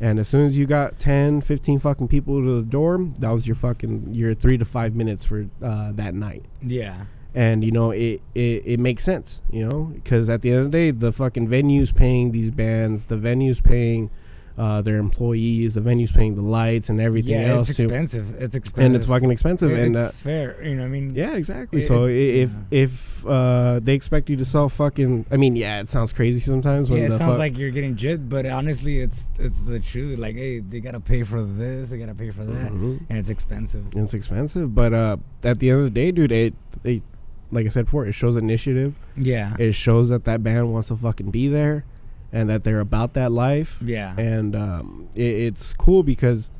[0.00, 3.46] And as soon as you got 10, 15 fucking people to the door, that was
[3.46, 7.04] your fucking, your three to five minutes for uh, that night Yeah.
[7.34, 10.64] And you know it, it it makes sense you know because at the end of
[10.72, 14.10] the day the fucking venues paying these bands the venues paying
[14.56, 15.74] uh, their employees.
[15.74, 18.34] The venue's paying the lights and everything yeah, else it's too, expensive.
[18.42, 18.86] It's expensive.
[18.86, 19.70] and it's fucking expensive.
[19.70, 20.60] It- and uh, fair.
[20.64, 21.78] You know, I mean, yeah, exactly.
[21.78, 22.58] It- so it- if yeah.
[22.82, 26.90] if uh, they expect you to sell fucking, I mean, yeah, it sounds crazy sometimes
[26.90, 30.18] when yeah, it sounds fuck- like you're getting jipped, but honestly, it's it's the truth.
[30.18, 33.02] Like, hey, they gotta pay for this, they gotta pay for that, Mhm.
[33.08, 33.84] and it's expensive.
[33.94, 37.04] It's expensive, but uh, at the end of the day, dude, it, it
[37.50, 38.94] like I said before, it shows initiative.
[39.16, 41.84] Yeah, It shows that that band wants to fucking be there,
[42.32, 43.78] and that they're about that life.
[43.82, 46.50] yeah, And um, it, it's cool because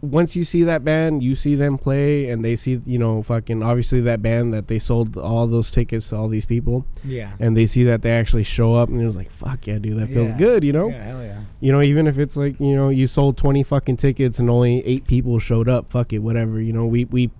[0.00, 3.62] once you see that band, you see them play, and they see you know fucking
[3.62, 7.32] obviously that band that they sold all those tickets to all these people, yeah.
[7.38, 9.98] and they see that they actually show up, and it was like fuck yeah, dude,
[10.00, 10.38] that feels Yeah.
[10.38, 10.88] good, you know.
[10.88, 11.40] Yeah, hell yeah.
[11.60, 14.84] You know, even if it's like you know you sold twenty fucking tickets and only
[14.84, 16.60] eight people showed up, fuck it, whatever.
[16.60, 17.30] You know, we we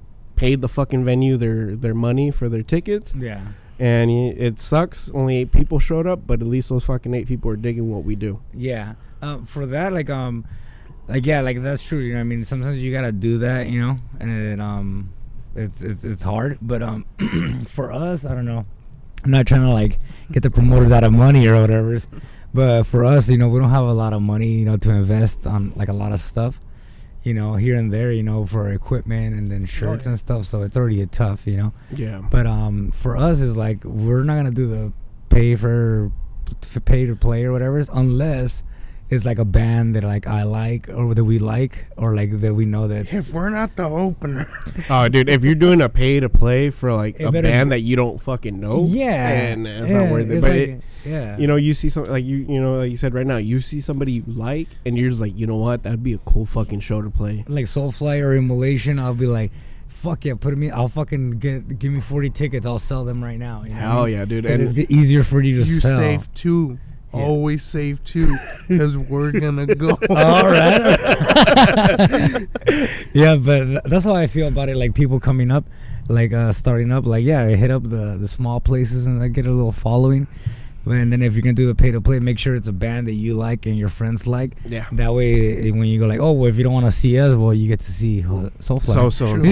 [0.43, 3.41] paid the fucking venue their their money for their tickets, Yeah.
[3.79, 5.11] and it sucks.
[5.15, 8.03] Only eight people showed up, but at least those fucking eight people are digging what
[8.05, 8.41] we do.
[8.53, 8.95] Yeah.
[9.23, 10.45] Um, for that, like, um,
[11.07, 12.01] like, yeah, like that's true.
[12.01, 15.11] You know, I mean, sometimes you gotta do that, you know, and it, um,
[15.55, 16.59] it's it's it's hard.
[16.61, 17.05] But um,
[17.69, 18.65] for us, I don't know.
[19.25, 20.01] I'm not trying to like
[20.33, 21.97] get the promoters out of money or whatever.
[22.53, 24.91] But for us, you know, we don't have a lot of money, you know, to
[24.91, 26.61] invest on like a lot of stuff,
[27.23, 30.11] you know, here and there, you know, for equipment and then shirts yeah.
[30.11, 30.45] and stuff.
[30.45, 31.73] So it's already tough, you know.
[31.95, 34.93] Yeah, But um, for us, is like we're not gonna do the
[35.29, 36.11] pay for,
[36.63, 38.63] for pay to play or whatever, unless
[39.13, 42.55] it's like a band that like I like or that we like or like that
[42.55, 43.13] we know that.
[43.13, 44.49] If we're not the opener,
[44.91, 47.77] oh, dude, if you're doing a pay to play for like It a band be-
[47.77, 50.41] that you don't fucking know, yeah, and it's yeah, not worth it.
[50.41, 52.97] But like- it, yeah, you know, you see something like you, you know, like you
[52.97, 55.83] said right now, you see somebody you like, and you're just like, you know what,
[55.83, 57.45] that'd be a cool fucking show to play.
[57.49, 59.51] like Soulfly or Immolation, I'll be like,
[59.89, 60.71] fuck yeah, put me.
[60.71, 62.65] I'll fucking get give me forty tickets.
[62.67, 63.65] I'll sell them right now.
[63.65, 64.15] You know what I Hell mean?
[64.15, 64.47] yeah, dude!
[64.47, 65.99] And it's easier for you to you sell.
[65.99, 66.79] save two.
[67.15, 67.21] Yeah.
[67.25, 68.35] Always save two,
[68.69, 69.91] because we're gonna go.
[70.11, 70.89] All right.
[73.13, 74.77] yeah, but that's how I feel about it.
[74.77, 75.65] Like people coming up,
[76.09, 77.05] like uh starting up.
[77.07, 80.27] Like yeah, I hit up the the small places and I get a little following.
[80.85, 83.07] And then if you're gonna do the pay to play, make sure it's a band
[83.07, 84.57] that you like and your friends like.
[84.67, 86.91] yeah, That way, eh, when you go like, oh, well, if you don't want to
[86.91, 88.87] see us, well, you get to see uh, Soulfly.
[88.87, 89.45] so so True.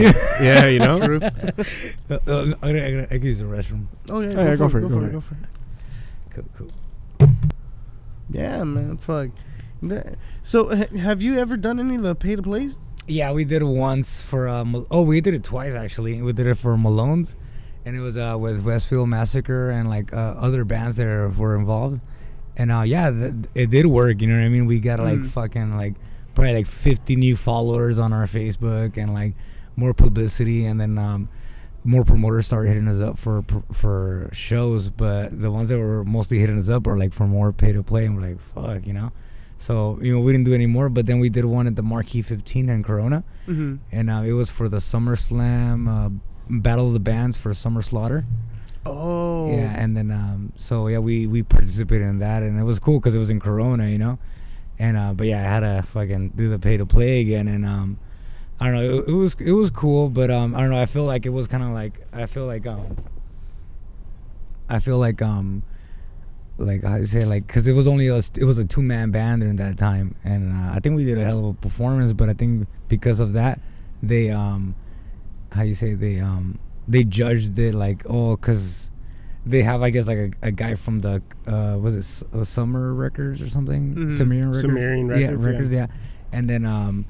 [0.45, 0.99] yeah, you know.
[0.99, 1.21] True.
[1.23, 3.87] Uh, uh, I, I, I can use the restroom.
[4.09, 5.09] Oh yeah, Oh, yeah, go, for it, go for it.
[5.09, 5.13] it.
[5.13, 5.41] Go for it.
[6.35, 6.69] Cool, cool.
[8.31, 8.97] Yeah, man.
[8.99, 9.31] Fuck.
[10.43, 12.77] So, ha- have you ever done any of the pay to plays?
[13.07, 14.87] Yeah, we did it once for um.
[14.91, 16.21] Oh, we did it twice actually.
[16.23, 17.35] We did it for Malone's,
[17.85, 22.01] and it was uh with Westfield Massacre and like uh, other bands that were involved.
[22.57, 24.21] And uh, yeah, th- it did work.
[24.21, 24.67] You know what I mean?
[24.67, 25.31] We got like Mm.
[25.31, 25.95] fucking like
[26.35, 29.35] probably like 50 new followers on our Facebook and like
[29.77, 31.29] more publicity, and then um,
[31.85, 33.43] more promoters started hitting us up for
[33.73, 34.91] for shows.
[34.91, 37.83] But the ones that were mostly hitting us up are like for more pay to
[37.83, 39.13] play, and we're like, fuck, you know.
[39.59, 41.83] So you know we didn't do any more, but then we did one at the
[41.83, 43.77] Marquee 15 in Corona Mm-hmm.
[43.91, 46.09] and uh, it was for the SummerSlam uh,
[46.49, 48.25] Battle of the Bands for Summer Slaughter.
[48.87, 49.51] Oh.
[49.51, 52.99] Yeah, and then um, so yeah, we we participated in that, and it was cool
[53.01, 54.19] because it was in Corona, you know.
[54.79, 57.67] And uh, but yeah, I had to fucking do the pay to play again, and
[57.67, 57.99] um,
[58.61, 60.87] I don't know, it, it was it was cool, but um, I don't know, I
[60.87, 62.97] feel like it was kind of like I feel like um,
[64.69, 65.63] I feel like um.
[66.59, 69.41] Like I say, like, cause it was only a, it was a two man band
[69.41, 72.13] during that time, and uh, I think we did a hell of a performance.
[72.13, 73.61] But I think because of that,
[74.03, 74.75] they um,
[75.53, 78.91] how you say they um, they judged it like oh, cause
[79.47, 82.45] they have I guess like a, a guy from the uh, was it S- uh,
[82.45, 83.95] Summer Records or something?
[83.95, 84.11] Mhm.
[84.11, 84.61] Sumerian Records.
[84.61, 85.51] Sumerian yeah, Records, yeah.
[85.51, 85.87] records, yeah.
[86.31, 87.07] And then um,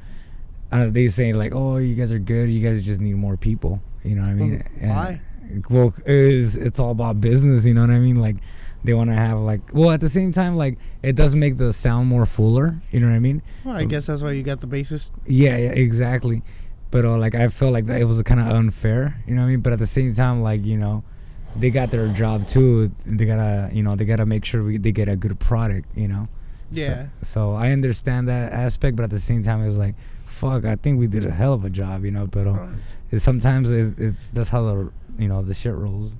[0.72, 2.48] I don't know, they saying like oh, you guys are good.
[2.50, 3.80] You guys just need more people.
[4.04, 4.64] You know what I mean?
[4.80, 5.20] And- Why?
[5.68, 8.36] well is it's all about business you know what i mean like
[8.84, 11.72] they want to have like well at the same time like it does make the
[11.72, 14.60] sound more fuller you know what i mean Well, I guess that's why you got
[14.60, 15.10] the bassist.
[15.26, 16.44] yeah, yeah exactly
[16.92, 19.48] but uh, like i felt like that it was kind of unfair you know what
[19.48, 21.02] i mean but at the same time like you know
[21.56, 24.92] they got their job too they gotta you know they gotta make sure we, they
[24.92, 26.28] get a good product you know
[26.70, 27.08] So- Yeah.
[27.22, 29.96] so, i understand that aspect but at the same time it was like
[30.40, 32.66] fuck i think we did a hell of a job you know but uh,
[33.10, 36.16] it's, sometimes it's, it's that's how the you know the shit rolls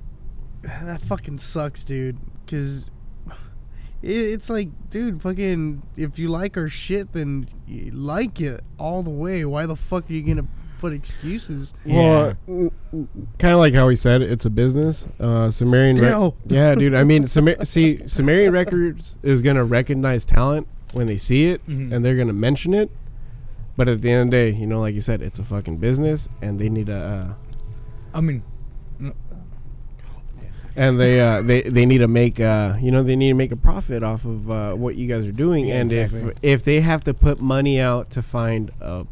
[0.63, 2.17] That fucking sucks, dude.
[2.45, 2.91] Cause
[4.03, 9.01] it, it's like, dude, fucking, if you like our shit, then you like it all
[9.01, 9.43] the way.
[9.45, 10.47] Why the fuck are you gonna
[10.79, 11.73] put excuses?
[11.85, 15.07] Well, kind of like how he said, it's a business.
[15.19, 16.35] Uh, Sumerian, Rec- Still.
[16.47, 16.93] yeah, dude.
[16.95, 21.91] I mean, Sumer- see, Sumerian Records is gonna recognize talent when they see it, Mhm.
[21.91, 22.91] and they're gonna mention it.
[23.81, 25.77] But at the end of the day, you know, like you said, it's a fucking
[25.77, 26.95] business, and they need to.
[26.95, 27.33] Uh,
[28.13, 28.43] I mean,
[30.75, 33.51] and they uh, they they need to make uh, you know they need to make
[33.51, 36.29] a profit off of uh, what you guys are doing, Yeah, and exactly.
[36.43, 39.07] if if they have to put money out to find a,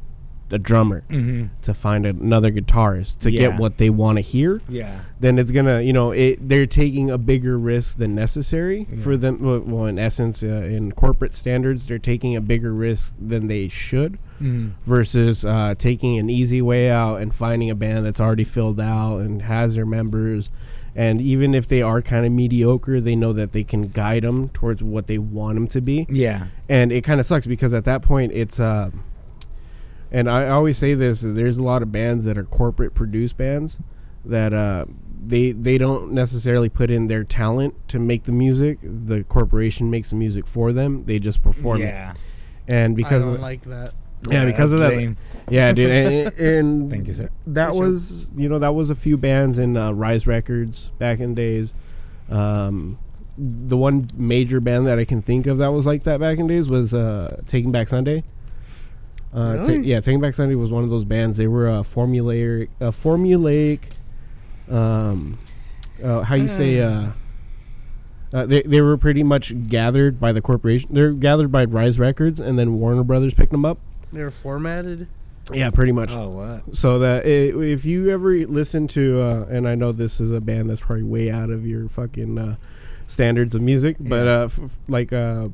[0.51, 1.45] a drummer, Mm-hmm.
[1.61, 3.39] to find another guitarist to Yeah.
[3.49, 4.99] get what they want to hear, Yeah.
[5.19, 8.99] then it's gonna you know it they're taking a bigger risk than necessary Yeah.
[8.99, 9.37] for them.
[9.41, 14.17] Well, in essence, uh, in corporate standards, they're taking a bigger risk than they should
[14.41, 14.69] Mm-hmm.
[14.85, 19.17] versus uh, taking an easy way out and finding a band that's already filled out
[19.17, 20.49] and has their members.
[20.95, 24.49] And even if they are kind of mediocre, they know that they can guide them
[24.49, 26.07] towards what they want them to be.
[26.09, 26.47] Yeah.
[26.69, 28.59] And it kind of sucks because at that point, it's.
[28.59, 28.91] Uh,
[30.11, 33.79] and I always say this: there's a lot of bands that are corporate produced bands
[34.25, 34.85] that uh,
[35.25, 38.79] they they don't necessarily put in their talent to make the music.
[38.81, 41.05] The corporation makes the music for them.
[41.05, 41.85] They just perform it.
[41.85, 42.13] Yeah.
[42.67, 43.93] And because I of don't like that.
[44.29, 45.17] Yeah, because of that's that- lame.
[45.49, 47.29] yeah, dude, and, and Thank you, sir.
[47.47, 47.87] that Sure.
[47.87, 51.73] was you know that was a few bands in uh, Rise Records back in days.
[52.29, 52.99] Um,
[53.37, 56.47] the one major band that I can think of that was like that back in
[56.47, 58.23] days was uh, Taking Back Sunday.
[59.33, 61.37] Uh, Ta- yeah, Taking Back Sunday was one of those bands.
[61.37, 63.79] They were a formulaic, a formulaic.
[64.69, 65.37] Um,
[66.03, 66.79] uh, how you say?
[66.81, 67.11] Uh,
[68.33, 70.89] uh, they they were pretty much gathered by the corporation.
[70.93, 73.77] They're gathered by Rise Records, and then Warner Brothers picked them up.
[74.13, 75.07] They were formatted.
[75.51, 76.11] Yeah, pretty much.
[76.11, 76.75] Oh, what?
[76.75, 80.39] So that i if you ever listen to, uh, and I know this is a
[80.41, 82.55] band that's probably way out of your fucking uh,
[83.07, 84.41] standards of music, but Yeah.
[84.41, 85.49] uh, f- like uh,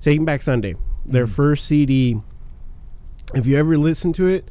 [0.00, 0.74] Taking Back Sunday,
[1.04, 1.30] their Mhm.
[1.30, 2.20] first CD.
[3.34, 4.48] If you ever listen to it,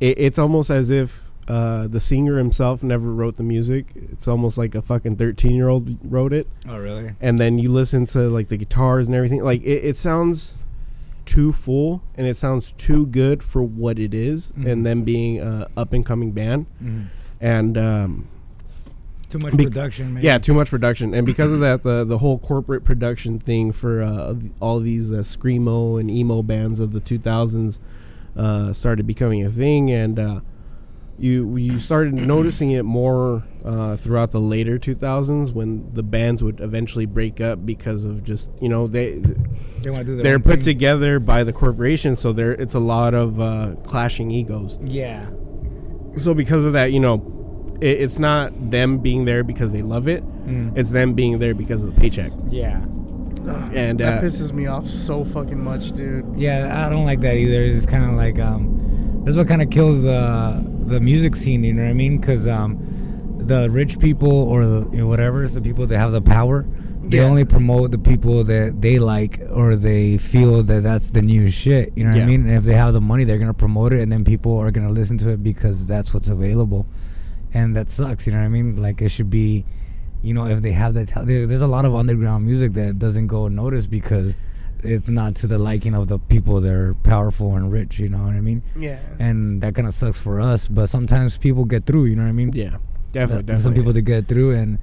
[0.00, 3.86] it it's almost as if uh, the singer himself never wrote the music.
[3.94, 7.12] It's almost like a fucking thirteen year old wrote it, Oh, really?
[7.20, 9.42] and then you listen to like the guitars and everything.
[9.42, 10.54] Like it, it sounds
[11.26, 14.70] too full and it sounds too good for what it is, Mhm.
[14.70, 17.02] and them being a up and coming band Mm-hmm.
[17.40, 18.28] and um,
[19.30, 20.26] Too much Bec- production, maybe.
[20.26, 24.02] yeah, too much production, and because of that, the the whole corporate production thing for
[24.02, 27.78] uh, all these uh, screamo and emo bands of the 2000s
[28.36, 30.40] uh, started becoming a thing, and uh,
[31.18, 36.60] you you started noticing it more uh, throughout the later 2000s when the bands would
[36.60, 39.20] eventually break up because of just you know they
[39.80, 40.64] They want to do their they're put thing.
[40.64, 44.78] together by the corporation, so there it's a lot of uh, clashing egos.
[44.84, 45.28] Yeah.
[46.18, 47.18] So because of that, you know,
[47.80, 50.76] it, it's not them being there because they love it; Mm.
[50.76, 52.32] it's them being there because of the paycheck.
[52.50, 52.84] yeah.
[53.46, 56.24] Ugh, And, that uh, pisses me off so fucking much, dude.
[56.36, 57.62] Yeah, I don't like that either.
[57.62, 61.62] It's kind of like um, that's what kind of kills the the music scene.
[61.64, 62.18] You know what I mean?
[62.18, 62.78] Because um,
[63.38, 66.66] the rich people or the you know, whatever is the people that have the power.
[67.02, 67.24] They Yeah.
[67.24, 71.92] only promote the people that they like or they feel that that's the new shit.
[71.96, 72.22] You know what Yeah.
[72.22, 72.46] I mean?
[72.48, 74.90] And if they have the money, they're gonna promote it, and then people are gonna
[74.90, 76.86] listen to it because that's what's available,
[77.54, 78.26] and that sucks.
[78.26, 78.82] You know what I mean?
[78.82, 79.64] Like it should be,
[80.22, 81.08] you know, if they have that.
[81.08, 84.34] ta- there's a lot of underground music that doesn't go unnoticed because
[84.82, 87.98] it's not to the liking of the people that are powerful and rich.
[87.98, 88.62] You know what I mean?
[88.76, 88.98] Yeah.
[89.18, 90.68] And that kind of sucks for us.
[90.68, 92.04] But sometimes people get through.
[92.06, 92.52] You know what I mean?
[92.52, 92.76] Yeah,
[93.12, 93.56] definitely, That- definitely.
[93.62, 94.78] Some people that get through and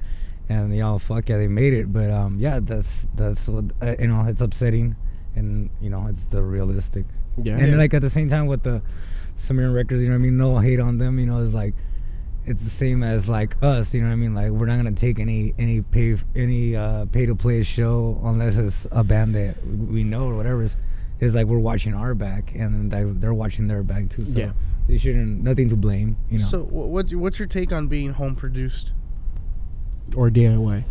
[0.48, 1.92] and y'all fuck yeah they made it.
[1.92, 4.96] But um yeah that's that's what uh, you know it's upsetting
[5.36, 7.06] and you know it's the realistic.
[7.40, 7.76] yeah, And Yeah.
[7.76, 8.82] like at the same time with the
[9.36, 10.36] Sumerian records, you know what I mean?
[10.36, 11.18] No hate on them.
[11.20, 11.74] You know it's like
[12.44, 13.94] it's the same as like us.
[13.94, 14.34] You know what I mean?
[14.34, 18.56] Like we're not gonna take any any pay any uh, pay to play show unless
[18.56, 20.62] it's a band that we know or whatever.
[20.62, 20.76] It's,
[21.20, 24.24] it's like we're watching our back and that's, they're watching their back too.
[24.24, 24.52] So Yeah.
[24.88, 26.16] they shouldn't nothing to blame.
[26.30, 26.46] You know.
[26.46, 28.92] So, what what's your take on being home produced?
[30.16, 30.84] or DIY.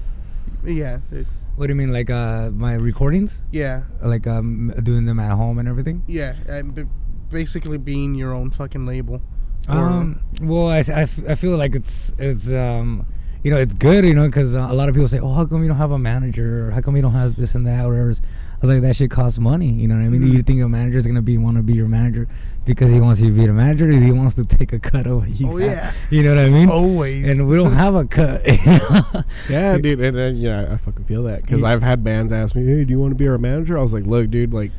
[0.65, 0.99] Yeah.
[1.11, 1.91] it- what do you mean?
[1.91, 3.41] Like uh my recordings?
[3.51, 3.83] yeah.
[4.01, 6.33] like um doing them at home and everything Yeah.
[6.47, 6.83] and b-
[7.29, 9.21] basically being your own fucking label.
[9.67, 13.05] Um well I, I, f- I feel like it's it's um
[13.43, 15.45] you know it's good you know because uh, a lot of people say oh how
[15.45, 17.85] come you don't have a manager or how come you don't have this and that
[17.85, 20.33] or whatever I was like that shit costs money you know what I mean Mhm.
[20.33, 22.27] you think a manager is gonna be want to be your manager
[22.65, 25.07] because he wants you to be the manager or he wants to take a cut
[25.07, 25.67] of what you oh have?
[25.71, 25.91] yeah.
[26.11, 27.27] you know what I mean Always.
[27.39, 28.41] and we don't have a cut
[29.49, 31.69] Yeah, dude, and uh, yeah, I fucking feel that because Yeah.
[31.69, 33.93] I've had bands ask me, "Hey, do you want to be our manager?" I was
[33.93, 34.71] like, "Look, dude, like,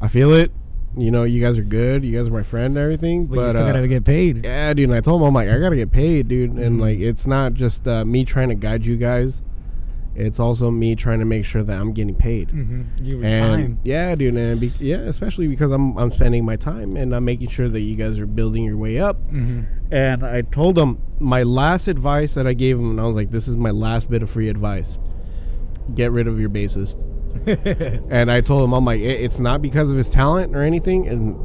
[0.00, 0.50] I feel it.
[1.00, 2.04] You know, you guys are good.
[2.04, 4.44] You guys are my friend and everything, but, but, you still uh, gotta get paid
[4.44, 6.80] yeah, dude." And I told him, I'm like, I gotta get paid, dude, and Mhm.
[6.80, 9.42] like, it's not just uh, me trying to guide you guys.
[10.16, 12.48] It's also me trying to make sure that I'm getting paid.
[12.48, 12.82] mm-hmm.
[13.04, 16.96] your And time yeah, dude, and be, yeah, especially because I'm I'm spending my time
[16.96, 19.16] and I'm making sure that you guys are building your way up.
[19.30, 19.60] mm-hmm.
[19.92, 23.30] And I told him my last advice that I gave him, and I was like,
[23.30, 24.98] "This is my last bit of free advice.
[25.94, 27.00] Get rid of your bassist."
[28.10, 31.06] and I told him, "I'm like, "It- it's not because of his talent or anything,
[31.08, 31.36] and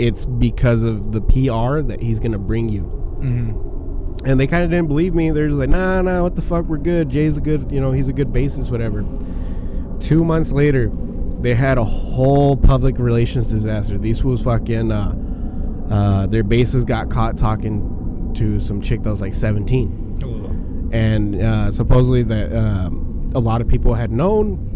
[0.00, 2.82] it's because of the PR that he's gonna bring you."
[3.22, 4.26] mm-hmm.
[4.26, 5.30] and they kind of didn't believe me.
[5.30, 6.66] They're just like, nah, nah, what the fuck?
[6.66, 7.08] We're good.
[7.08, 9.04] Jay's a good, you know, he's a good bassist, whatever.
[10.00, 10.90] Two months later,
[11.40, 13.98] they had a whole public relations disaster.
[13.98, 15.14] These fools fucking, uh,
[15.90, 20.18] uh, their bassist got caught talking to some chick that was like 17.
[20.92, 24.68] And uh, supposedly that um, a lot of people had known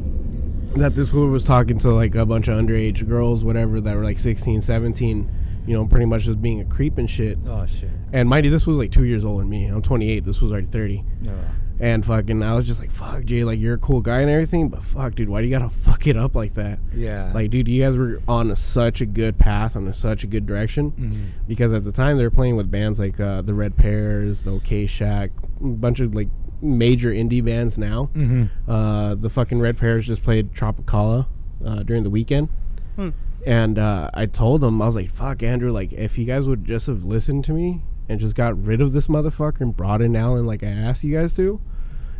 [0.78, 4.04] that this fool was talking to like a bunch of underage girls, whatever, that were
[4.04, 5.30] like 16, 17,
[5.66, 7.38] you know, pretty much just being a creep and shit.
[7.46, 7.90] Oh shit.
[8.12, 9.66] And mind you, this was like two years older than me.
[9.66, 10.24] I'm 28.
[10.24, 11.04] This was already 30.
[11.28, 11.30] Oh.
[11.78, 14.70] And fucking, I was just like, fuck, Jay, like, you're a cool guy and everything,
[14.70, 16.78] but fuck, dude, why do you gotta fuck it up like that?
[16.94, 17.30] Yeah.
[17.34, 20.26] Like, dude, you guys were on a, such a good path, on a, such a
[20.26, 20.92] good direction.
[20.92, 21.46] Mhm.
[21.46, 24.52] Because at the time, they were playing with bands like uh, the Red Pears, the
[24.52, 25.30] OK Shack,
[25.60, 26.28] a bunch of like
[26.60, 28.10] major indie bands now.
[28.14, 28.50] Mhm.
[28.66, 31.26] Uh, the fucking Red Pears just played Tropicalia
[31.64, 32.48] uh, during the weekend.
[32.96, 33.10] Hmm.
[33.46, 36.64] And uh, I told them, I was like, fuck, Andrew, like, if you guys would
[36.64, 40.16] just have listened to me and just got rid of this motherfucker and brought in
[40.16, 41.60] Alan like I asked you guys to,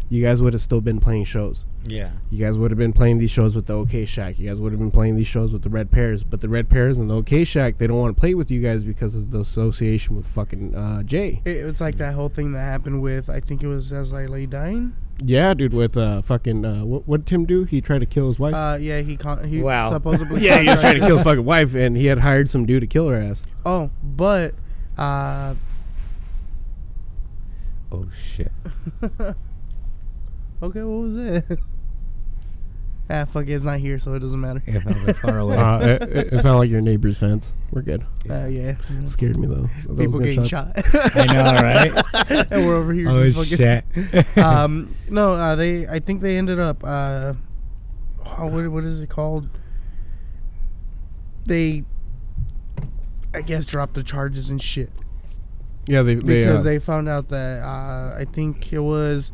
[0.08, 1.64] you guys would have still been playing shows.
[1.88, 2.10] Yeah.
[2.30, 4.38] You guys would have been playing these shows with the OK Shack.
[4.38, 6.24] You guys would have been playing these shows with the Red Pears.
[6.24, 8.60] But the Red Pears and the OK Shack, they don't want to play with you
[8.60, 11.42] guys because of the association with fucking uh, Jay.
[11.44, 14.26] It, it's like that whole thing that happened with I think it was as I
[14.26, 14.94] lay dying.
[15.24, 17.64] Yeah, dude, with uh, fucking, uh, what what did Tim do?
[17.64, 18.54] He tried to kill his wife?
[18.54, 19.90] Uh, yeah, he con- he Wow.
[19.90, 22.66] supposedly yeah, he was trying to kill his fucking wife, and he had hired some
[22.66, 23.42] dude to kill her ass.
[23.64, 24.54] Oh, but
[24.98, 25.54] uh,
[27.90, 28.52] Oh shit.
[30.62, 31.44] okay, what was it?
[33.10, 34.62] ah, fuck it, it's not here, so it doesn't matter.
[34.66, 35.56] Yeah, that like far away.
[35.56, 37.52] Uh, it, it, it's not like your neighbor's fence.
[37.70, 38.02] We're good.
[38.28, 39.68] Uh, yeah, It scared me though.
[39.82, 40.90] So people getting gunshots.
[40.90, 42.46] shot, I know, right?
[42.52, 43.10] and we're over here.
[43.10, 44.38] oh just fucking, shit.
[44.38, 45.86] um, no, uh, they.
[45.86, 46.82] I think they ended up.
[46.82, 47.34] Uh,
[48.38, 49.48] oh, what what is it called?
[51.46, 51.84] They,
[53.32, 54.90] I guess, dropped the charges and shit
[55.86, 59.30] Yeah, they they, because uh, they found out that uh, I think it was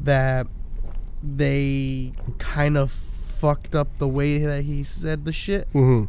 [0.00, 0.48] that
[1.22, 2.90] they kind of
[3.42, 5.66] fucked up the way that he said the shit.
[5.72, 6.04] Mm-hmm.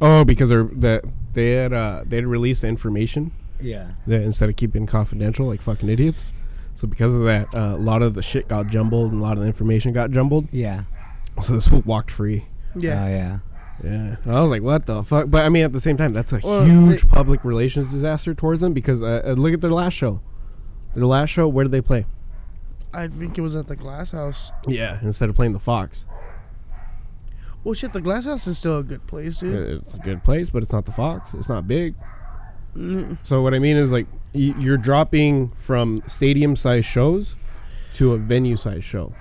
[0.00, 1.04] Oh, because they're that
[1.34, 3.30] they had uh they had released the information
[3.60, 3.92] yeah.
[4.08, 6.26] that instead of keeping confidential like fucking idiots.
[6.74, 9.32] So because of that, uh, a lot of the shit got jumbled and a lot
[9.36, 10.48] of the information got jumbled.
[10.50, 10.82] Yeah.
[11.40, 12.46] So this one walked free.
[12.74, 13.38] Yeah, Oh yeah.
[13.84, 16.32] Yeah, I was like, "What the fuck?" But I mean, at the same time, that's
[16.32, 19.70] a Well, huge they- public relations disaster towards them because uh, uh, look at their
[19.70, 20.20] last show.
[20.94, 22.04] Their last show, where did they play?
[22.92, 24.50] I think it was at the Glass House.
[24.66, 26.04] Yeah, instead of playing the Fox.
[27.64, 29.82] Well, shit, the Glass House is still a good place, dude.
[29.84, 31.34] It's a good place, but it's not the Fox.
[31.34, 31.94] It's not big.
[32.76, 37.36] Mm, So what I mean is like y- you're dropping from stadium size shows
[37.94, 39.12] to a venue size show.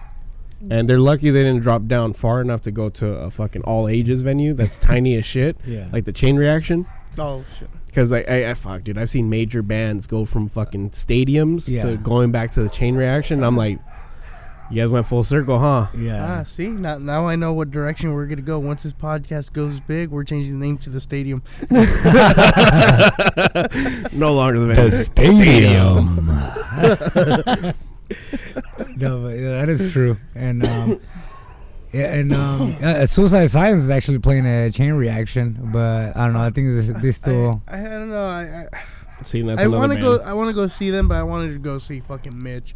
[0.69, 3.88] And they're lucky they didn't drop down far enough to go to a fucking all
[3.88, 5.88] ages venue that's tiny as shit, Yeah.
[5.91, 6.85] like the Chain Reaction.
[7.18, 7.69] Oh shit.
[7.85, 11.84] Because I, I, I fuck, dude, I've seen major bands go from fucking stadiums Yeah.
[11.84, 13.43] to going back to the Chain Reaction.
[13.43, 13.80] I'm like,
[14.69, 15.88] you guys went full circle, huh?
[15.98, 16.39] yeah.
[16.39, 18.60] Ah, see now, now I know what direction we're gonna go.
[18.60, 21.44] Once this podcast goes big, we're changing the name to the stadium.
[24.11, 24.76] no longer the man.
[24.76, 26.15] the stadium.
[28.98, 30.18] no, but yeah, that is true.
[30.35, 30.99] And um,
[31.94, 36.34] yeah, and um, uh, Suicide Silence is actually playing a chain reaction, but I don't
[36.34, 36.41] know.
[36.41, 37.61] I think this they still.
[37.68, 38.26] I, I, I don't know.
[38.26, 38.65] I
[39.23, 40.19] See, that's I, I want to go.
[40.19, 42.76] I want to go see them, but I wanted to go see fucking Mitch.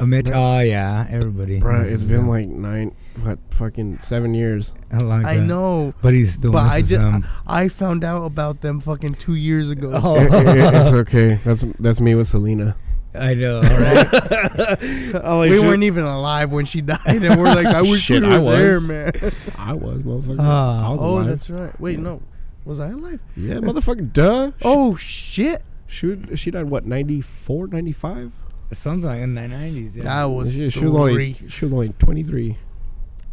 [0.00, 1.58] A Mitch, oh yeah, everybody.
[1.60, 2.28] Bro, it's been him.
[2.28, 4.72] like nine, what, fucking seven years.
[4.90, 7.26] a long I know, but he's still but I just them.
[7.46, 9.90] I found out about them fucking two years ago.
[9.94, 10.16] Oh.
[10.16, 11.40] It- it- it- it's okay.
[11.44, 12.76] That's that's me with Selena.
[13.14, 14.80] I know, right?
[15.50, 18.34] we weren't even alive when she died, and we're like, I wish Shit, we were
[18.34, 18.54] I was.
[18.58, 19.32] there, man.
[19.56, 20.36] I was, motherfucker.
[20.38, 20.86] Ah.
[20.86, 21.26] I was Oh, alive.
[21.28, 21.80] that's right.
[21.80, 22.20] Wait, no,
[22.66, 23.20] was I alive?
[23.34, 24.50] Yeah, motherfucker, duh.
[24.62, 28.32] Oh shit, She, she died, what, 94, 95?
[28.72, 29.96] Something in the nineties.
[29.96, 30.04] Yeah.
[30.04, 32.58] that was She, she was only, she was only 23.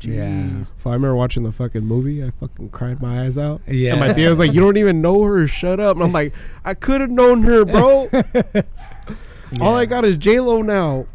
[0.01, 0.21] Yeah.
[0.25, 0.73] Jeez.
[0.79, 2.23] So I remember watching the fucking movie.
[2.23, 3.61] I fucking cried my eyes out.
[3.67, 3.91] yeah.
[3.91, 5.47] And my dad was like, "You don't even know her.
[5.47, 6.33] Shut up." And I'm like,
[6.65, 8.09] "I could have known her, bro.
[9.61, 11.05] All I got is J Lo now."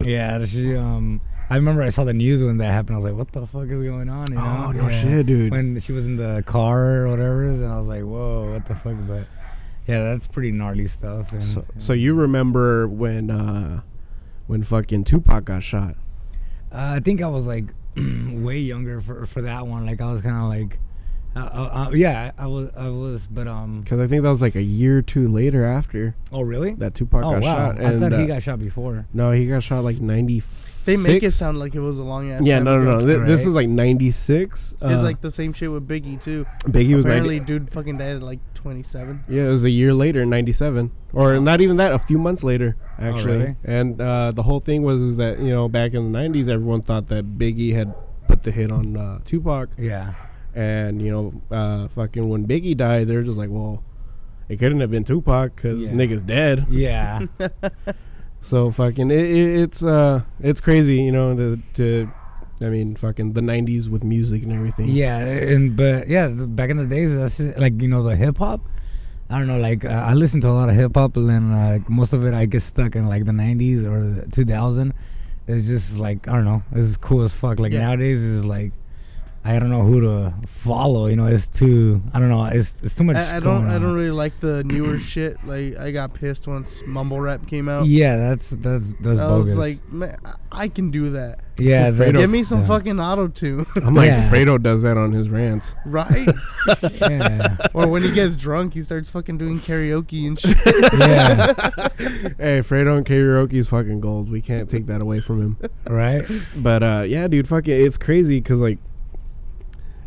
[0.00, 1.20] Yeah, she um
[1.50, 2.94] I remember I saw the news when that happened.
[2.94, 4.64] I was like, "What the fuck is going on?" You know?
[4.68, 5.00] Oh no Yeah.
[5.02, 5.50] shit, dude.
[5.50, 8.74] When she was in the car or whatever, and I was like, "Whoa, what the
[8.74, 9.26] fuck?" But
[9.86, 11.32] yeah, that's pretty gnarly stuff.
[11.32, 13.80] And, So, so you remember when uh
[14.46, 15.96] when fucking Tupac got shot?
[16.72, 17.64] uh, I think I was like
[17.96, 19.86] way younger for for that one.
[19.86, 20.78] Like I was kind of like,
[21.34, 23.80] uh, uh, uh, yeah, I was I was, but um.
[23.80, 26.74] Because I think that was like a year or two later after Oh really?
[26.74, 27.54] that Tupac oh got wow!
[27.54, 27.80] shot.
[27.84, 29.06] I thought uh, he got shot before.
[29.12, 30.00] no, he got shot like
[30.86, 32.42] They make it sound like it was a long ass.
[32.44, 32.96] Yeah, time no, no, no.
[32.98, 33.06] ago.
[33.06, 33.46] Th- This Right.
[33.46, 34.74] was like '96.
[34.80, 36.46] Uh, It's like the same shit with Biggie too.
[36.64, 37.52] Biggie was Apparently, 90.
[37.52, 39.24] dude fucking died at like 27.
[39.28, 41.40] Yeah, it was a year later, '97, or Oh.
[41.40, 43.36] not even that, a few months later, actually.
[43.38, 43.56] really?
[43.64, 46.80] And uh, the whole thing was is that you know back in the '90s, everyone
[46.82, 47.92] thought that Biggie had
[48.28, 50.14] put the hit on uh, Tupac, Yeah.
[50.54, 53.82] and you know, uh, fucking when Biggie died, they're just like, well,
[54.48, 55.90] it couldn't have been Tupac because Yeah.
[55.90, 56.66] nigga's dead.
[56.70, 57.26] Yeah.
[58.46, 62.10] So fucking, it, it, it's uh, it's crazy, you know, to, to,
[62.60, 64.88] I mean, fucking the '90s with music and everything.
[64.88, 65.18] yeah.
[65.18, 68.38] And but yeah, the, back in the days, that's just, like you know the hip
[68.38, 68.60] hop.
[69.28, 71.52] I don't know, like uh, I listen to a lot of hip hop, and then
[71.52, 74.94] like most of it I get stuck in like the '90s or the 2000.
[75.48, 77.58] It's just like I don't know, it's cool as fuck.
[77.58, 77.80] Like Yeah.
[77.80, 78.72] nowadays, it's like
[79.48, 81.06] I don't know who to follow.
[81.06, 83.16] You know, it's too I don't know, it's it's too much.
[83.16, 83.60] I, I don't.
[83.60, 83.82] going I on.
[83.82, 85.36] don't really like the newer shit.
[85.46, 87.86] Like I got pissed once mumble rap came out.
[87.86, 89.46] Yeah, that's that's that's I bogus.
[89.46, 91.40] was like, man, I- I can do that.
[91.58, 92.66] yeah, Fredo- Give me some yeah.
[92.66, 94.30] fucking auto tune, I'm like, Yeah.
[94.30, 95.74] Fredo does that on his rants.
[95.84, 96.26] right?
[97.00, 100.56] yeah, or when he gets drunk, he starts fucking doing karaoke and shit.
[100.98, 101.52] yeah,
[102.38, 104.30] Hey, Fredo and karaoke is fucking gold.
[104.30, 105.58] We can't take that away from him.
[105.90, 106.24] right.
[106.56, 107.78] But uh, yeah, dude, fuck it.
[107.78, 108.78] It's crazy because like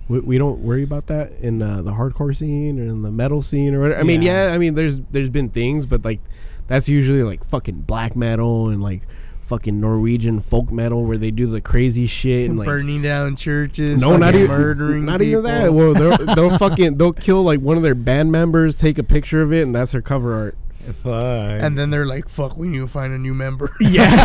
[0.10, 3.42] we, we don't worry about that in uh, the hardcore scene or in the metal
[3.42, 4.02] scene or whatever.
[4.02, 4.48] I mean, Yeah.
[4.50, 6.20] yeah, I mean, there's there's been things, but like
[6.68, 9.04] that's usually like fucking black metal and like
[9.42, 12.68] fucking Norwegian folk metal where they do the crazy shit and like.
[12.68, 14.00] burning down churches.
[14.00, 15.06] no, not even murdering.
[15.06, 15.40] Not people.
[15.40, 15.74] even that.
[15.74, 19.42] Well, they'll, they'll fucking they'll kill like one of their band members, take a picture
[19.42, 20.58] of it, and that's their cover art.
[21.04, 21.14] Fuck.
[21.62, 24.16] and then they're like, "Fuck, we need to find a new member." Yeah,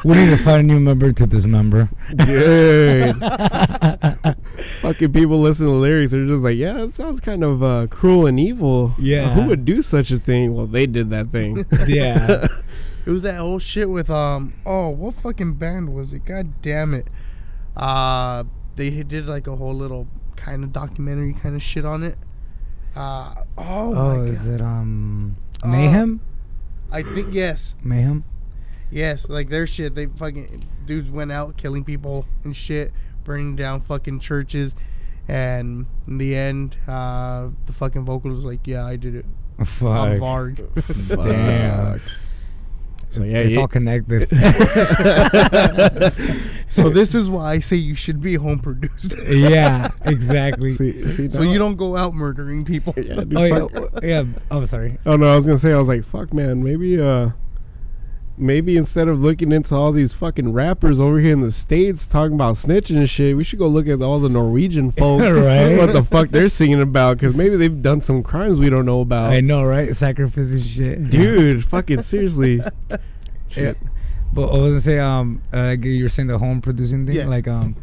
[0.04, 1.88] we need to find a new member to dismember.
[2.16, 3.16] dude.
[4.80, 6.12] fucking people listen to the lyrics.
[6.12, 8.94] They're just like, yeah, it sounds kind of uh, cruel and evil.
[8.98, 9.34] Yeah.
[9.34, 10.54] who would do such a thing?
[10.54, 11.66] Well, they did that thing.
[11.86, 12.46] yeah.
[13.06, 14.54] It was that whole shit with um.
[14.64, 16.24] Oh, what fucking band was it?
[16.24, 17.08] God damn it.
[17.76, 18.44] Uh,
[18.76, 20.06] they did like a whole little
[20.36, 22.16] kind of documentary kind of shit on it.
[22.96, 26.20] Uh oh, Oh, my is it um Uh, mayhem?
[26.90, 28.24] I think yes, mayhem.
[28.90, 29.28] yes.
[29.28, 29.94] Like their shit.
[29.94, 32.92] They fucking dudes went out killing people and shit,
[33.24, 34.76] burning down fucking churches,
[35.26, 39.26] and in the end, uh, the fucking vocal was like, "Yeah, I did it.
[39.58, 39.64] I'm
[40.84, 41.24] Fuck.
[41.24, 42.00] Damn.
[43.14, 43.24] Fuck.
[43.24, 44.28] So yeah, it's you- all connected.
[46.68, 50.70] so this is why I say you should be home produced, yeah, exactly.
[50.70, 52.94] see, see, so you don't go out murdering people.
[52.96, 53.72] Yeah, dude, Oh yeah, fuck.
[53.72, 54.24] w- yeah.
[54.50, 54.98] Oh, sorry.
[55.06, 57.30] Oh no, I was gonna say I was like, fuck, man, maybe uh.
[58.36, 62.34] Maybe instead of looking into all these fucking rappers over here in the states talking
[62.34, 65.20] about snitching and shit, we should go look at all the Norwegian folk.
[65.20, 65.78] Right.
[65.78, 67.18] What the fuck they're singing about?
[67.18, 69.30] Because maybe they've done some crimes we don't know about.
[69.32, 69.94] I know, right?
[69.94, 72.96] Sacrificing shit, dude fucking seriously Yeah.
[73.50, 73.78] Shit.
[74.32, 77.26] But I was gonna say, um, uh, like you're saying the home producing thing, Yeah.
[77.26, 77.76] like um,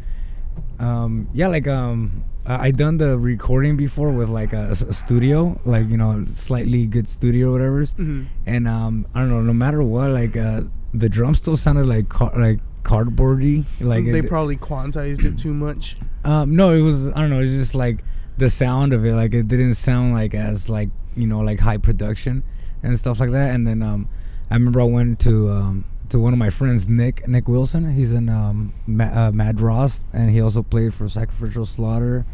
[0.78, 5.88] um, yeah, like um, I I done the recording before with like a studio, like
[5.88, 7.82] you know, slightly good studio, or whatever.
[7.84, 8.26] Mhm.
[8.46, 10.62] And um, I don't know, no matter what, like uh,
[10.92, 15.54] the drum still sounded like car- like cardboardy, like they it- probably quantized it too
[15.54, 15.96] much.
[16.24, 17.40] um, no, it was I don't know.
[17.40, 18.04] It's just like
[18.38, 19.14] the sound of it.
[19.14, 22.42] Like it didn't sound like as like you know like high production
[22.82, 23.54] and stuff like that.
[23.54, 24.08] And then um,
[24.50, 27.94] I remember I went to um to one of my friends, Nick Nick Wilson.
[27.94, 32.24] He's in um Ma- uh, Mad Ross, and he also played for Sacrificial Slaughter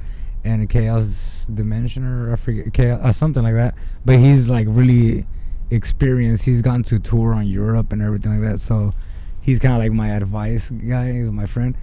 [0.44, 3.74] and Chaos Dimension or I forget Chaos uh, something like that.
[4.04, 5.26] But he's like really
[5.70, 6.44] experienced.
[6.44, 8.58] He's gone to tour on Europe and everything like that.
[8.58, 8.92] So
[9.40, 11.12] he's kind of like my advice guy.
[11.12, 11.74] He's my friend.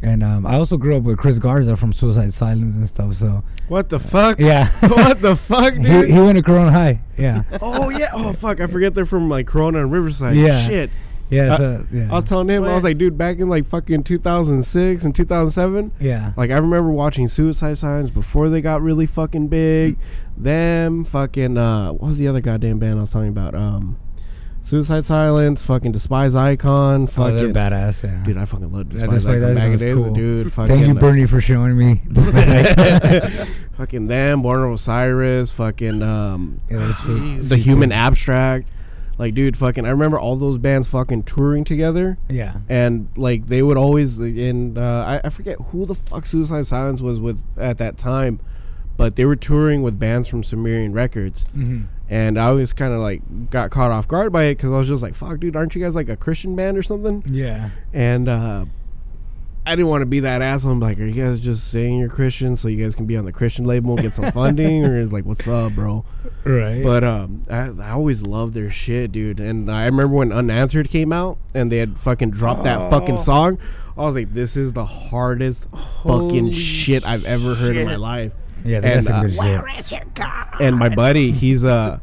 [0.00, 3.14] And um, I also grew up with Chris Garza from Suicide Silence and stuff.
[3.14, 7.02] So what the fuck yeah, what the fuck he, dude he went to Corona High.
[7.16, 10.64] Yeah, oh yeah oh fuck i forget they're from like corona and riverside Yeah.
[10.68, 10.90] shit
[11.30, 12.08] yeah, Uh, so, yeah.
[12.10, 15.92] i was telling him i was like dude back in like fucking 2006 and 2007
[16.00, 19.96] yeah, like i remember watching suicide silence before they got really fucking big
[20.36, 23.98] them fucking uh what was the other goddamn band i was talking about um
[24.62, 28.02] suicide silence fucking despise icon oh, fucking they're badass.
[28.04, 29.96] Yeah, Dude, I fucking love Yeah, Despise Despise Icon back in Icon's days.
[29.96, 30.12] cool.
[30.12, 32.02] Dude, fucking, thank you, uh, Bernie, for showing me.
[33.76, 37.98] fucking them, Born of Osiris, fucking um, Yeah, that the Human cool.
[37.98, 38.68] Abstract.
[39.18, 43.62] Like, dude, fucking, I remember all those bands fucking touring together, Yeah, and like they
[43.62, 44.18] would always.
[44.20, 48.38] And uh, I, I forget who the fuck Suicide Silence was with at that time,
[48.96, 53.00] but they were touring with bands from Sumerian Records, hmm and I always kind of
[53.00, 55.74] like got caught off guard by it because I was just like, "Fuck, dude, aren't
[55.74, 58.64] you guys like a Christian band or something?" yeah, and uh,
[59.68, 60.72] I didn't want to be that asshole.
[60.72, 63.24] I'm like, are you guys just saying you're Christian so you guys can be on
[63.26, 66.04] the Christian label and get some funding, or is like, what's up, bro?
[66.44, 66.82] Right.
[66.82, 69.40] But um, I, I always loved their shit, dude.
[69.40, 73.18] And I remember when Unanswered came out and they had fucking dropped that fucking Oh.
[73.18, 73.58] song.
[73.96, 77.92] I was like, this is the hardest Holy fucking shit I've ever heard in my
[77.92, 78.00] shit.
[78.00, 78.32] life.
[78.64, 80.02] yeah, that's and, some uh, good shit.
[80.60, 81.98] And my buddy, he's uh,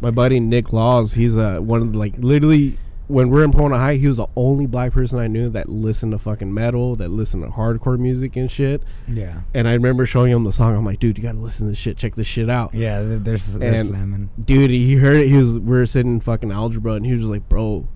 [0.00, 1.12] my buddy Nick Laws.
[1.12, 2.78] He's uh, one of the, like literally
[3.08, 6.12] when we're in Pomona High, he was the only black person I knew that listened
[6.12, 8.82] to fucking metal, that listened to hardcore music and shit.
[9.06, 9.40] Yeah.
[9.54, 10.74] And I remember showing him the song.
[10.76, 11.96] I'm like, dude, you gotta listen to this shit.
[11.96, 12.74] Check this shit out.
[12.74, 14.30] Yeah, th- there's, there's And- slamming.
[14.44, 17.20] dude he heard it he was we were sitting in fucking algebra and he was
[17.22, 17.86] just like bro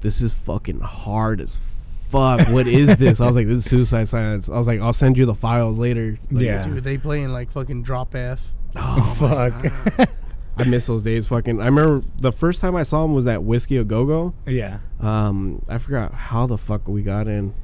[0.00, 4.06] this is fucking hard as fuck what is this i was like this is suicide
[4.08, 4.48] silence.
[4.48, 6.62] i was like i'll send you the files later Like, Yeah.
[6.62, 8.52] Dude, they playing like fucking drop F.
[8.76, 9.50] oh my
[9.98, 10.10] Fuck.
[10.56, 13.42] I miss those days fucking i remember the first time i saw him was at
[13.42, 14.78] whiskey a go-go yeah.
[15.00, 17.54] um i forgot how the fuck we got in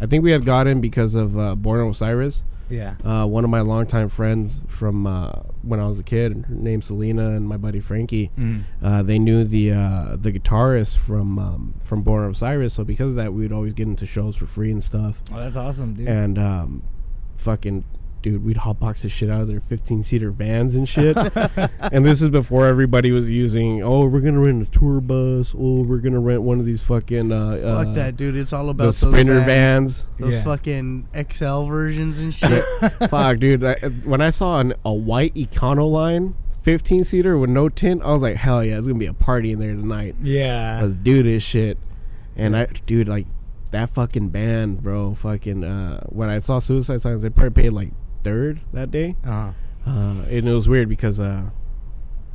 [0.00, 2.94] i think we had got in because of uh, born osiris Yeah.
[3.04, 5.30] uh, one of my longtime friends from uh,
[5.62, 8.30] when I was a kid, named Selena, and my buddy Frankie.
[8.36, 8.62] Mm.
[8.82, 13.10] uh, they knew the uh, the guitarist from um, from Born of Osiris, so because
[13.10, 15.22] of that, we would always get into shows for free and stuff.
[15.32, 16.08] Oh, that's awesome, dude.
[16.08, 16.82] And um,
[17.36, 17.84] fucking
[18.26, 21.16] dude, we'd hotbox the shit out of their 15 seater vans and shit.
[21.92, 23.84] and this is before everybody was using.
[23.84, 25.54] Oh, we're gonna rent a tour bus.
[25.56, 28.34] Oh, we're gonna rent one of these fucking uh, Fuck uh, that, dude.
[28.34, 30.02] It's all about the those Sprinter vans.
[30.02, 30.06] vans.
[30.18, 30.42] Those Yeah.
[30.42, 32.64] fucking XL versions and shit.
[33.08, 33.62] Fuck, dude.
[33.62, 33.74] I,
[34.04, 38.36] when I saw an, a white Econoline 15 seater with no tint, I was like,
[38.36, 40.16] hell yeah, it's gonna be a party in there tonight.
[40.20, 40.80] yeah.
[40.82, 41.78] Let's do this shit.
[42.34, 43.26] And I, dude, like
[43.70, 45.14] that fucking band, bro.
[45.14, 47.92] Fucking, uh, when I saw Suicide Silence, they probably paid like
[48.26, 49.16] third that day.
[49.24, 49.50] Uh-huh.
[49.86, 51.48] Uh, and it was weird because, uh,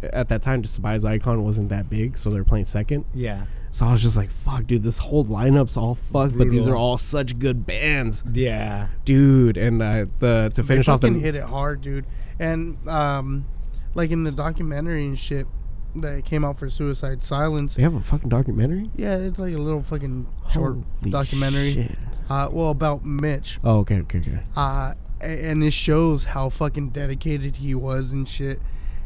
[0.02, 3.06] at that time, just Despise Icon wasn't that big, so they're playing second.
[3.14, 3.46] Yeah.
[3.72, 6.76] So I was just like, "Fuck, dude, this whole lineup's all fucked, but these are
[6.76, 8.88] all such good bands, Yeah.
[9.06, 12.06] dude." And uh, the to they finish off the fucking hit it hard, dude.
[12.40, 13.46] And um,
[13.94, 15.46] like in the documentary and shit
[15.96, 17.76] that came out for Suicide Silence.
[17.76, 18.90] they have a fucking documentary.
[18.96, 21.74] Yeah, it's like a little fucking short Holy documentary.
[21.74, 21.98] shit.
[22.30, 23.60] Uh, well, about Mitch.
[23.64, 24.40] Oh, okay, okay, okay.
[24.56, 28.60] Uh, a- and it shows how fucking dedicated he was and shit.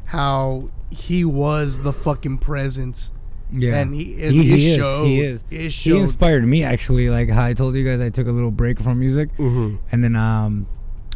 [0.05, 3.11] How he was the fucking presence.
[3.51, 3.75] Yeah.
[3.75, 5.03] And he, he, it he showed.
[5.05, 5.07] is.
[5.07, 5.43] He is.
[5.51, 7.09] It He inspired me actually.
[7.09, 9.77] Like how I told you guys, I took a little break from music, Mm-hmm.
[9.91, 10.67] and then um,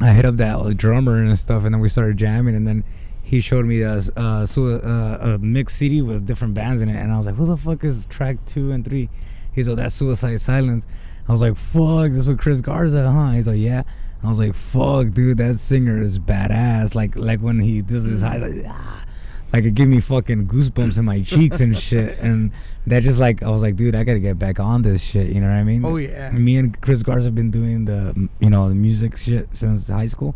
[0.02, 2.84] I hit up that uh, drummer and stuff, and then we started jamming, and then
[3.22, 6.96] he showed me a uh, so, uh, a mixed CD with different bands in it,
[6.96, 9.10] and I was like, "Who the fuck is track two and three?
[9.52, 10.86] He's like, "That's Suicide Silence."
[11.28, 13.84] I was like, "Fuck, this with Chris Garza, huh?" He's like, "Yeah."
[14.24, 18.22] I was like, "Fuck, dude, that singer is badass." Like, like when he does his
[18.22, 19.06] high, like, ah,
[19.54, 22.52] like it gave me fucking goosebumps in my cheeks and shit, and
[22.86, 25.40] that just like I was like, "Dude, I gotta get back on this shit." You
[25.42, 25.86] know what I mean?
[25.86, 26.32] oh yeah.
[26.32, 30.06] me and Chris Garza have been doing the you know the music shit since high
[30.08, 30.36] school,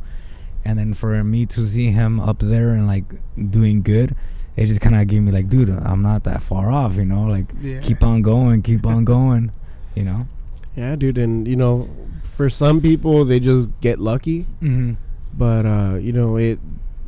[0.64, 3.04] and then for me to see him up there and like
[3.52, 4.16] doing good,
[4.56, 7.24] it just kind of gave me like, dude, I'm not that far off, you know,
[7.26, 7.82] like Yeah.
[7.82, 9.52] keep on going, keep on going,
[9.94, 10.26] you know.
[10.76, 11.90] Yeah, dude, and you know,
[12.34, 14.94] for some people they just get lucky, Mm-hmm.
[15.38, 16.60] but uh, you know, it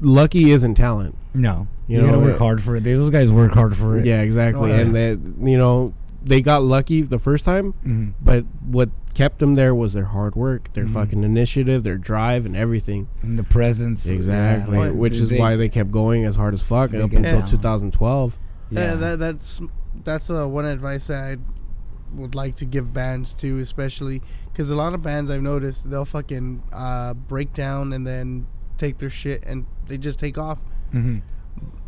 [0.01, 1.15] lucky isn't talent.
[1.33, 2.83] No, You you, gotta work it- hard for it.
[2.83, 4.05] Those guys work hard for it.
[4.05, 4.71] Yeah, exactly.
[4.71, 4.81] Oh, yeah.
[4.81, 5.19] And that
[5.49, 5.93] you know,
[6.23, 10.35] they got lucky the first time, hmm but what kept them there was their hard
[10.35, 10.93] work, their Mhm.
[10.93, 13.07] fucking initiative, their drive, and everything.
[13.21, 14.05] And the presence.
[14.05, 17.39] Exactly, yeah, which is they- why they kept going as hard as fuck up until
[17.39, 17.47] down.
[17.47, 18.37] 2012.
[18.71, 18.79] Yeah.
[18.81, 19.61] Yeah, that, that's
[20.03, 21.37] that's uh, one advice that I
[22.15, 24.21] would like to give bands too, especially
[24.55, 28.99] because a lot of bands I've noticed they'll fucking uh, break down and then take
[28.99, 30.61] their shit and they just take off.
[30.93, 31.21] Mhm.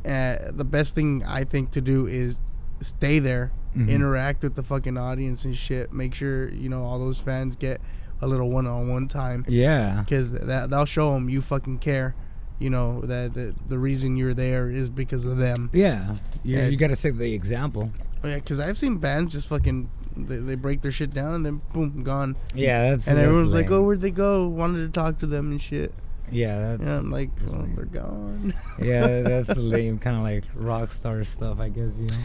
[0.06, 2.38] Uh, the best thing I think to do is
[2.82, 3.90] stay there, Mhm.
[3.90, 5.94] interact with the fucking audience and shit.
[5.94, 7.80] Make sure you know all those fans get
[8.22, 10.02] a little one-on-one time Yeah.
[10.02, 12.16] because that that'll show them you fucking care.
[12.60, 15.70] You know that the, the reason you're there is because of them.
[15.72, 16.16] Yeah.
[16.44, 17.92] You, you gotta set the example.
[18.24, 19.90] Oh, yeah, because I've seen bands just fucking
[20.26, 23.08] they, they break their shit down and then boom gone, Yeah, that's.
[23.08, 25.94] and that's everyone's like, "Oh, where'd they go?" Wanted to talk to them and shit.
[26.32, 26.88] Yeah, that's.
[26.88, 31.24] Yeah, I'm like, that's "Oh, they're gone." yeah, that's lame, kind of like rock star
[31.24, 31.98] stuff, I guess.
[32.00, 32.18] You know.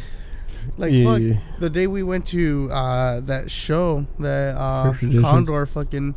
[0.79, 1.21] like Yeah, fuck.
[1.21, 1.35] yeah.
[1.61, 6.15] The day we went to uh, that show that uh, Condor fucking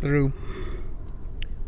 [0.00, 0.32] threw,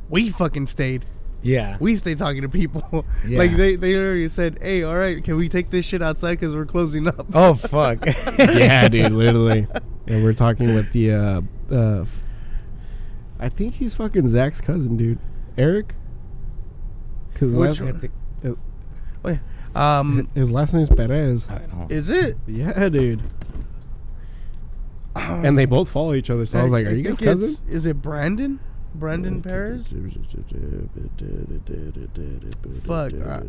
[0.08, 1.04] we fucking stayed.
[1.44, 1.76] Yeah.
[1.78, 3.04] We stay talking to people.
[3.26, 3.38] Yeah.
[3.38, 6.54] like they they already said, "Hey, all right, can we take this shit outside because
[6.54, 8.04] we're closing up?" Oh fuck.
[8.38, 9.66] yeah, dude, literally.
[10.06, 11.40] And we're talking with the, uh,
[11.72, 12.20] uh, f-
[13.38, 15.18] I think he's fucking Zach's cousin, dude,
[15.56, 15.94] Eric.
[17.34, 18.08] Cause Which last,
[18.42, 19.40] one?
[19.74, 21.48] Um, his last name's Perez.
[21.88, 22.36] Is it?
[22.46, 23.22] Yeah, dude.
[25.16, 26.44] and they both follow each other.
[26.46, 28.60] So I was like, "Are you guys think cousins?" Is it Brandon?
[28.94, 29.92] Brandon Paris?
[32.84, 33.42] Fuck, I-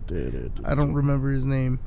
[0.71, 1.79] I don't remember his name.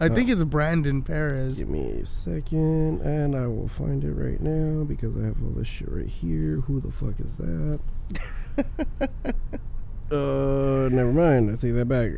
[0.00, 1.58] I think it's Brandon Perez.
[1.58, 5.50] Give me a second, and I will find it right now because I have all
[5.50, 6.56] this shit right here.
[6.66, 7.80] Who the fuck is that?
[10.10, 11.50] uh, never mind.
[11.50, 12.10] I take that back.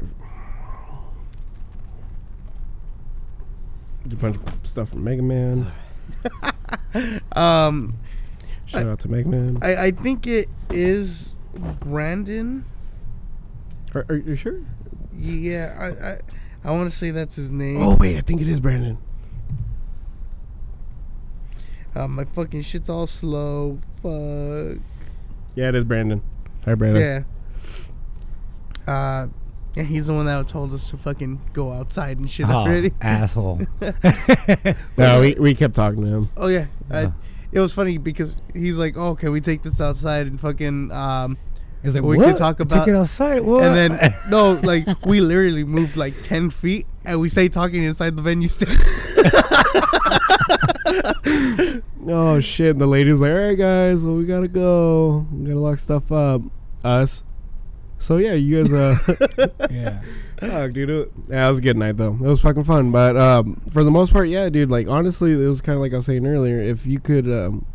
[4.11, 5.67] A bunch of stuff from Mega Man.
[7.33, 7.95] Um,
[8.81, 9.59] Shout out to Mega Man.
[9.63, 11.35] I, I think it is
[11.81, 12.65] Brandon.
[13.95, 14.61] Are, are you sure?
[15.17, 16.19] Yeah, I I,
[16.65, 17.81] I want to say that's his name.
[17.83, 18.99] Oh wait, I think it is Brandon.
[21.95, 23.79] Uh, my fucking shit's all slow.
[24.03, 24.79] Fuck.
[25.55, 26.23] Yeah, it is Brandon.
[26.65, 27.25] Hi, Brandon.
[28.87, 28.93] Yeah.
[28.93, 29.29] Uh,
[29.77, 32.93] yeah, he's the one that told us to fucking go outside and shit Oh, already.
[33.01, 33.61] asshole.
[34.99, 36.29] No, we, we kept talking to him.
[36.37, 37.13] Oh yeah, I, Yeah.
[37.55, 41.39] It was funny because he's like, "Oh, can we take this outside and fucking um?"
[41.83, 42.29] He's like, We what?
[42.29, 43.41] could talk Take about- it outside.
[43.43, 43.63] What?
[43.63, 48.17] And then no, like we literally moved like ten feet, and we stay talking inside
[48.17, 48.75] the venue still.
[52.07, 52.71] Oh shit!
[52.73, 55.27] And the lady's like, "All right, guys, well, we gotta go.
[55.33, 56.43] We gotta lock stuff up."
[56.85, 57.25] Us.
[57.99, 58.73] So yeah, you guys.
[58.73, 60.03] Uh, yeah.
[60.39, 60.91] Fuck, dude.
[60.91, 62.13] It, yeah, it was a good night though.
[62.13, 62.91] It was fucking fun.
[62.91, 64.71] But um, for the most part, yeah, dude.
[64.71, 66.61] Like honestly, it was kind of like I was saying earlier.
[66.61, 67.67] If you could, um,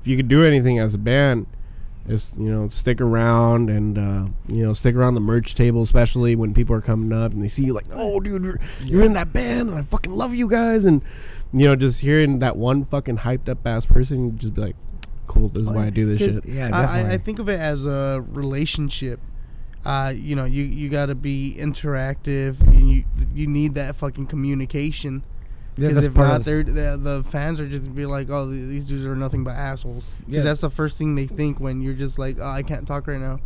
[0.00, 1.46] if you could do anything as a band,
[2.08, 6.36] is you know stick around and uh, you know stick around the merch table, especially
[6.36, 9.14] when people are coming up and they see you like, oh, dude, you're, you're in
[9.14, 11.02] that band, and I fucking love you guys, and
[11.52, 14.76] you know just hearing that one fucking hyped up ass person, just be like,
[15.26, 16.44] cool, this is why I do this shit.
[16.46, 17.00] Yeah, I.
[17.02, 19.20] I, I think of it as a relationship.
[19.86, 22.60] Uh, you know, you you got to be interactive.
[22.60, 23.04] And you
[23.34, 25.22] you need that fucking communication.
[25.76, 28.04] yeah, Because that's if part not, of they're, the the fans are just gonna be
[28.06, 30.42] like, "Oh, these dudes are nothing but assholes." Because Yeah.
[30.42, 33.20] that's the first thing they think when you're just like, "Oh, I can't talk right
[33.20, 33.38] now."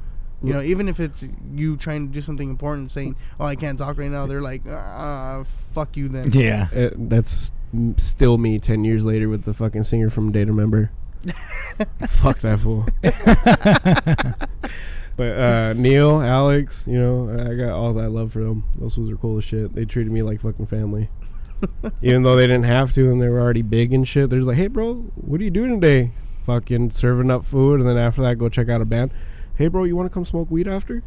[0.43, 3.79] You know, even if it's you trying to do something important, saying, "Oh, I can't
[3.79, 6.69] talk right now," they're like, "Ah, fuck you then." Yeah.
[6.75, 7.53] Uh, that's
[7.99, 10.91] still me 10 years later with the fucking singer from Data Member.
[12.09, 12.87] Fuck that fool.
[15.21, 18.65] but uh, Neil, Alex, you know, I got all that love for them.
[18.79, 19.75] Those fools are cool as shit.
[19.75, 21.11] They treated me like fucking family.
[22.03, 24.31] Even though they didn't have to and they were already big and shit.
[24.31, 26.13] They're just like, hey, bro, what are you doing today?
[26.47, 27.81] Fucking serving up food.
[27.81, 29.11] And then after that, go check out a band.
[29.57, 31.03] Hey, bro, you want to come smoke weed after?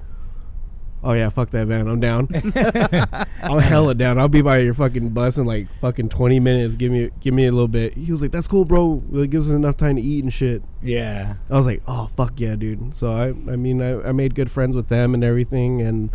[1.04, 1.88] Oh, yeah, fuck that van.
[1.88, 2.30] I'm down.
[3.44, 4.18] I'm hella down.
[4.18, 6.76] I'll be by your fucking bus in like fucking 20 minutes.
[6.76, 7.94] Give me give me a little bit.
[7.94, 9.04] He was like, "That's cool, bro.
[9.14, 11.36] It gives us enough time to eat and shit." Yeah.
[11.50, 14.50] I was like, "Oh fuck yeah, dude." So I I mean I, I made good
[14.50, 15.82] friends with them and everything.
[15.82, 16.10] And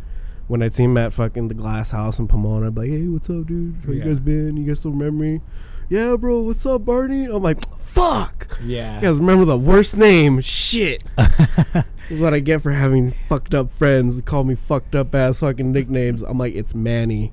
[0.46, 3.06] when I'd see them at fucking the Glass House in Pomona, I'd be like, "Hey,
[3.08, 3.76] what's up, dude?
[3.84, 4.56] How you guys been?
[4.56, 5.40] You guys still remember me?"
[5.88, 6.42] Yeah, bro.
[6.42, 7.24] What's up, Barney?
[7.24, 8.96] I'm like, "Fuck." Yeah.
[8.96, 10.40] You guys remember the worst name?
[10.40, 11.02] Shit.
[12.10, 14.16] is what I get for having fucked up friends.
[14.16, 16.22] They call me fucked up ass fucking nicknames.
[16.22, 17.32] I'm like, it's Manny.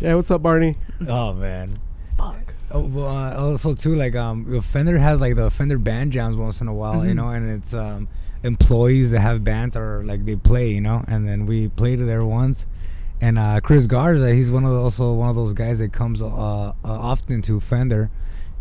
[0.00, 0.76] Yeah, what's up, Barney?
[1.08, 1.72] Oh man.
[2.16, 2.54] Fuck.
[2.70, 6.60] Oh, well, uh, also too, like um, Fender has like the Fender band jams once
[6.60, 7.16] in a while, you Mhm.
[7.16, 8.08] know, and it's um,
[8.42, 12.24] employees that have bands are like they play, you know, and then we played there
[12.24, 12.66] once,
[13.20, 16.20] and uh, Chris Garza, he's one of the, also one of those guys that comes
[16.22, 18.10] uh, uh, often to Fender,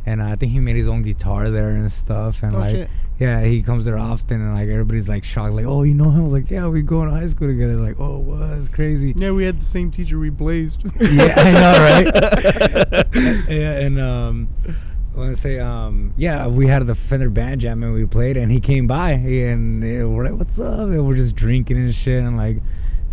[0.05, 2.89] and I think he made his own guitar there and stuff, and Oh like shit!
[3.19, 6.21] yeah, he comes there often, and like everybody's like shocked, like oh you know him,
[6.21, 9.13] I was like yeah, we go to high school together, like oh what, that's crazy.
[9.15, 10.19] Yeah, we had the same teacher.
[10.19, 10.83] We blazed.
[11.01, 13.05] yeah, I know, right?
[13.49, 17.83] yeah, and um, I want to say, um, yeah, we had the Fender band jam
[17.83, 21.15] and we played, and he came by, and uh, we're like, "What's up?" And we're
[21.15, 22.57] just drinking and shit, and like,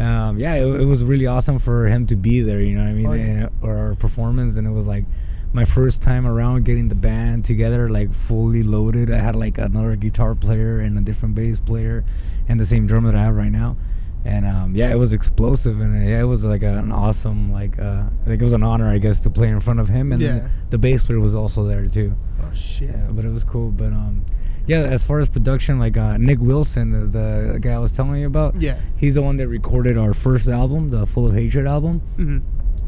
[0.02, 2.60] um, yeah, it, it was really awesome for him to be there.
[2.60, 3.06] You know what I mean?
[3.06, 3.22] Oh, yeah.
[3.22, 5.04] And, or our performance, and it was like
[5.52, 9.10] my first time around getting the band together, like fully loaded.
[9.10, 12.04] I had like another guitar player and a different bass player,
[12.48, 13.76] and the same drummer that I have right now
[14.24, 17.78] and um, yeah, it was explosive, and uh, yeah, it was like an awesome, like,
[17.78, 20.20] uh, like it was an honor, I guess, to play in front of him, and
[20.22, 20.32] Yeah.
[20.38, 22.14] then the bass player was also there too.
[22.42, 22.90] oh shit!
[22.90, 23.70] Yeah, but it was cool.
[23.70, 24.24] But um,
[24.66, 28.20] yeah, as far as production, like uh, Nick Wilson, the, the guy I was telling
[28.20, 28.78] you about, Yeah.
[28.96, 32.38] he's the one that recorded our first album, the Full of Hatred album, hmm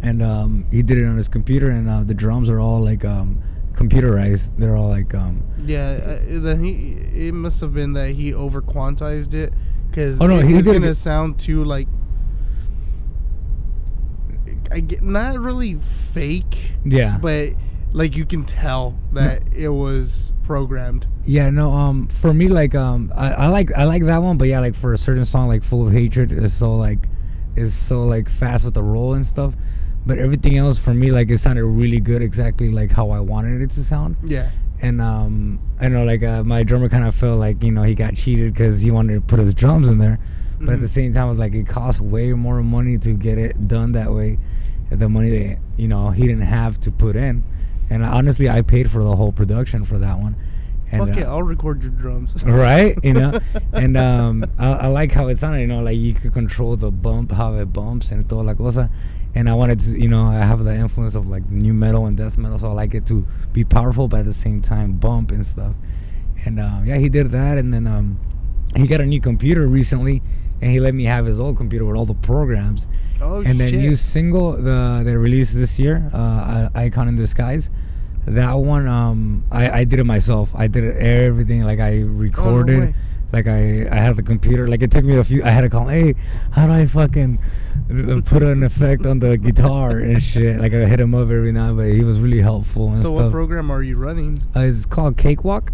[0.02, 3.04] and um, he did it on his computer, and uh, the drums are all like
[3.06, 3.40] um,
[3.72, 4.52] computerized.
[4.58, 5.98] They're all like um, Yeah.
[6.04, 6.92] Uh, then he.
[7.28, 9.52] It must have been that he over quantized it
[9.94, 11.86] because Oh, no, it, he it's did gonna it- sound too like.
[14.72, 17.18] I get not really fake, yeah.
[17.20, 17.50] but
[17.92, 21.06] like you can tell that it was programmed.
[21.24, 21.72] Yeah, no.
[21.72, 24.74] Um, for me, like, um, I, I like I like that one, but yeah, like
[24.74, 27.08] for a certain song, like "Full of Hatred" is so like,
[27.54, 29.54] is so like fast with the roll and stuff.
[30.06, 33.62] But everything else for me, like, it sounded really good, exactly like how I wanted
[33.62, 34.16] it to sound.
[34.24, 34.50] Yeah.
[34.82, 37.94] and um, I know like uh, my drummer kind of felt like you know he
[37.94, 40.18] got cheated because he wanted to put his drums in there,
[40.60, 40.88] but at the Mhm.
[40.88, 44.12] same time, it was like it costs way more money to get it done that
[44.12, 44.38] way,
[44.90, 47.42] the money that you know he didn't have to put in,
[47.90, 50.36] and honestly, I paid for the whole production for that one.
[50.92, 52.44] And, Fuck uh, I'll record your drums.
[52.46, 53.40] right you know
[53.72, 56.92] and um I, I like how it sounded you know like you could control the
[56.92, 58.90] bump how it bumps and toda la cosa
[59.34, 62.16] and i wanted to you know i have the influence of like nu metal and
[62.16, 65.30] death metal so i like it to be powerful but at the same time bump
[65.30, 65.74] and stuff
[66.44, 68.18] and um yeah he did that and then um
[68.76, 70.22] he got a new computer recently
[70.60, 72.86] and he let me have his old computer with all the programs
[73.20, 73.78] Oh and then shit!
[73.80, 77.70] new single the they released this year uh icon in disguise
[78.26, 82.94] that one um i i did it myself i did everything like i recorded way.
[83.34, 85.68] Like i i had the computer like it took me a few i had to
[85.68, 86.14] call hey
[86.52, 87.38] how do i fucking
[87.90, 90.58] uh, put an effect on the guitar and shit?
[90.60, 93.30] Like i hit him up every now but he was really helpful and so what
[93.32, 94.38] program are you running?
[94.56, 95.72] uh, it's called cakewalk.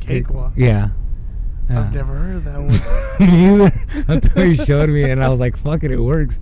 [0.00, 0.52] Cakewalk.
[0.56, 0.90] yeah.
[1.70, 2.58] I've never heard of that
[3.18, 3.30] one.
[3.30, 3.72] me either.
[4.12, 6.38] Until he showed me and I was like fuck it it works.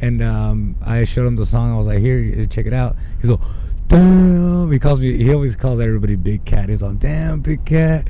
[0.00, 1.74] And um, I showed him the song.
[1.74, 2.96] I was like here check it out.
[3.20, 3.40] He's like
[3.90, 8.06] damn he calls me he always calls everybody big cat he's like damn big cat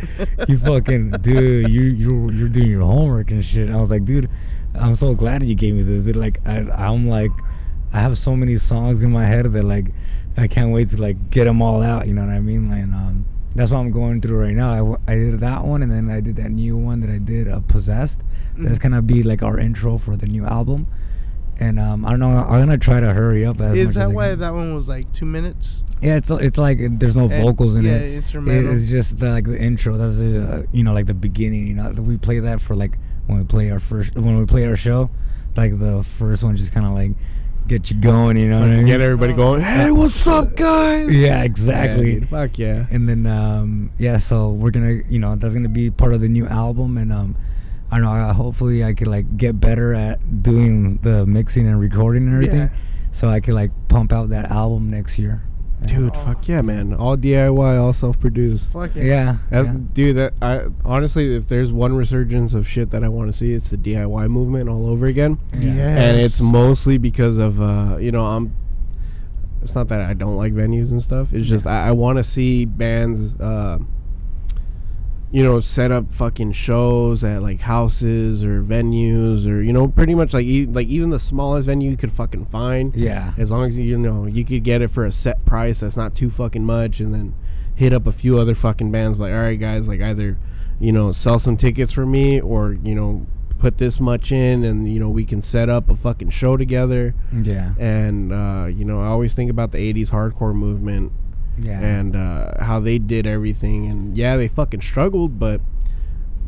[0.47, 4.05] you fucking dude you you're, you're doing your homework and shit and I was like
[4.05, 4.29] dude
[4.75, 7.31] I'm so glad you gave me this dude like I, I'm like
[7.95, 9.87] I have so many songs in my head that like
[10.37, 12.83] I can't wait to like get them all out you know what I mean like
[12.85, 13.25] um
[13.55, 14.97] that's what I'm going through right now.
[15.09, 17.49] I, I did that one, and then I did that new one that I did,
[17.49, 18.21] uh, Possessed.
[18.57, 18.83] That's Mm.
[18.83, 20.87] gonna be like our intro for the new album.
[21.61, 22.39] And um, I don't know.
[22.39, 24.39] I'm gonna try to hurry up as Is as that I why can.
[24.41, 25.85] that one was like two minutes?
[26.01, 28.15] Yeah, it's it's like there's no Eh, vocals in yeah, it.
[28.17, 28.73] instrumental.
[28.73, 29.99] It's just the, like the intro.
[29.99, 31.67] That's the, uh, you know like the beginning.
[31.67, 34.67] You know we play that for like when we play our first when we play
[34.67, 35.11] our show.
[35.57, 37.11] Like the first one, just kind of like
[37.69, 38.39] get you going.
[38.39, 38.87] You know what I mean?
[38.87, 39.61] Get everybody going.
[39.61, 41.15] Hey, what's up, guys?
[41.15, 42.15] Yeah, exactly.
[42.15, 42.87] Yeah, dude, fuck yeah.
[42.91, 46.29] and then um yeah so we're gonna you know that's gonna be part of the
[46.29, 47.37] new album and um
[47.91, 52.25] i don't know hopefully i could like get better at doing the mixing and recording
[52.27, 52.69] and everything Yeah.
[53.13, 55.43] so i could like pump out that album next year
[55.87, 56.93] Dude, fuck yeah, man.
[56.93, 58.69] All DIY, all self-produced.
[58.71, 59.07] Fuck it.
[59.07, 59.77] yeah, That's, yeah.
[59.95, 63.55] Dude, that I honestly, if there's one resurgence of shit that I want to see,
[63.55, 65.39] it's the DIY movement all over again.
[65.59, 65.89] Yeah.
[65.97, 68.55] and it's mostly because of uh, you know I'm.
[69.63, 71.33] It's not that I don't like venues and stuff.
[71.33, 73.79] It's just I, I want to see bands, uh,
[75.33, 80.15] you know, set up fucking shows at like houses or venues or you know, pretty
[80.15, 82.95] much like e- like even the smallest venue you could fucking find.
[82.97, 85.97] yeah As long as you know you could get it for a set price that's
[85.97, 87.35] not too fucking much, and then
[87.75, 90.39] hit up a few other fucking bands like, all right, guys, like either
[90.81, 93.27] you know sell some tickets for me or you know
[93.59, 97.15] put this much in, and you know we can set up a fucking show together.
[97.43, 101.13] yeah And uh, you know I always think about the '80s hardcore movement
[101.59, 105.61] yeah and uh, how they did everything, and yeah, they fucking struggled, but.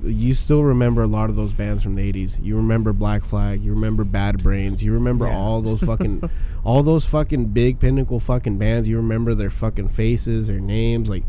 [0.04, 2.44] You still remember a lot of those bands from the '80s.
[2.44, 3.62] You remember Black Flag.
[3.62, 4.82] You remember Bad Brains.
[4.82, 5.36] You remember Yeah.
[5.38, 6.28] all those fucking
[6.64, 11.08] all those fucking big pinnacle fucking bands, you remember their fucking faces, their names.
[11.08, 11.22] Like,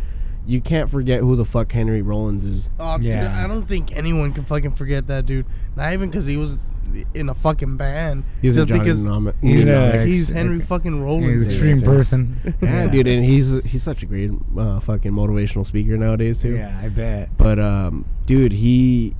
[0.48, 2.72] you can't forget who the fuck Henry Rollins is.
[2.80, 3.44] Oh, dude, Yeah.
[3.44, 5.46] I don't think anyone can fucking forget that dude.
[5.76, 6.72] Not even because he was
[7.14, 8.24] in a fucking band.
[8.42, 9.96] He's just Johnny because Mnemonic- He's Mnemonic.
[9.96, 11.26] a- he's ex- Henry fucking Rollins.
[11.26, 15.12] He's an extreme that's person yeah, dude, and he's he's such a great uh, fucking
[15.12, 16.56] motivational speaker nowadays too.
[16.56, 19.16] yeah i bet But um, dude, he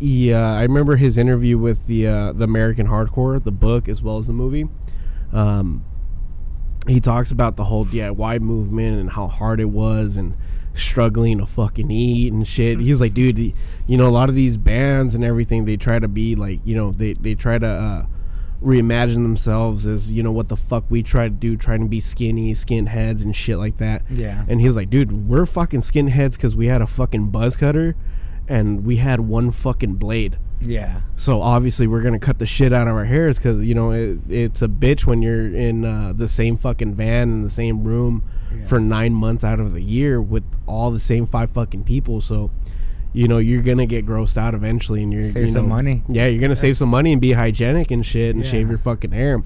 [0.00, 4.02] he uh, I remember his interview with the uh, the American Hardcore, the book as
[4.02, 4.68] well as the movie.
[5.32, 5.84] Um,
[6.86, 10.34] he talks about the whole DIY movement and how hard it was and
[10.76, 12.78] struggling to fucking eat and shit.
[12.78, 16.08] He's like, dude, you know, a lot of these bands and everything, they try to
[16.08, 18.06] be like, you know, they they try to uh,
[18.62, 22.00] reimagine themselves as you know what the fuck we try to do, trying to be
[22.00, 24.02] skinny, skinheads and shit like that.
[24.10, 27.96] yeah And he's like, dude, we're fucking skinheads because we had a fucking buzz cutter
[28.48, 30.38] and we had one fucking blade.
[30.60, 33.90] yeah So obviously we're gonna cut the shit out of our hairs because you know
[33.90, 37.84] it, it's a bitch when you're in uh, the same fucking van in the same
[37.84, 38.22] room
[38.60, 38.66] Yeah.
[38.66, 42.20] for nine months out of the year with all the same five fucking people.
[42.20, 42.50] So
[43.12, 46.02] you know you're gonna get grossed out eventually, and you're Save you some money.
[46.08, 48.50] Yeah, you're gonna save some money and be hygienic and shit and Yeah.
[48.50, 49.42] shave your fucking hair.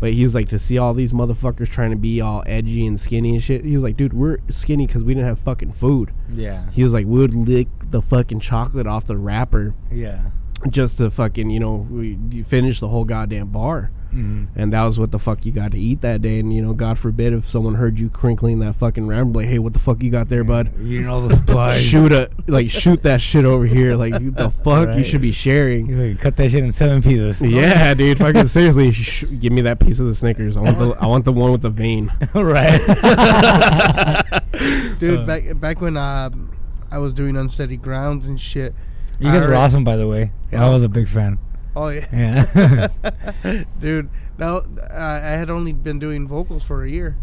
[0.00, 3.30] But he's like to see all these motherfuckers trying to be all edgy and skinny
[3.34, 3.64] and shit.
[3.64, 6.10] He's like, dude, we're skinny because we didn't have fucking food.
[6.34, 10.30] yeah He was like, we would lick the fucking chocolate off the wrapper yeah
[10.70, 12.16] just to fucking you know we
[12.46, 14.48] finish the whole goddamn bar Mhm.
[14.56, 16.38] and that was what the fuck you got to eat that day.
[16.40, 19.58] And you know, God forbid if someone heard you crinkling that fucking round, like, hey,
[19.58, 20.70] what the fuck you got there, bud?
[20.82, 21.82] You know, the supplies.
[21.82, 23.94] Shoot a like shoot that shit over here.
[23.96, 25.86] Like you- the fuck, you should be sharing.
[25.88, 27.40] You cut that shit in seven pieces.
[27.42, 28.18] Yeah, dude.
[28.18, 30.56] Fucking seriously, sh- give me that piece of the Snickers.
[30.56, 32.12] I want the I want the one with the vein.
[32.34, 32.80] right.
[34.98, 35.26] Dude, Uh.
[35.26, 36.30] back back when uh,
[36.90, 38.74] I was doing unsteady grounds and shit.
[39.18, 40.32] You guys I were awesome, by the way.
[40.52, 41.38] Yeah, I was a big fan.
[41.74, 43.62] Oh yeah, Yeah.
[43.78, 44.10] dude.
[44.38, 44.46] That
[44.90, 47.16] I uh, I had only been doing vocals for a year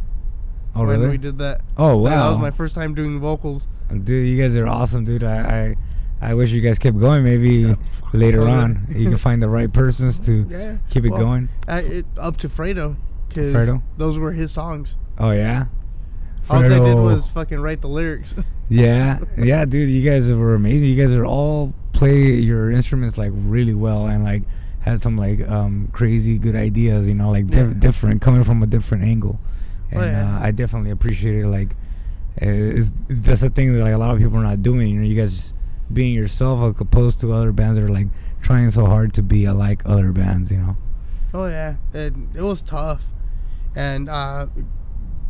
[0.76, 1.62] oh when we did that.
[1.78, 2.10] Oh wow.
[2.10, 3.68] That was my first time doing vocals.
[3.90, 5.24] Dude, you guys are awesome, dude.
[5.24, 5.76] I,
[6.22, 7.24] I, I wish you guys kept going.
[7.24, 7.76] Maybe
[8.14, 11.50] later So on you can find the right persons to Yeah, keep it Well, going.
[11.68, 12.96] I, it, up to Fredo,
[13.28, 14.96] because those were his songs.
[15.18, 15.66] Oh yeah.
[16.50, 18.36] All I did was fucking write the lyrics.
[18.72, 19.90] Yeah, yeah, dude.
[19.90, 20.90] You guys were amazing.
[20.90, 24.44] You guys are all play your instruments like really well and like
[24.82, 27.08] had some like um crazy good ideas.
[27.08, 27.74] You know, like Yeah.
[27.80, 29.40] different coming from a different angle.
[29.92, 30.38] Oh, And yeah.
[30.38, 31.48] uh, I definitely appreciate it.
[31.48, 31.76] Like,
[32.40, 34.88] uh, is that's the thing that like a lot of people are not doing.
[34.90, 35.52] You know, you guys
[35.92, 38.10] being yourself like, opposed to other bands that are like
[38.44, 40.52] trying so hard to be like other bands.
[40.52, 40.78] You know.
[41.34, 43.04] oh yeah, it, it was tough,
[43.76, 44.46] and uh,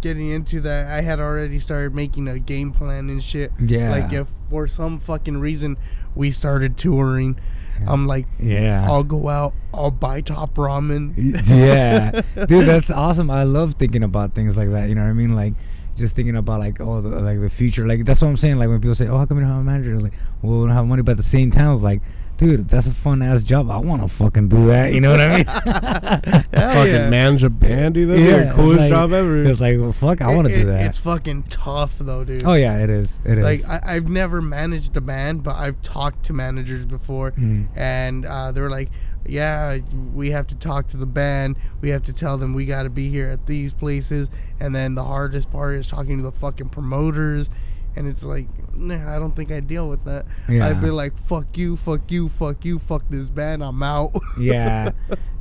[0.02, 3.52] getting into that, I had already started making a game plan and shit.
[3.60, 3.92] Yeah.
[3.92, 5.78] Like if for some fucking reason
[6.16, 7.40] we started touring,
[7.88, 8.86] I'm like, Yeah.
[8.90, 11.14] I'll go out, I'll buy top ramen.
[11.48, 15.14] yeah dude that's awesome i love thinking about things like that you know what i
[15.14, 15.54] mean like
[15.96, 18.68] just thinking about like oh the, like the future like that's what i'm saying like
[18.70, 20.62] when people say oh how come you don't have a manager I was like well
[20.62, 22.02] we don't have money but at the same time i was like
[22.40, 25.20] dude that's a fun ass job i want to fucking do that you know what
[25.20, 25.46] i mean
[26.54, 27.10] Hell fucking yeah.
[27.10, 28.10] manage a band, dude.
[28.10, 29.44] That'd be Yeah, the coolest like- job ever.
[29.44, 32.44] it's like well, fuck i want to do that It's fucking tough though, dude.
[32.46, 35.82] oh yeah it is it is Like I, I've never managed a band, but I've
[35.82, 37.68] talked to managers before, Mm.
[37.76, 38.90] and uh, they were like,
[39.28, 39.78] "Yeah,
[40.14, 41.58] we have to talk to the band.
[41.82, 44.30] We have to tell them we got to be here at these places."
[44.60, 47.50] And then the hardest part is talking to the fucking promoters,
[47.96, 50.26] and it's like, nah, I don't think I deal with that.
[50.48, 50.68] Yeah.
[50.68, 53.64] I'd be like, "Fuck you, fuck you, fuck you, fuck this band.
[53.64, 54.92] I'm out." yeah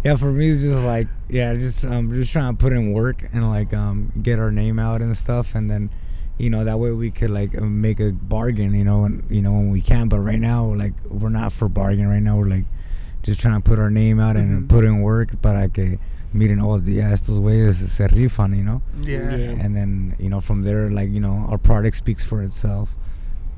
[0.04, 3.22] yeah for me it's just like yeah just um just trying to put in work
[3.32, 5.90] and like um get our name out and stuff and then
[6.38, 9.42] you know that way we could like uh, make a bargain you know and you
[9.42, 12.48] know when we can but right now like we're not for bargain right now we're
[12.48, 12.64] like
[13.24, 14.68] just trying to put our name out and Mhm.
[14.68, 15.98] put in work para que
[16.32, 19.34] miren oh yeah estos güeyes se rifan you know yeah.
[19.34, 19.64] Yeah.
[19.64, 22.94] and then you know from there like you know our product speaks for itself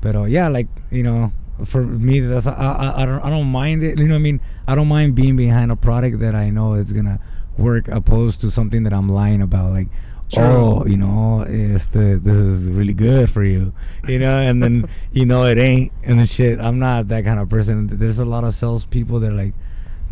[0.00, 1.32] but uh, yeah like you know
[1.64, 4.22] for me that's I, I, I don't I don't mind it you know what I
[4.22, 7.20] mean I don't mind being behind a product that I know is gonna
[7.58, 9.88] work opposed to something that I'm lying about like
[10.32, 10.44] True.
[10.44, 13.72] oh you know it's the this is really good for you
[14.06, 17.40] you know and then you know it ain't and then shit I'm not that kind
[17.40, 19.54] of person there's a lot of salespeople that are like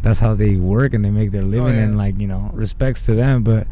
[0.03, 1.83] that's how they work and they make their living yeah.
[1.83, 3.67] and like you know respects to them but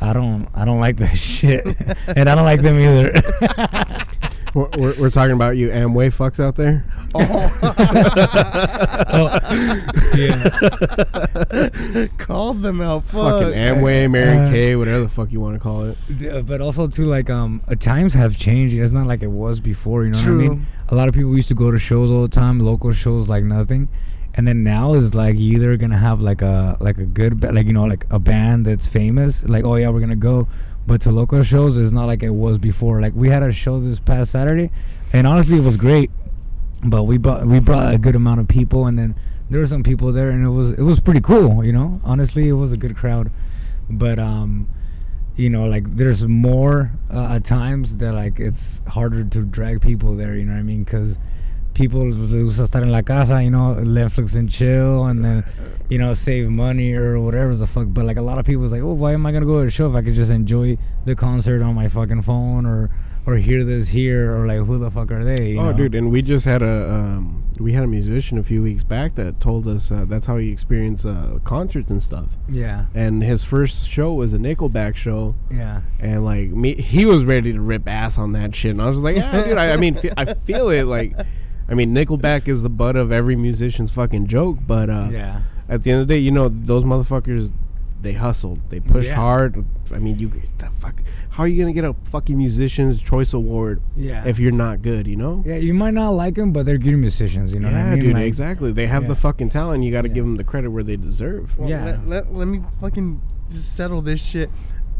[0.00, 1.64] I don't I don't like that shit
[2.16, 3.10] and I don't like them either
[4.54, 6.84] we're, we're, we're talking about you Amway fucks out there.
[10.14, 13.04] yeah Call them out.
[13.04, 13.42] Fuck.
[13.42, 15.98] Fucking Amway, Mary Uh, Kay, whatever the fuck you want to call it.
[16.18, 19.60] Yeah, but also too like um uh, times have changed it's not like it was
[19.60, 20.36] before you know True.
[20.38, 22.60] what I mean a lot of people used to go to shows all the time
[22.60, 23.88] local shows like nothing
[24.34, 27.52] and then now is like you either gonna have like a like a good ba-
[27.52, 30.48] like you know like a band that's famous like oh yeah we're gonna go
[30.86, 33.00] but to local shows it's not like it was before.
[33.00, 34.70] Like we had a show this past saturday
[35.12, 36.10] and honestly it was great
[36.82, 39.14] but we brought we brought a good amount of people and then
[39.48, 42.00] there were some people there and it was it was pretty cool you know?
[42.04, 43.30] Honestly it was a good crowd
[43.88, 44.68] but um
[45.36, 50.14] you know like there's more uh, at times that like it's harder to drag people
[50.16, 50.84] there you know what i mean?
[50.84, 51.18] Because
[51.74, 55.44] people les gusta estar en la casa you know netflix and chill and then
[55.88, 58.72] you know save money or whatever the fuck but like a lot of people people's
[58.72, 60.78] like oh why am i gonna go to a show if i could just enjoy
[61.04, 62.88] the concert on my fucking phone or
[63.26, 65.72] or hear this here or like who the fuck are they you oh, know?
[65.72, 69.14] dude, and we just had a um, we had a musician a few weeks back
[69.14, 72.28] that told us uh, that's how he experienced uh, concerts and stuff.
[72.48, 77.24] yeah And his first show was a Nickelback show, yeah and like me, he was
[77.24, 78.72] ready to rip ass on that shit.
[78.72, 79.58] And I was like, yeah, dude.
[79.58, 80.84] I, I mean, I feel it.
[80.84, 81.16] Like,
[81.68, 85.82] I mean, Nickelback is the butt of every musician's fucking joke, but uh, yeah at
[85.82, 87.52] the end of the day, you know, those motherfuckers,
[88.00, 89.14] they hustled, they pushed Yeah.
[89.16, 89.64] hard.
[89.92, 91.00] I mean, you the fuck,
[91.30, 95.06] how are you gonna get a fucking musician's choice award yeah if you're not good?
[95.06, 95.42] You know?
[95.46, 97.94] yeah you might not like them but they're good musicians you know yeah, what i
[97.96, 98.72] mean dude, Like, exactly.
[98.72, 99.08] They have yeah.
[99.08, 99.84] the fucking talent.
[99.84, 100.14] You got to Yeah.
[100.14, 101.58] give them the credit where they deserve.
[101.58, 101.84] Well, Yeah.
[101.84, 104.50] Let, let, let me fucking settle this shit.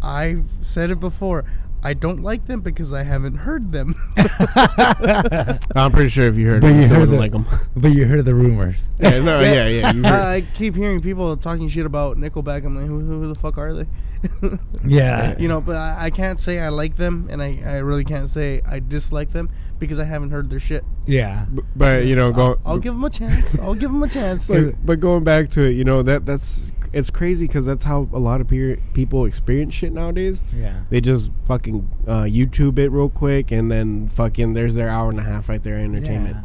[0.02, 1.44] I've said it before.
[1.86, 3.94] I don't like them because I haven't heard them.
[5.76, 7.32] I'm pretty sure if you heard But it, you you still heard wouldn't the- like
[7.32, 7.46] them.
[7.76, 8.88] but you heard the rumors.
[8.98, 9.92] yeah, no, yeah, yeah.
[9.92, 10.06] You heard.
[10.12, 12.64] I keep hearing people talking shit about Nickelback.
[12.64, 13.86] I'm like, who, who the fuck are they?
[14.86, 18.04] Yeah, you know, but I, I can't say I like them, and I, I really
[18.04, 19.50] can't say I dislike them
[19.84, 20.84] because I haven't heard their shit.
[21.06, 22.58] yeah, B- but you know, go.
[22.64, 23.58] I'll, I'll give them a chance.
[23.58, 24.46] I'll give them a chance.
[24.48, 28.08] but, but going back to it, you know that that's it's crazy because that's how
[28.12, 30.42] a lot of pe- people experience shit nowadays.
[30.56, 30.82] yeah.
[30.90, 35.18] They just fucking uh, YouTube it real quick and then fucking there's their hour and
[35.18, 36.36] a half right there entertainment.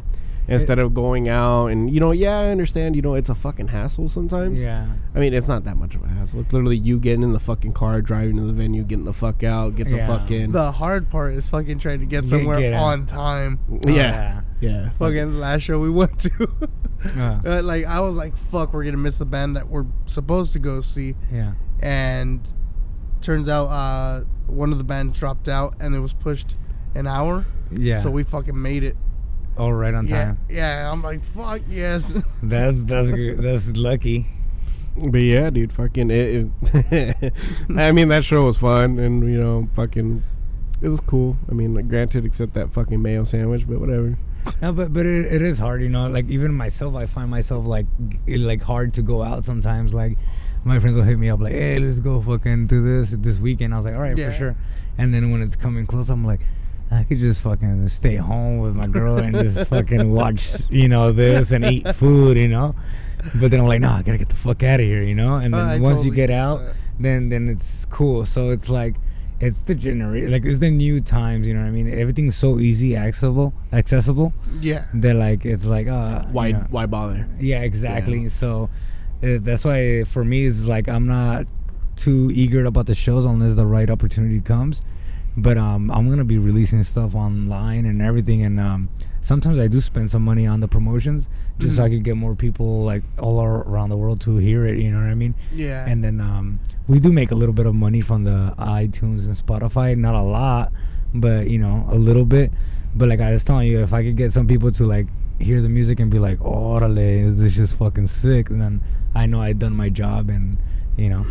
[0.53, 2.95] Instead of going out and you know, yeah, I understand.
[2.95, 4.61] You know, it's a fucking hassle sometimes.
[4.61, 6.39] Yeah, I mean, it's not that much of a hassle.
[6.41, 9.43] It's literally you getting in the fucking car, driving to the venue, getting the fuck
[9.43, 10.07] out, get the Yeah.
[10.07, 10.51] fuck in.
[10.51, 13.59] the hard part is fucking trying to get Get- somewhere get on time.
[13.71, 14.89] Oh, yeah, yeah.
[14.99, 16.49] Fucking last show we went to,
[17.17, 20.51] Uh, uh, like I was like, "Fuck, we're gonna miss the band that we're supposed
[20.53, 21.53] to go see," yeah.
[21.81, 22.41] and
[23.21, 26.55] turns out uh, one of the bands dropped out and it was pushed
[26.95, 27.45] an hour.
[27.71, 27.99] Yeah.
[28.01, 28.97] So we fucking made it.
[29.59, 30.39] All right on Yeah, time.
[30.49, 30.91] yeah.
[30.91, 32.23] I'm like, fuck yes.
[32.43, 33.37] That's that's good.
[33.41, 34.27] that's lucky.
[34.97, 36.47] But yeah, dude, fucking it.
[36.73, 37.33] it
[37.77, 40.23] I mean, that show was fun, and you know, fucking,
[40.81, 41.37] it was cool.
[41.49, 44.17] I mean, like, granted, except that fucking mayo sandwich, but whatever.
[44.61, 46.07] No, but but it, it is hard, you know.
[46.07, 47.85] Like even myself, I find myself like
[48.25, 49.93] g- like hard to go out sometimes.
[49.93, 50.17] Like
[50.65, 53.73] my friends will hit me up like, "Hey, let's go fucking do this this weekend."
[53.73, 54.31] I was like, "All right, Yeah.
[54.31, 54.55] for sure."
[54.97, 56.41] And then when it's coming close, I'm like,
[56.91, 61.11] I could just fucking stay home with my girl and just fucking watch, you know,
[61.11, 62.73] this and eat food, you know.
[63.35, 65.35] But then I'm like, no, I gotta get the fuck out of here, you know.
[65.35, 66.75] And then I once you totally get get out, that.
[66.99, 68.25] then then it's cool.
[68.25, 68.95] So it's like
[69.39, 71.93] it's the generation, like it's the new times, you know what I mean?
[71.93, 74.33] Everything's so easy, accessible, accessible.
[74.59, 74.85] yeah.
[74.93, 77.27] That like it's like uh, Why, you know, why bother?
[77.39, 78.23] yeah, exactly.
[78.23, 78.29] Yeah.
[78.29, 78.69] So
[79.21, 81.45] uh, that's why for me it's like I'm not
[81.97, 84.81] too eager about the shows unless the right opportunity comes.
[85.37, 88.89] But um, I'm gonna be releasing stuff online and everything, and um,
[89.21, 91.29] sometimes I do spend some money on the promotions
[91.59, 91.91] just so I Mhm.
[91.93, 94.79] can get more people like all around the world to hear it.
[94.79, 95.35] You know what I mean?
[95.53, 95.85] Yeah.
[95.87, 99.35] And then um, we do make a little bit of money from the iTunes and
[99.35, 99.95] Spotify.
[99.97, 100.71] Not a lot,
[101.13, 102.51] but you know, a little bit.
[102.95, 105.07] But like I was telling you, if I could get some people to like
[105.39, 108.81] hear the music and be like, "Orale, this is just fucking sick," and then
[109.15, 110.57] I know I done my job, and
[110.97, 111.25] you know,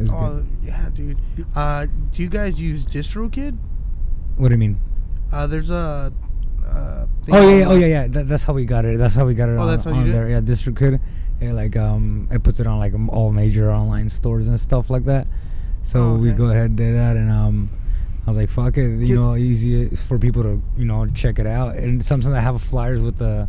[0.00, 0.48] it's oh good.
[0.62, 1.18] yeah, dude.
[1.54, 3.56] Uh, do you guys use DistroKid?
[4.36, 4.78] What do you mean?
[5.32, 6.12] Uh, there's a.
[6.66, 8.06] Uh, Oh yeah, yeah, oh yeah, yeah.
[8.08, 8.98] That, that's how we got it.
[8.98, 9.52] That's how we got it.
[9.56, 10.12] Oh, on, that's how you on did it?
[10.14, 10.28] there.
[10.28, 11.00] Yeah, DistroKid.
[11.42, 15.26] Like um, it puts it on like all major online stores and stuff like that.
[15.82, 17.70] So Oh, we go ahead and did that, and um,
[18.26, 21.38] I was like, fuck it, you Kid- know, easy for people to you know check
[21.38, 21.76] it out.
[21.76, 23.48] And sometimes I have flyers with the,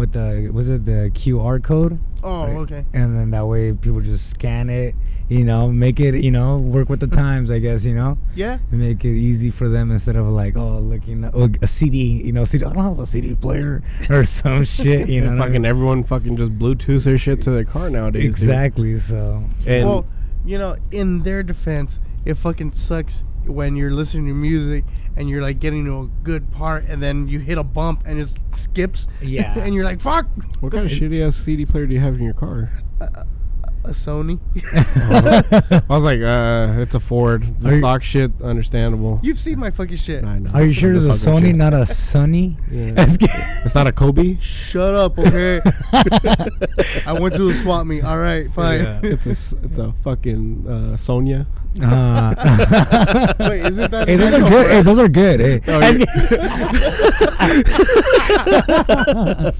[0.00, 2.56] with the was it the QR code, Oh Right.
[2.64, 2.84] okay.
[2.92, 4.94] and then that way people just scan it,
[5.28, 8.58] you know, make it you know work with the times, I guess, you know Yeah.
[8.70, 12.44] make it easy for them instead of like oh looking oh, a CD you know
[12.44, 15.62] CD I don't have a CD player or some shit you know what I fucking
[15.62, 15.66] mean?
[15.70, 18.22] everyone fucking just Bluetooth their shit to their car nowadays.
[18.22, 18.30] dude.
[18.30, 20.06] exactly so And well,
[20.44, 24.84] you know, in their defense, it fucking sucks when you're listening to music
[25.16, 28.20] and you're like getting to a good part and then you hit a bump and
[28.20, 29.08] it skips.
[29.20, 29.58] Yeah.
[29.58, 30.26] and you're like, fuck.
[30.60, 32.72] what kind of shitty ass CD player do you have in your car?
[33.00, 33.08] Uh,
[33.82, 34.38] A Sony.
[35.88, 37.42] I was like, uh, it's a Ford.
[37.42, 39.20] Are The you- stock shit, understandable.
[39.22, 40.22] You've seen my fucking shit.
[40.22, 40.50] I know.
[40.52, 41.56] are you sure I'm it's a just fucking Sony shit.
[41.56, 42.90] not a Sony Yeah.
[42.92, 43.30] That's good.
[43.64, 44.36] It's not a Kobe.
[44.40, 45.60] Shut up, okay?
[47.06, 48.04] I went to a swap meet.
[48.04, 48.82] All right, fine.
[48.82, 49.00] Yeah.
[49.02, 51.46] It's a s- it's a fucking uh, Sonya.
[51.82, 52.34] uh,
[53.40, 54.08] Wait, isn't that?
[54.08, 55.80] hey those are good hey those are good hey Oh,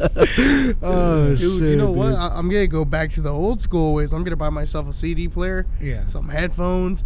[0.03, 2.15] That's oh Dude, shit, you know what?
[2.15, 4.19] I, I'm gonna go back to the old school ways.
[4.19, 7.05] I'm gonna buy myself a CD player, yeah some headphones,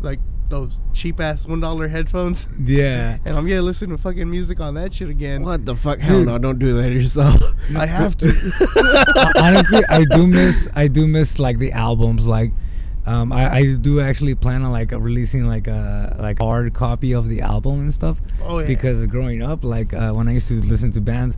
[0.00, 4.60] like those cheap ass one dollar headphones, yeah and I'm gonna listen to fucking music
[4.60, 5.42] on that shit again.
[5.42, 5.98] What the fuck?
[5.98, 6.26] Hell Dude.
[6.28, 6.38] no!
[6.38, 7.40] Don't do that yourself.
[7.76, 8.28] I have to.
[9.36, 12.52] honestly i do miss i do miss like the albums like
[13.06, 17.28] um, I, I do actually plan on like releasing like a like hard copy of
[17.28, 18.66] the album and stuff Oh yeah.
[18.66, 21.36] because growing up like uh, when i used to listen to bands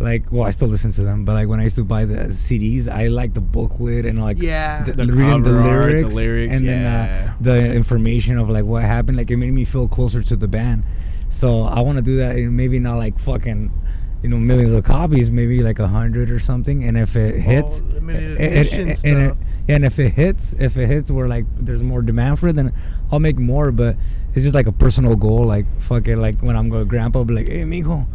[0.00, 2.14] like well i still listen to them but like when i used to buy the
[2.28, 4.82] cds i like the booklet and like yeah.
[4.84, 8.48] the, The reading the cover art, the lyrics, lyrics, and then uh, the information of
[8.48, 10.84] like what happened like it made me feel closer to the band
[11.28, 13.70] so i want to do that and maybe not like fucking
[14.22, 17.80] you know millions of copies maybe like a hundred or something and if it hits
[17.80, 19.10] Oh, limited and- and- edition and- stuff.
[19.12, 19.36] and it-
[19.68, 22.56] yeah, and if it hits, if it hits where like there's more demand for it,
[22.56, 22.72] then
[23.12, 23.70] I'll make more.
[23.70, 23.94] But
[24.34, 25.44] it's just like a personal goal.
[25.46, 26.16] Like fuck it.
[26.16, 28.06] Like when I'm going, to grandpa, I'll be like, hey, mijo,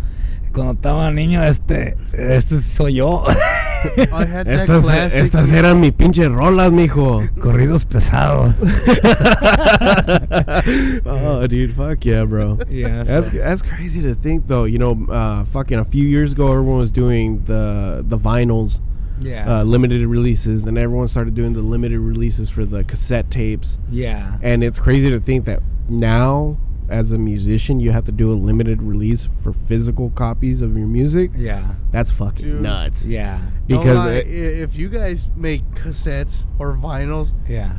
[0.55, 3.23] cuando estaba niño, este, este soy yo.
[3.27, 5.21] I had that Estas, classic.
[5.21, 7.21] estas eran mi pinche rolas, mijo.
[7.39, 8.55] Corridos pesados.
[11.05, 12.57] oh, dude, fuck yeah, bro.
[12.67, 13.03] yeah.
[13.03, 14.63] That's so- that's crazy to think though.
[14.63, 18.81] You know, uh, fucking a few years ago, everyone was doing the the vinyls,
[19.21, 19.59] yeah.
[19.59, 23.77] uh, limited releases, and everyone started doing the limited releases for the cassette tapes.
[23.91, 24.37] yeah.
[24.41, 26.57] And it's crazy to think that now,
[26.89, 30.87] as a musician, you have to do a limited release for physical copies of your
[30.87, 31.31] music.
[31.35, 31.73] Yeah.
[31.91, 32.61] That's fucking Dude.
[32.61, 33.05] nuts.
[33.07, 33.39] Yeah.
[33.67, 37.73] Don't Because lie, it- if you guys make cassettes or vinyls, Yeah.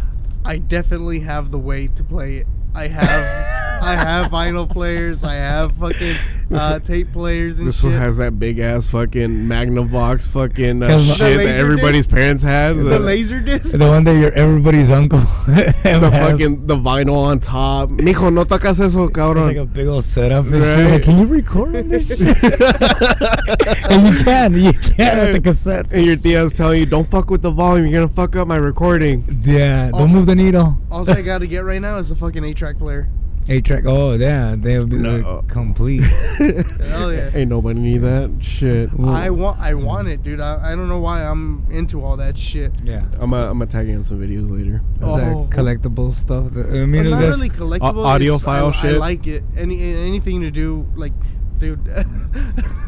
[0.45, 2.47] I definitely have the way to play it.
[2.75, 5.23] I have I have vinyl players.
[5.25, 6.17] I have fucking
[6.53, 7.91] uh, tape players and This shit.
[7.93, 12.15] one has that big ass fucking Magnavox fucking uh, Cause shit The that everybody's disc?
[12.17, 12.77] parents had.
[12.77, 13.77] the laser disc.
[13.77, 15.19] The one that your everybody's uncle.
[15.47, 16.01] the has.
[16.31, 17.91] fucking the vinyl on top.
[17.91, 19.73] Mijo, no tocas eso, It's like a cabrón.
[19.73, 20.63] big old setup and shit.
[20.63, 20.93] Right.
[20.93, 22.21] Like, can you record on this shit?
[23.91, 24.55] and you can.
[24.55, 25.93] You can with the cassettes.
[25.93, 27.87] and your tia's telling you, don't fuck with the volume.
[27.87, 29.25] You're gonna fuck up my recording.
[29.45, 29.91] Yeah.
[29.91, 30.79] Don't move the needle.
[30.91, 33.09] All I got to get right now is a fucking eight track player.
[33.49, 33.85] A track.
[33.87, 34.57] Oh, yeah.
[34.59, 35.19] They'll be No.
[35.19, 36.01] like, complete.
[36.03, 37.31] Hell yeah.
[37.33, 38.91] Ain't nobody need that shit.
[38.99, 40.41] I want I want it, dude.
[40.41, 42.77] I, I don't know why I'm into all that shit.
[42.83, 43.05] Yeah.
[43.21, 44.83] I'm gonna I'm gonna tag you in some videos later.
[44.97, 45.17] Is Oh.
[45.17, 46.53] that collectible stuff?
[46.53, 48.05] The- I But mean, not that's- really collectible.
[48.05, 48.95] audio it's- file I, shit?
[48.97, 49.45] I like it.
[49.57, 51.13] Any anything to do like,
[51.59, 51.81] dude.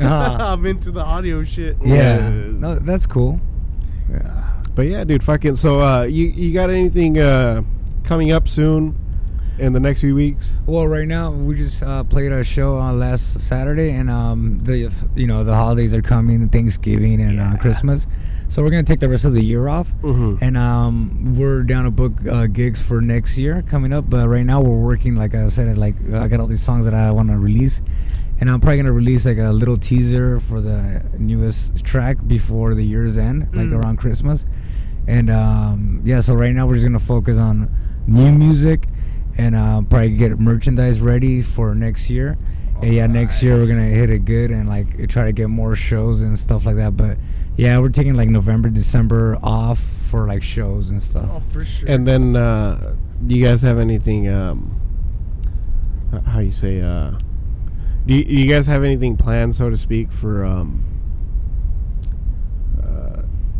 [0.01, 0.52] Ah.
[0.52, 1.76] I'm into the audio shit.
[1.80, 1.94] yeah.
[1.94, 2.30] Yeah.
[2.30, 3.40] No, that's cool.
[4.10, 4.44] Yeah.
[4.74, 5.55] But yeah, dude, fucking.
[5.56, 7.62] So, uh, you you got anything uh
[8.05, 8.97] coming up soon
[9.59, 10.56] in the next few weeks?
[10.66, 14.93] Well, right now we just uh, played our show on last Saturday, and um, the
[15.16, 18.06] you know the holidays are coming, Thanksgiving and uh, Christmas,
[18.48, 20.43] so we're gonna take the rest of the year off, Mm-hmm.
[20.44, 24.09] and um, we're down to book uh, gigs for next year coming up.
[24.09, 26.94] But right now we're working, like I said, like I got all these songs that
[26.94, 27.80] I want to release,
[28.40, 32.85] and I'm probably gonna release like a little teaser for the newest track before the
[32.85, 33.82] year's end, like Mm.
[33.82, 34.47] around Christmas,
[35.06, 36.20] and um, yeah.
[36.20, 37.68] So right now we're just gonna focus on
[38.06, 38.86] new music
[39.39, 42.36] and uh, probably get merchandise ready for next year.
[42.82, 45.74] and yeah, next year we're gonna hit it good and like try to get more
[45.77, 46.97] shows and stuff like that.
[46.97, 47.16] But
[47.56, 51.28] yeah, we're taking like November, December off for like shows and stuff.
[51.32, 51.89] Oh, for sure.
[51.89, 52.94] And then, uh,
[53.27, 54.28] do you guys have anything?
[54.28, 54.81] Um,
[56.27, 56.81] how you say?
[56.81, 57.12] Uh,
[58.06, 60.85] do you, do you guys have anything planned, so to speak, for um?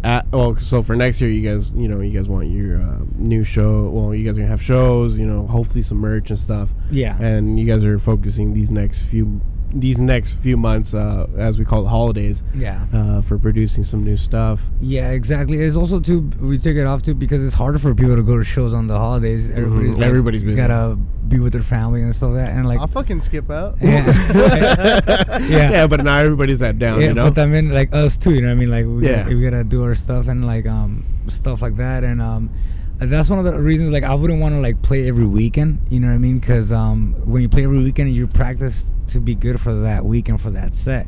[0.05, 2.99] At, well, so for next year, you guys, you know, you guys want your uh,
[3.17, 3.89] new show.
[3.91, 6.73] Well, you guys are gonna have shows, you know, hopefully some merch and stuff.
[6.91, 9.41] Yeah, And you guys are focusing these next few
[9.73, 12.87] these next few months, uh, as we call it, holidays, yeah.
[12.93, 14.63] uh, for producing some new stuff.
[14.81, 15.59] Yeah, exactly.
[15.59, 18.39] It's also too we took it off too because it's harder for people to go
[18.39, 19.49] to shows on the holidays.
[19.51, 20.03] Everybody's like, Mm-hmm.
[20.05, 20.57] Everybody's busy.
[20.57, 20.97] gotta
[21.29, 22.55] be with their family and stuff like that.
[22.55, 23.77] And like, I'll fucking skip out.
[23.83, 24.07] yeah,
[25.43, 27.09] yeah, yeah, but not everybody's that down, yeah.
[27.09, 27.31] you know.
[27.31, 28.33] But I mean, like us too.
[28.33, 29.25] You know, what I mean, like we, Yeah.
[29.25, 32.05] gotta, we gotta do our stuff and like um stuff like that.
[32.05, 32.51] And um,
[32.99, 33.93] that's one of the reasons.
[33.93, 35.81] Like, I wouldn't want to like play every weekend.
[35.91, 36.39] You know what I mean?
[36.39, 40.41] Because um, when you play every weekend, you practice to be good for that weekend
[40.41, 41.07] for that set.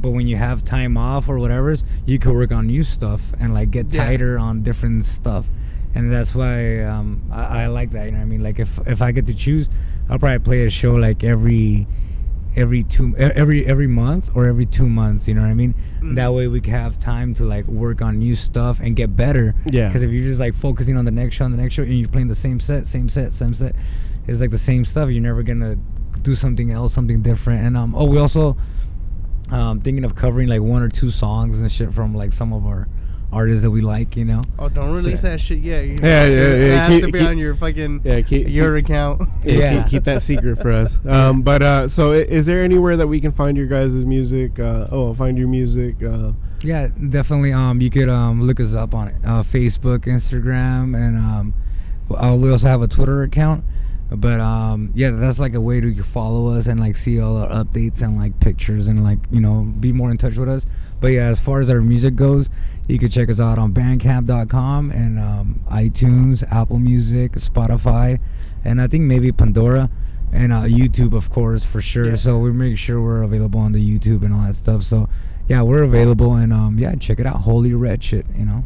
[0.00, 1.74] But when you have time off or whatever,
[2.06, 4.04] you could work on new stuff and like get Yeah.
[4.04, 5.48] tighter on different stuff.
[5.94, 8.06] And that's why um, I, I like that.
[8.06, 8.42] You know what I mean?
[8.42, 9.68] Like if if I get to choose,
[10.08, 11.86] I'll probably play a show like every
[12.54, 15.28] every two every every month or every two months.
[15.28, 15.74] You know what I mean?
[16.00, 16.14] Mm.
[16.16, 19.54] That way we can have time to like work on new stuff and get better.
[19.66, 19.88] Yeah.
[19.88, 21.98] Because if you're just like focusing on the next show, on the next show, and
[21.98, 23.74] you're playing the same set, same set, same set,
[24.26, 25.10] it's like the same stuff.
[25.10, 25.76] You're never gonna
[26.22, 27.64] do something else, something different.
[27.64, 28.56] And um, oh, we also
[29.50, 32.66] um thinking of covering like one or two songs and shit from like some of
[32.66, 32.88] our
[33.32, 34.16] artists that we like.
[34.16, 34.42] You know?
[34.58, 35.84] Oh, don't release So- that shit yet.
[35.86, 38.48] You Yeah, yeah, It yeah, has keep- to be keep- on your fucking yeah, keep,
[38.48, 39.22] your keep, account.
[39.44, 39.82] yeah, Yeah.
[39.82, 41.00] keep, keep that secret for us.
[41.06, 44.58] Um, but uh, so, is there anywhere that we can find your guys' music?
[44.60, 46.02] Uh, oh, find your music.
[46.02, 46.32] Uh,
[46.62, 47.52] Yeah, definitely.
[47.52, 51.54] Um, you could um look us up on it, uh, Facebook, Instagram, and um,
[52.10, 53.64] uh, we also have a Twitter account.
[54.16, 57.64] But um, yeah, that's like a way to follow us and like see all our
[57.64, 60.66] updates and like pictures and like you know be more in touch with us.
[61.00, 62.48] But yeah, as far as our music goes,
[62.86, 68.20] you can check us out on Bandcamp.com and um, iTunes, Apple Music, Spotify,
[68.64, 69.90] and I think maybe Pandora
[70.32, 72.10] and uh, YouTube, of course, for sure.
[72.10, 72.16] Yeah.
[72.16, 74.82] So we make sure we're available on the YouTube and all that stuff.
[74.82, 75.08] So
[75.48, 77.36] yeah, we're available and um, yeah, check it out.
[77.36, 77.70] Holy
[78.00, 78.64] shit, you know.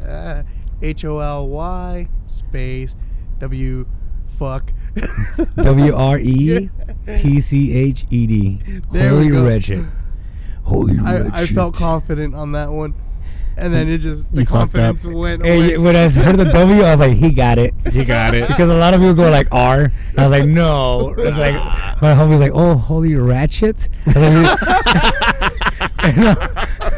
[0.00, 0.42] Uh,
[0.80, 2.96] H O L Y space
[3.38, 3.86] W
[4.32, 4.72] fuck.
[5.56, 6.68] W R E
[7.18, 8.58] T C H E D.
[8.92, 9.46] There we Holy go.
[9.46, 9.84] red shit.
[10.64, 12.94] Holy I, I felt confident on that one,
[13.56, 15.78] and then it just the You confidence went Hey, away.
[15.78, 17.74] when I heard the W, I was like, he got it.
[17.90, 18.46] He got it.
[18.46, 19.84] Because a lot of people go like R.
[20.10, 21.14] And I was like, no.
[21.18, 21.54] It's like
[22.02, 23.88] my homie's like, oh, holy ratchet.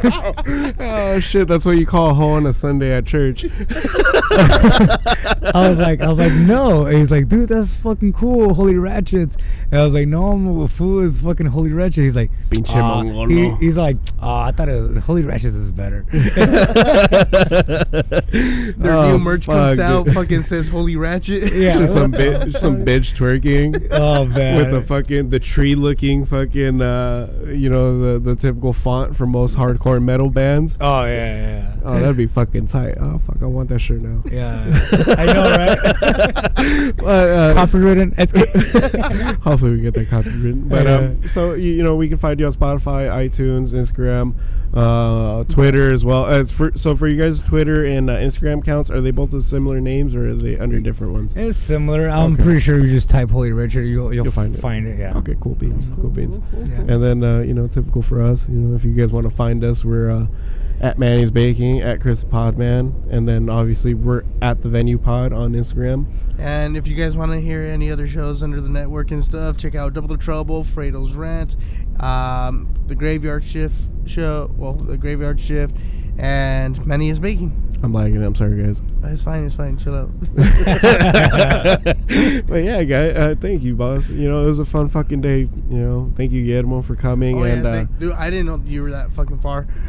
[0.04, 3.06] I was like, oh shit, that's what you call a hole on a Sunday at
[3.06, 3.44] church.
[4.36, 6.86] I was like, I was like, no.
[6.86, 9.36] And he's like, dude, that's fucking cool, Holy Ratchets.
[9.70, 11.06] And I was like, no, I'm a fool.
[11.06, 12.04] It's fucking Holy Ratchet.
[12.04, 13.30] He's like, Pinche mongolo.
[13.30, 16.04] he, he's like, oh, I thought it was Holy Ratchets is better.
[18.76, 21.52] Their Oh, new merch comes fuck, out, fucking says Holy Ratchet.
[21.64, 21.78] Yeah.
[21.78, 23.86] Just some bitch, some bitch twerking.
[23.92, 24.56] oh man.
[24.58, 29.26] with the fucking the tree looking fucking uh you know the the typical font for
[29.26, 30.76] most hardcore metal bands.
[30.80, 32.96] oh yeah, yeah, Oh, that'd be fucking tight.
[32.98, 34.22] Oh fuck, I want that shirt now.
[34.30, 34.64] yeah.
[35.18, 36.94] I know, right?
[36.96, 38.14] But, uh, Copywritten.
[39.42, 40.68] Hopefully we get that copywritten.
[40.68, 44.34] But um, so you, you know we can find you on Spotify, iTunes, Instagram,
[44.74, 46.24] uh, Twitter as well.
[46.24, 49.40] Uh, for, so for you guys, Twitter and uh, Instagram accounts are they both the
[49.40, 51.34] similar names or are they under different ones?
[51.36, 52.08] It's similar.
[52.08, 52.42] I'm Okay.
[52.42, 54.94] pretty sure you just type Holy Wretched, you'll you'll, You'll find find, it.
[54.94, 54.98] it.
[54.98, 55.16] Yeah.
[55.18, 56.38] Okay, cool beans, cool beans.
[56.52, 56.92] Yeah.
[56.94, 59.34] And then uh, you know, typical for us, you know, if you guys want to
[59.34, 60.26] find us, we're uh,
[60.80, 65.52] at Manny's Baking, at Chris Podman, and then obviously we're at the Venue Pod on
[65.52, 66.06] Instagram.
[66.38, 69.56] And if you guys want to hear any other shows under the network and stuff,
[69.56, 71.56] check out Double the Trouble, Fredo's Rants,
[72.00, 75.76] um, the Graveyard Shift show, well, the Graveyard Shift,
[76.18, 77.60] and Manny is Baking.
[77.82, 78.22] I'm lagging.
[78.22, 78.80] I'm sorry, guys.
[79.06, 80.10] It's fine, it's fine, chill out.
[82.46, 84.08] but yeah, guy, uh, thank you, boss.
[84.08, 85.40] You know, it was a fun fucking day.
[85.40, 87.38] You know, thank you, Guillermo, for coming.
[87.38, 89.66] Oh, and yeah, uh, dude, I didn't know you were that fucking far.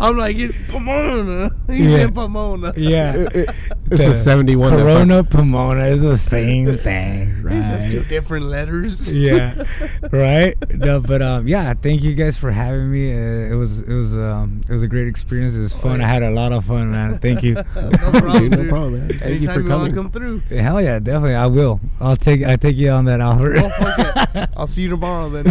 [0.00, 1.50] I'm like, it's Pomona.
[1.68, 2.04] He's Yeah.
[2.04, 2.72] in Pomona.
[2.76, 3.14] Yeah.
[3.14, 3.50] it- it-
[3.88, 4.72] it's The a 71.
[4.72, 7.54] Corona Pomona is the same thing, Right?
[7.54, 9.12] It's just two different letters.
[9.14, 9.62] yeah,
[10.10, 10.56] right.
[10.74, 11.72] No, but um, yeah.
[11.72, 13.12] Thank you guys for having me.
[13.12, 15.54] Uh, it was it was um it was a great experience.
[15.54, 16.00] It was fun.
[16.00, 17.18] I had a lot of fun, man.
[17.18, 17.54] Thank you.
[17.90, 19.08] No problem, Dude, no problem, man.
[19.08, 19.94] Thank you Anytime for you, want coming.
[19.94, 20.40] come through.
[20.58, 21.34] Hell yeah, definitely.
[21.34, 21.80] I will.
[22.00, 23.54] I'll take I take you on that offer.
[23.58, 24.46] Oh.
[24.56, 25.46] I'll see you tomorrow then.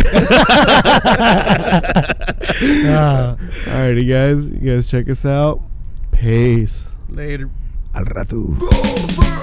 [2.87, 3.35] Ah.
[3.65, 4.49] Alrighty, guys.
[4.49, 5.61] You guys check us out.
[6.11, 6.87] Peace.
[7.09, 7.49] Later.
[7.93, 9.41] Al rato.